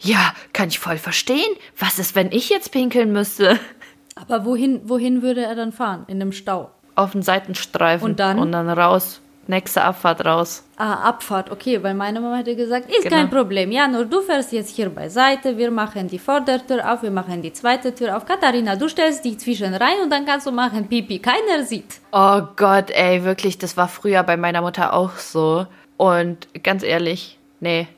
ja, 0.00 0.34
kann 0.52 0.68
ich 0.68 0.78
voll 0.78 0.98
verstehen. 0.98 1.56
Was 1.78 1.98
ist, 1.98 2.14
wenn 2.14 2.32
ich 2.32 2.50
jetzt 2.50 2.72
pinkeln 2.72 3.12
müsste? 3.12 3.58
Aber 4.20 4.44
wohin, 4.44 4.80
wohin 4.84 5.22
würde 5.22 5.42
er 5.44 5.54
dann 5.54 5.72
fahren? 5.72 6.04
In 6.08 6.20
einem 6.20 6.32
Stau? 6.32 6.70
Auf 6.94 7.12
den 7.12 7.22
Seitenstreifen 7.22 8.04
Und 8.10 8.20
dann? 8.20 8.38
und 8.38 8.52
dann 8.52 8.68
raus. 8.68 9.20
Nächste 9.50 9.82
Abfahrt 9.82 10.26
raus. 10.26 10.62
Ah, 10.76 11.08
Abfahrt, 11.08 11.50
okay, 11.50 11.82
weil 11.82 11.94
meine 11.94 12.20
Mama 12.20 12.36
hätte 12.36 12.54
gesagt, 12.54 12.90
ist 12.90 13.04
Genau. 13.04 13.16
kein 13.16 13.30
Problem. 13.30 13.72
Ja, 13.72 13.88
nur 13.88 14.04
du 14.04 14.20
fährst 14.20 14.52
jetzt 14.52 14.76
hier 14.76 14.90
beiseite, 14.90 15.56
wir 15.56 15.70
machen 15.70 16.06
die 16.08 16.18
Vordertür 16.18 16.92
auf, 16.92 17.02
wir 17.02 17.10
machen 17.10 17.40
die 17.40 17.52
zweite 17.54 17.94
Tür 17.94 18.14
auf. 18.14 18.26
Katharina, 18.26 18.76
du 18.76 18.88
stellst 18.90 19.24
dich 19.24 19.38
zwischen 19.38 19.72
rein 19.72 20.00
und 20.02 20.10
dann 20.10 20.26
kannst 20.26 20.46
du 20.46 20.52
machen 20.52 20.86
Pipi. 20.86 21.18
Keiner 21.18 21.64
sieht. 21.64 22.00
Oh 22.12 22.42
Gott, 22.56 22.90
ey, 22.90 23.24
wirklich, 23.24 23.56
das 23.56 23.78
war 23.78 23.88
früher 23.88 24.22
bei 24.22 24.36
meiner 24.36 24.60
Mutter 24.60 24.92
auch 24.92 25.12
so. 25.16 25.66
Und 25.96 26.46
ganz 26.62 26.82
ehrlich, 26.82 27.38
nee, 27.60 27.88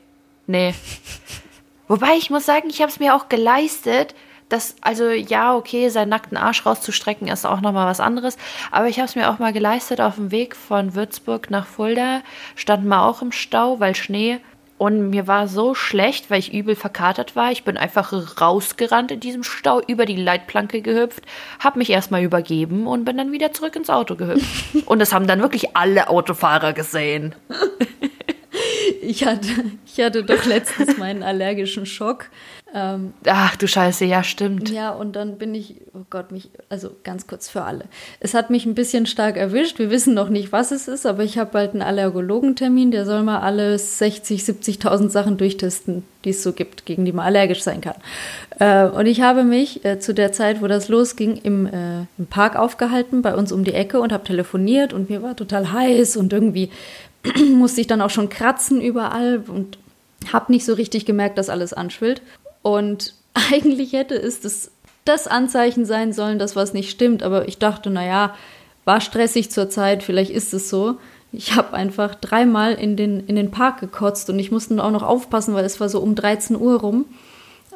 nee. 0.47 0.73
Wobei 1.89 2.13
ich 2.17 2.29
muss 2.29 2.45
sagen, 2.45 2.69
ich 2.69 2.81
habe 2.81 2.91
es 2.91 2.99
mir 2.99 3.13
auch 3.13 3.27
geleistet, 3.27 4.15
dass, 4.51 4.75
also 4.81 5.09
ja, 5.09 5.55
okay, 5.55 5.89
seinen 5.89 6.09
nackten 6.09 6.37
Arsch 6.37 6.65
rauszustrecken 6.65 7.27
ist 7.27 7.45
auch 7.45 7.61
nochmal 7.61 7.87
was 7.87 7.99
anderes. 7.99 8.37
Aber 8.71 8.87
ich 8.87 8.97
habe 8.97 9.07
es 9.07 9.15
mir 9.15 9.29
auch 9.29 9.39
mal 9.39 9.53
geleistet, 9.53 10.01
auf 10.01 10.15
dem 10.15 10.31
Weg 10.31 10.55
von 10.55 10.95
Würzburg 10.95 11.49
nach 11.49 11.65
Fulda 11.65 12.21
standen 12.55 12.87
wir 12.89 13.03
auch 13.03 13.21
im 13.21 13.31
Stau, 13.31 13.79
weil 13.79 13.95
Schnee. 13.95 14.39
Und 14.77 15.11
mir 15.11 15.27
war 15.27 15.47
so 15.47 15.75
schlecht, 15.75 16.31
weil 16.31 16.39
ich 16.39 16.51
übel 16.51 16.75
verkatert 16.75 17.35
war. 17.35 17.51
Ich 17.51 17.63
bin 17.63 17.77
einfach 17.77 18.41
rausgerannt 18.41 19.11
in 19.11 19.19
diesem 19.19 19.43
Stau, 19.43 19.79
über 19.79 20.07
die 20.07 20.15
Leitplanke 20.15 20.81
gehüpft, 20.81 21.23
habe 21.59 21.77
mich 21.77 21.91
erstmal 21.91 22.23
übergeben 22.23 22.87
und 22.87 23.05
bin 23.05 23.15
dann 23.15 23.31
wieder 23.31 23.51
zurück 23.53 23.75
ins 23.75 23.91
Auto 23.91 24.15
gehüpft. 24.15 24.75
und 24.87 24.97
das 24.97 25.13
haben 25.13 25.27
dann 25.27 25.41
wirklich 25.41 25.77
alle 25.77 26.09
Autofahrer 26.09 26.73
gesehen. 26.73 27.35
Ich 29.01 29.25
hatte, 29.25 29.47
ich 29.85 30.03
hatte 30.03 30.23
doch 30.23 30.45
letztens 30.45 30.97
meinen 30.99 31.23
allergischen 31.23 31.85
Schock. 31.85 32.27
Ähm, 32.73 33.13
Ach 33.25 33.55
du 33.57 33.67
Scheiße, 33.67 34.05
ja, 34.05 34.23
stimmt. 34.23 34.69
ja, 34.69 34.91
und 34.91 35.15
dann 35.17 35.37
bin 35.37 35.53
ich, 35.53 35.75
oh 35.93 36.05
Gott, 36.09 36.31
mich, 36.31 36.49
also 36.69 36.91
ganz 37.03 37.27
kurz 37.27 37.49
für 37.49 37.63
alle. 37.63 37.85
Es 38.21 38.33
hat 38.33 38.49
mich 38.49 38.65
ein 38.65 38.75
bisschen 38.75 39.05
stark 39.05 39.35
erwischt. 39.35 39.77
Wir 39.77 39.89
wissen 39.89 40.13
noch 40.13 40.29
nicht, 40.29 40.53
was 40.53 40.71
es 40.71 40.87
ist, 40.87 41.05
aber 41.05 41.23
ich 41.23 41.37
habe 41.37 41.51
bald 41.51 41.73
einen 41.73 41.81
Allergologentermin. 41.81 42.91
Der 42.91 43.05
soll 43.05 43.23
mal 43.23 43.39
alle 43.39 43.77
60, 43.77 44.41
70.000 44.41 45.09
Sachen 45.09 45.37
durchtesten, 45.37 46.03
die 46.23 46.29
es 46.29 46.43
so 46.43 46.53
gibt, 46.53 46.85
gegen 46.85 47.03
die 47.03 47.11
man 47.11 47.25
allergisch 47.25 47.61
sein 47.61 47.81
kann. 47.81 47.95
Äh, 48.59 48.85
und 48.85 49.05
ich 49.05 49.19
habe 49.19 49.43
mich 49.43 49.83
äh, 49.83 49.99
zu 49.99 50.13
der 50.13 50.31
Zeit, 50.31 50.61
wo 50.61 50.67
das 50.67 50.87
losging, 50.87 51.35
im, 51.43 51.65
äh, 51.65 52.05
im 52.17 52.27
Park 52.29 52.55
aufgehalten, 52.55 53.21
bei 53.21 53.35
uns 53.35 53.51
um 53.51 53.65
die 53.65 53.73
Ecke 53.73 53.99
und 53.99 54.13
habe 54.13 54.23
telefoniert 54.23 54.93
und 54.93 55.09
mir 55.09 55.21
war 55.21 55.35
total 55.35 55.73
heiß 55.73 56.15
und 56.15 56.31
irgendwie 56.31 56.69
musste 57.55 57.81
ich 57.81 57.87
dann 57.87 58.01
auch 58.01 58.09
schon 58.09 58.29
kratzen 58.29 58.81
überall 58.81 59.43
und 59.47 59.77
habe 60.31 60.51
nicht 60.51 60.65
so 60.65 60.73
richtig 60.73 61.05
gemerkt, 61.05 61.37
dass 61.37 61.49
alles 61.49 61.73
anschwillt. 61.73 62.21
Und 62.61 63.13
eigentlich 63.51 63.93
hätte 63.93 64.15
es 64.15 64.41
das, 64.41 64.71
das 65.05 65.27
Anzeichen 65.27 65.85
sein 65.85 66.13
sollen, 66.13 66.39
dass 66.39 66.55
was 66.55 66.73
nicht 66.73 66.89
stimmt. 66.89 67.23
Aber 67.23 67.47
ich 67.47 67.57
dachte, 67.57 67.89
naja, 67.89 68.35
war 68.85 69.01
stressig 69.01 69.51
zur 69.51 69.69
Zeit, 69.69 70.03
vielleicht 70.03 70.31
ist 70.31 70.53
es 70.53 70.69
so. 70.69 70.97
Ich 71.31 71.55
habe 71.55 71.73
einfach 71.73 72.15
dreimal 72.15 72.73
in 72.73 72.97
den, 72.97 73.25
in 73.25 73.35
den 73.35 73.51
Park 73.51 73.79
gekotzt 73.79 74.29
und 74.29 74.37
ich 74.37 74.51
musste 74.51 74.83
auch 74.83 74.91
noch 74.91 75.03
aufpassen, 75.03 75.53
weil 75.53 75.63
es 75.63 75.79
war 75.79 75.87
so 75.87 76.01
um 76.01 76.15
13 76.15 76.57
Uhr 76.57 76.81
rum. 76.81 77.05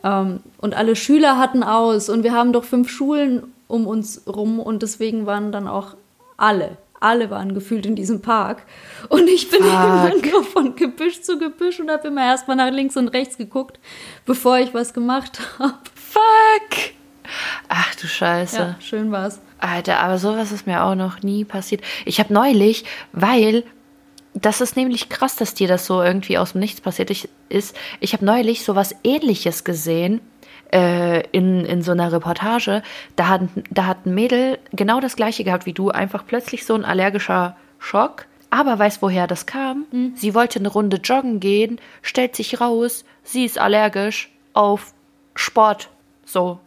Ähm, 0.04 0.40
und 0.58 0.76
alle 0.76 0.96
Schüler 0.96 1.38
hatten 1.38 1.64
aus 1.64 2.10
und 2.10 2.24
wir 2.24 2.34
haben 2.34 2.52
doch 2.52 2.66
fünf 2.66 2.90
Schulen 2.90 3.44
um 3.68 3.88
uns 3.88 4.24
rum 4.28 4.60
und 4.60 4.84
deswegen 4.84 5.26
waren 5.26 5.52
dann 5.52 5.68
auch 5.68 5.96
alle, 6.38 6.78
alle 7.06 7.30
waren 7.30 7.54
gefühlt 7.54 7.86
in 7.86 7.96
diesem 7.96 8.22
Park. 8.22 8.64
Und 9.10 9.28
ich 9.28 9.50
bin 9.50 9.62
immer 9.64 10.12
nur 10.32 10.44
von 10.44 10.76
Gebüsch 10.76 11.22
zu 11.22 11.38
Gebüsch 11.38 11.80
und 11.80 11.90
habe 11.90 12.08
immer 12.08 12.26
erstmal 12.26 12.58
nach 12.58 12.72
links 12.72 12.98
und 12.98 13.10
rechts 13.10 13.38
geguckt, 13.38 13.80
bevor 14.26 14.58
ich 14.58 14.74
was 14.74 14.94
gemacht 14.94 15.40
habe. 15.60 15.78
Fuck. 15.94 16.94
Ach 17.70 17.96
du 17.96 18.08
Scheiße. 18.08 18.58
Ja, 18.58 18.76
schön 18.80 19.12
war's. 19.12 19.40
Alter, 19.60 20.00
aber 20.00 20.18
sowas 20.18 20.52
ist 20.52 20.68
mir 20.68 20.84
auch 20.84 20.96
noch 20.96 21.22
nie 21.22 21.46
passiert. 21.46 21.82
Ich 22.06 22.20
habe 22.20 22.34
neulich, 22.34 22.86
weil 23.14 23.64
das 24.34 24.60
ist 24.60 24.76
nämlich 24.76 25.10
krass, 25.10 25.38
dass 25.38 25.54
dir 25.54 25.68
das 25.68 25.86
so 25.86 26.04
irgendwie 26.04 26.38
aus 26.38 26.52
dem 26.52 26.60
Nichts 26.60 26.82
passiert 26.82 27.10
ist. 27.50 27.76
Ich 28.02 28.14
habe 28.14 28.26
neulich 28.26 28.66
sowas 28.66 28.94
ähnliches 29.04 29.64
gesehen 29.64 30.20
äh, 30.72 31.28
in, 31.32 31.66
in 31.66 31.82
so 31.82 31.92
einer 31.92 32.12
Reportage. 32.12 32.84
Da 33.16 33.28
hat, 33.28 33.42
da 33.70 33.86
hat 33.86 34.06
ein 34.06 34.16
Mädel 34.16 34.60
genau 34.72 35.00
das 35.00 35.16
gleiche 35.16 35.44
gehabt 35.44 35.66
wie 35.66 35.74
du, 35.74 35.90
einfach 35.90 36.26
plötzlich 36.26 36.66
so 36.66 36.74
ein 36.76 36.86
allergischer 36.86 37.56
Schock. 37.80 38.26
Aber 38.50 38.80
weiß, 38.80 39.02
woher 39.02 39.28
das 39.28 39.46
kam? 39.46 39.86
Sie 40.16 40.34
wollte 40.34 40.60
eine 40.60 40.70
Runde 40.70 40.98
joggen 40.98 41.40
gehen, 41.40 41.80
stellt 42.02 42.36
sich 42.36 42.62
raus, 42.62 43.04
sie 43.24 43.44
ist 43.44 43.60
allergisch 43.60 44.32
auf 44.54 44.94
Sport. 45.34 45.90
So. 46.26 46.60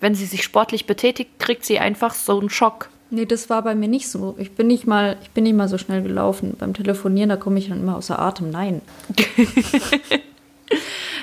Wenn 0.00 0.14
sie 0.14 0.26
sich 0.26 0.44
sportlich 0.44 0.86
betätigt, 0.86 1.38
kriegt 1.38 1.64
sie 1.64 1.78
einfach 1.78 2.14
so 2.14 2.38
einen 2.38 2.50
Schock. 2.50 2.88
Nee, 3.10 3.24
das 3.26 3.48
war 3.48 3.62
bei 3.62 3.74
mir 3.74 3.88
nicht 3.88 4.08
so. 4.08 4.36
Ich 4.38 4.52
bin 4.52 4.66
nicht 4.66 4.86
mal, 4.86 5.16
ich 5.22 5.30
bin 5.30 5.44
nicht 5.44 5.56
mal 5.56 5.68
so 5.68 5.78
schnell 5.78 6.02
gelaufen. 6.02 6.54
Beim 6.58 6.74
Telefonieren, 6.74 7.30
da 7.30 7.36
komme 7.36 7.58
ich 7.58 7.68
dann 7.68 7.80
immer 7.80 7.96
außer 7.96 8.18
Atem. 8.18 8.50
Nein. 8.50 8.82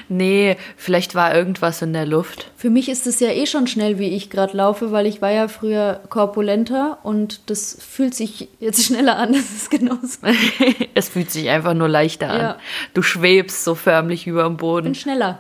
Nee, 0.08 0.58
vielleicht 0.78 1.16
war 1.16 1.34
irgendwas 1.36 1.82
in 1.82 1.94
der 1.94 2.06
Luft. 2.06 2.52
Für 2.58 2.70
mich 2.70 2.90
ist 2.90 3.08
es 3.08 3.20
ja 3.20 3.30
eh 3.30 3.48
schon 3.48 3.66
schnell, 3.68 3.98
wie 3.98 4.10
ich 4.10 4.30
gerade 4.30 4.56
laufe, 4.56 4.92
weil 4.92 5.08
ich 5.08 5.22
war 5.22 5.32
ja 5.32 5.48
früher 5.48 6.02
korpulenter 6.10 7.00
und 7.04 7.50
das 7.50 7.78
fühlt 7.80 8.14
sich 8.14 8.50
jetzt 8.60 8.84
schneller 8.86 9.18
an. 9.18 9.34
Das 9.34 9.52
ist 9.52 9.72
genauso. 9.72 10.20
es 10.94 11.10
fühlt 11.10 11.32
sich 11.32 11.50
einfach 11.50 11.74
nur 11.74 11.88
leichter 11.88 12.30
an. 12.30 12.42
Ja. 12.42 12.58
Du 12.94 13.02
schwebst 13.02 13.64
so 13.64 13.74
förmlich 13.76 14.28
über 14.28 14.44
dem 14.44 14.54
Ich 14.54 14.58
bin 14.58 14.68
Boden. 14.68 14.96
schneller. 14.96 15.40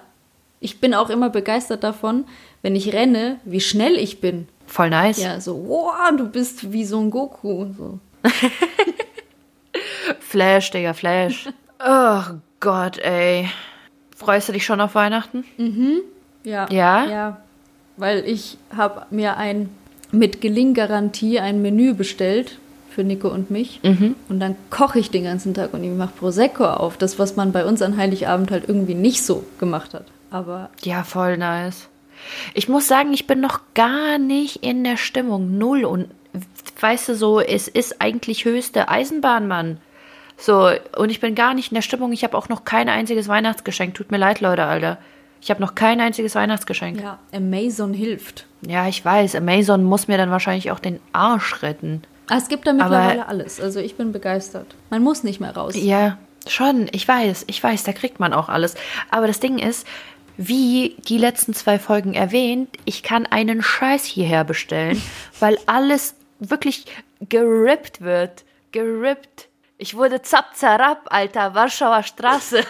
Ich 0.59 0.79
bin 0.79 0.93
auch 0.95 1.09
immer 1.11 1.29
begeistert 1.29 1.83
davon, 1.83 2.25
wenn 2.63 2.75
ich 2.75 2.91
renne, 2.93 3.39
wie 3.45 3.61
schnell 3.61 3.97
ich 3.97 4.19
bin. 4.19 4.47
Voll 4.65 4.89
nice. 4.89 5.21
Ja, 5.21 5.39
so, 5.39 5.67
wow, 5.67 5.93
du 6.17 6.27
bist 6.27 6.71
wie 6.71 6.85
so 6.85 6.99
ein 6.99 7.11
Goku. 7.11 7.67
So. 7.77 7.99
Flash, 10.19 10.71
Digga, 10.71 10.93
Flash. 10.93 11.47
oh 11.85 12.21
Gott, 12.59 12.97
ey. 12.99 13.49
Freust 14.15 14.49
du 14.49 14.53
dich 14.53 14.65
schon 14.65 14.81
auf 14.81 14.95
Weihnachten? 14.95 15.43
Ja. 16.43 16.67
Ja? 16.71 17.05
Ja. 17.05 17.41
Weil 17.97 18.23
ich 18.25 18.57
habe 18.75 19.05
mir 19.09 19.37
ein 19.37 19.69
mit 20.11 20.41
Gelinggarantie 20.41 21.39
ein 21.39 21.61
Menü 21.61 21.93
bestellt 21.93 22.57
für 22.89 23.03
Nico 23.03 23.27
und 23.27 23.51
mich. 23.51 23.81
Und 24.29 24.39
dann 24.39 24.55
koche 24.69 24.99
ich 24.99 25.11
den 25.11 25.25
ganzen 25.25 25.53
Tag 25.53 25.73
und 25.73 25.83
ich 25.83 25.91
mache 25.91 26.13
Prosecco 26.17 26.65
auf. 26.65 26.97
Das, 26.97 27.19
was 27.19 27.35
man 27.35 27.51
bei 27.51 27.65
uns 27.65 27.81
an 27.81 27.97
Heiligabend 27.97 28.51
halt 28.51 28.67
irgendwie 28.67 28.95
nicht 28.95 29.23
so 29.23 29.45
gemacht 29.59 29.93
hat. 29.93 30.05
Aber 30.31 30.69
Ja, 30.83 31.03
voll 31.03 31.37
nice. 31.37 31.89
Ich 32.53 32.69
muss 32.69 32.87
sagen, 32.87 33.13
ich 33.13 33.27
bin 33.27 33.41
noch 33.41 33.59
gar 33.73 34.17
nicht 34.17 34.63
in 34.63 34.83
der 34.83 34.97
Stimmung. 34.97 35.57
Null. 35.57 35.83
Und 35.83 36.07
weißt 36.79 37.09
du, 37.09 37.15
so, 37.15 37.39
es 37.39 37.67
ist 37.67 38.01
eigentlich 38.01 38.45
höchste 38.45 38.87
Eisenbahn, 38.89 39.47
Mann. 39.47 39.77
So, 40.37 40.69
und 40.97 41.09
ich 41.09 41.19
bin 41.19 41.33
gar 41.35 41.53
nicht 41.53 41.71
in 41.71 41.75
der 41.75 41.81
Stimmung. 41.81 42.11
Ich 42.11 42.23
habe 42.23 42.37
auch 42.37 42.49
noch 42.49 42.65
kein 42.65 42.89
einziges 42.89 43.27
Weihnachtsgeschenk. 43.27 43.93
Tut 43.95 44.11
mir 44.11 44.17
leid, 44.17 44.41
Leute, 44.41 44.65
Alter. 44.65 44.97
Ich 45.41 45.49
habe 45.49 45.61
noch 45.61 45.75
kein 45.75 46.01
einziges 46.01 46.35
Weihnachtsgeschenk. 46.35 47.01
ja, 47.01 47.19
Amazon 47.33 47.93
hilft. 47.93 48.45
Ja, 48.67 48.87
ich 48.87 49.03
weiß. 49.05 49.35
Amazon 49.35 49.83
muss 49.83 50.07
mir 50.07 50.17
dann 50.17 50.31
wahrscheinlich 50.31 50.71
auch 50.71 50.79
den 50.79 50.99
Arsch 51.13 51.61
retten. 51.61 52.01
Ah, 52.27 52.37
Es 52.37 52.47
gibt 52.47 52.65
da 52.65 52.73
mittlerweile 52.73 53.27
alles. 53.27 53.61
Also 53.61 53.79
ich 53.79 53.95
bin 53.95 54.11
begeistert. 54.11 54.75
Man 54.89 55.03
muss 55.03 55.23
nicht 55.23 55.39
mehr 55.39 55.55
raus. 55.55 55.73
Ja, 55.75 56.17
schon. 56.47 56.87
Ich 56.91 57.07
weiß, 57.07 57.45
ich 57.47 57.63
weiß, 57.63 57.83
da 57.83 57.93
kriegt 57.93 58.19
man 58.19 58.33
auch 58.33 58.49
alles. 58.49 58.73
Aber 59.11 59.27
das 59.27 59.39
Ding 59.39 59.59
ist, 59.59 59.85
wie 60.37 60.95
die 61.07 61.19
letzten 61.19 61.53
zwei 61.53 61.77
Folgen 61.79 62.13
erwähnt, 62.15 62.69
ich 62.85 63.03
kann 63.03 63.25
einen 63.27 63.61
Scheiß 63.61 64.03
hierher 64.05 64.43
bestellen, 64.43 64.99
weil 65.39 65.57
alles 65.67 66.15
wirklich 66.39 66.85
gerippt 67.29 68.01
wird. 68.01 68.43
Gerippt. 68.71 69.47
Ich 69.85 69.95
wurde 69.95 70.19
zapp 70.23 70.55
zarab, 70.55 71.09
Alter, 71.11 71.53
Warschauer 71.53 72.01
Straße. 72.01 72.63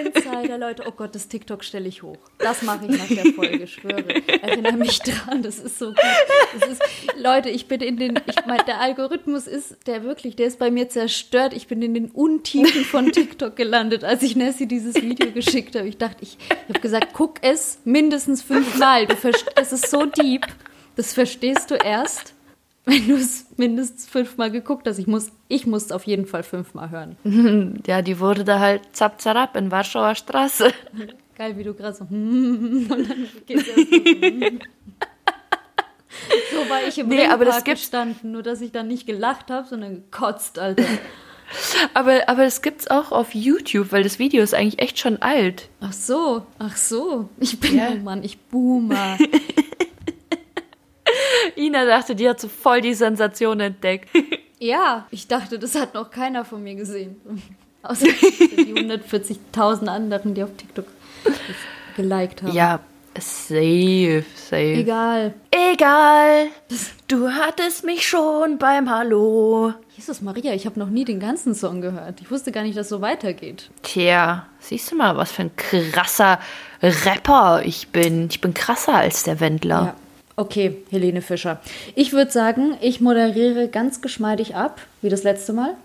Insider, 0.00 0.56
Leute. 0.56 0.84
Oh 0.88 0.92
Gott, 0.92 1.14
das 1.14 1.28
TikTok 1.28 1.62
stelle 1.62 1.90
ich 1.90 2.02
hoch. 2.02 2.16
Das 2.38 2.62
mache 2.62 2.86
ich 2.86 2.96
nach 2.96 3.06
der 3.06 3.34
Folge, 3.34 3.66
schwöre. 3.66 4.26
Erinnere 4.40 4.78
mich 4.78 4.98
dran, 5.00 5.42
das 5.42 5.58
ist 5.58 5.78
so 5.78 5.88
gut. 5.88 5.98
Ist, 6.70 6.82
Leute, 7.18 7.50
ich 7.50 7.68
bin 7.68 7.82
in 7.82 7.98
den, 7.98 8.18
ich 8.24 8.46
meine, 8.46 8.64
der 8.64 8.80
Algorithmus 8.80 9.46
ist, 9.46 9.86
der 9.86 10.04
wirklich, 10.04 10.36
der 10.36 10.46
ist 10.46 10.58
bei 10.58 10.70
mir 10.70 10.88
zerstört. 10.88 11.52
Ich 11.52 11.66
bin 11.66 11.82
in 11.82 11.92
den 11.92 12.10
Untiefen 12.10 12.86
von 12.86 13.12
TikTok 13.12 13.54
gelandet, 13.56 14.04
als 14.04 14.22
ich 14.22 14.36
Nessie 14.36 14.64
dieses 14.66 14.94
Video 14.94 15.32
geschickt 15.32 15.76
habe. 15.76 15.86
Ich 15.86 15.98
dachte, 15.98 16.22
ich, 16.22 16.38
ich 16.48 16.68
habe 16.70 16.80
gesagt, 16.80 17.08
guck 17.12 17.42
es 17.42 17.78
mindestens 17.84 18.40
fünfmal. 18.40 19.06
Du 19.06 19.16
es 19.54 19.72
ist 19.72 19.90
so 19.90 20.06
deep. 20.06 20.46
Das 20.96 21.12
verstehst 21.12 21.70
du 21.70 21.74
erst, 21.74 22.32
wenn 22.84 23.06
du 23.06 23.14
es 23.14 23.46
mindestens 23.56 24.08
fünfmal 24.08 24.50
geguckt 24.50 24.88
hast. 24.88 24.98
Ich 24.98 25.06
muss 25.06 25.30
ich 25.48 25.66
muss 25.66 25.84
es 25.84 25.92
auf 25.92 26.04
jeden 26.04 26.26
Fall 26.26 26.42
fünfmal 26.42 26.90
hören. 26.90 27.16
Ja, 27.86 28.02
die 28.02 28.18
wurde 28.18 28.44
da 28.44 28.58
halt 28.58 28.82
zap 28.92 29.20
zarab 29.20 29.56
in 29.56 29.70
Warschauer 29.70 30.14
Straße. 30.14 30.72
Geil, 31.36 31.56
wie 31.56 31.64
du 31.64 31.74
gerade 31.74 31.96
so 31.96 32.04
und 32.04 32.88
dann 32.88 33.28
geht's 33.46 33.68
erst 33.68 33.90
so. 33.90 33.96
So 36.52 36.70
war 36.70 36.86
ich 36.86 36.98
im 36.98 37.08
nee, 37.08 37.26
aber 37.26 37.44
das 37.44 37.64
gestanden, 37.64 38.32
nur 38.32 38.42
dass 38.42 38.60
ich 38.60 38.70
dann 38.70 38.86
nicht 38.86 39.06
gelacht 39.06 39.50
habe, 39.50 39.66
sondern 39.66 39.94
gekotzt, 39.94 40.58
Alter. 40.58 40.84
aber, 41.94 42.28
aber 42.28 42.44
das 42.44 42.62
gibt's 42.62 42.88
auch 42.88 43.12
auf 43.12 43.34
YouTube, 43.34 43.92
weil 43.92 44.02
das 44.02 44.18
Video 44.18 44.42
ist 44.42 44.54
eigentlich 44.54 44.78
echt 44.78 44.98
schon 44.98 45.20
alt. 45.22 45.68
Ach 45.80 45.92
so, 45.92 46.46
ach 46.58 46.76
so. 46.76 47.28
Ich 47.38 47.58
bin, 47.58 47.76
ja. 47.76 47.88
oh 47.92 47.96
Mann, 47.96 48.22
ich 48.22 48.38
boomer. 48.38 49.16
Ina 51.56 51.84
dachte, 51.84 52.14
die 52.14 52.28
hat 52.28 52.40
so 52.40 52.48
voll 52.48 52.80
die 52.80 52.94
Sensation 52.94 53.60
entdeckt. 53.60 54.08
Ja, 54.58 55.08
ich 55.10 55.26
dachte, 55.26 55.58
das 55.58 55.74
hat 55.74 55.94
noch 55.94 56.12
keiner 56.12 56.44
von 56.44 56.62
mir 56.62 56.76
gesehen. 56.76 57.20
Außer 57.82 58.06
die 58.06 58.72
140.000 58.72 59.88
anderen, 59.88 60.34
die 60.34 60.44
auf 60.44 60.50
TikTok 60.56 60.86
geliked 61.96 62.44
haben. 62.44 62.52
Ja, 62.52 62.78
safe, 63.18 64.24
safe. 64.36 64.74
Egal. 64.74 65.34
Egal. 65.50 66.46
Du 67.08 67.28
hattest 67.28 67.84
mich 67.84 68.06
schon 68.06 68.58
beim 68.58 68.88
Hallo. 68.88 69.74
Jesus 69.96 70.20
Maria, 70.20 70.54
ich 70.54 70.64
habe 70.66 70.78
noch 70.78 70.90
nie 70.90 71.04
den 71.04 71.18
ganzen 71.18 71.56
Song 71.56 71.80
gehört. 71.80 72.20
Ich 72.20 72.30
wusste 72.30 72.52
gar 72.52 72.62
nicht, 72.62 72.76
dass 72.76 72.86
es 72.86 72.90
so 72.90 73.00
weitergeht. 73.00 73.68
Tja, 73.82 74.46
siehst 74.60 74.92
du 74.92 74.96
mal, 74.96 75.16
was 75.16 75.32
für 75.32 75.42
ein 75.42 75.56
krasser 75.56 76.38
Rapper 76.80 77.62
ich 77.64 77.88
bin. 77.88 78.28
Ich 78.30 78.40
bin 78.40 78.54
krasser 78.54 78.94
als 78.94 79.24
der 79.24 79.40
Wendler. 79.40 79.82
Ja. 79.86 79.94
Okay, 80.42 80.78
Helene 80.90 81.22
Fischer. 81.22 81.60
Ich 81.94 82.12
würde 82.12 82.32
sagen, 82.32 82.76
ich 82.80 83.00
moderiere 83.00 83.68
ganz 83.68 84.00
geschmeidig 84.00 84.56
ab, 84.56 84.80
wie 85.00 85.08
das 85.08 85.22
letzte 85.22 85.52
Mal. 85.52 85.76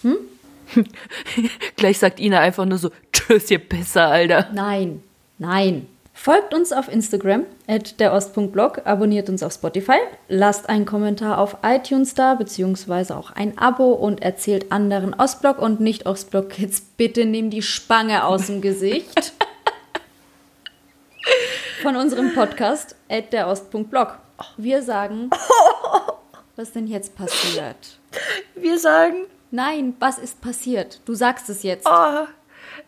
Hm? 0.00 0.16
Gleich 1.76 1.98
sagt 1.98 2.18
Ina 2.18 2.40
einfach 2.40 2.64
nur 2.64 2.78
so, 2.78 2.90
tschüss, 3.12 3.50
ihr 3.50 3.58
Pisser, 3.58 4.06
Alter. 4.06 4.48
Nein, 4.54 5.02
nein. 5.36 5.86
Folgt 6.14 6.54
uns 6.54 6.72
auf 6.72 6.90
Instagram, 6.90 7.44
at 7.66 8.00
der 8.00 8.14
Ost.blog, 8.14 8.86
abonniert 8.86 9.28
uns 9.28 9.42
auf 9.42 9.52
Spotify, 9.52 9.98
lasst 10.28 10.70
einen 10.70 10.86
Kommentar 10.86 11.36
auf 11.36 11.58
iTunes 11.62 12.14
da, 12.14 12.36
beziehungsweise 12.36 13.18
auch 13.18 13.32
ein 13.32 13.58
Abo 13.58 13.92
und 13.92 14.22
erzählt 14.22 14.72
anderen 14.72 15.12
Ostblock 15.12 15.58
und 15.58 15.80
nicht 15.80 16.06
Ostblock-Kids, 16.06 16.80
bitte 16.96 17.26
nimm 17.26 17.50
die 17.50 17.60
Spange 17.60 18.24
aus 18.24 18.46
dem 18.46 18.62
Gesicht. 18.62 19.34
von 21.82 21.96
unserem 21.96 22.34
Podcast, 22.34 22.96
at 23.08 23.32
der 23.32 23.48
Ost.blog. 23.48 24.18
Wir 24.56 24.82
sagen, 24.82 25.30
was 26.56 26.72
denn 26.72 26.86
jetzt 26.86 27.16
passiert? 27.16 27.98
Wir 28.54 28.78
sagen, 28.78 29.26
nein, 29.50 29.94
was 29.98 30.18
ist 30.18 30.40
passiert? 30.40 31.00
Du 31.04 31.14
sagst 31.14 31.48
es 31.48 31.62
jetzt. 31.62 31.86
Oh, 31.86 32.26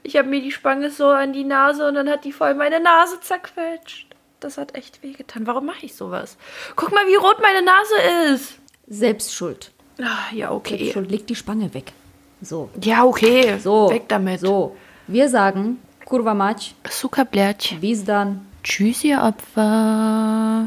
ich 0.02 0.16
habe 0.16 0.28
mir 0.28 0.40
die 0.40 0.52
Spange 0.52 0.90
so 0.90 1.08
an 1.08 1.32
die 1.32 1.44
Nase 1.44 1.86
und 1.86 1.94
dann 1.94 2.08
hat 2.08 2.24
die 2.24 2.32
voll 2.32 2.54
meine 2.54 2.80
Nase 2.80 3.20
zerquetscht. 3.20 4.06
Das 4.40 4.56
hat 4.56 4.74
echt 4.74 5.02
wehgetan. 5.02 5.46
Warum 5.46 5.66
mache 5.66 5.84
ich 5.86 5.94
sowas? 5.94 6.36
Guck 6.76 6.92
mal, 6.92 7.06
wie 7.06 7.16
rot 7.16 7.40
meine 7.40 7.62
Nase 7.62 8.34
ist. 8.34 8.58
Selbstschuld. 8.86 9.72
Ach, 10.02 10.32
ja, 10.32 10.52
okay. 10.52 10.76
Selbstschuld. 10.76 11.10
Leg 11.10 11.26
die 11.26 11.34
Spange 11.34 11.74
weg. 11.74 11.92
So. 12.40 12.70
Ja, 12.80 13.04
okay. 13.04 13.58
So. 13.58 13.90
Weg 13.90 14.08
damit. 14.08 14.40
So. 14.40 14.76
Wir 15.08 15.28
sagen, 15.28 15.82
kurwa 16.04 16.34
mać. 16.34 16.74
Suka 16.88 17.24
bleć. 17.24 17.76
Bis 17.80 18.04
dann. 18.04 18.47
Tschüss, 18.68 19.02
ihr 19.02 19.22
Opfer. 19.22 20.66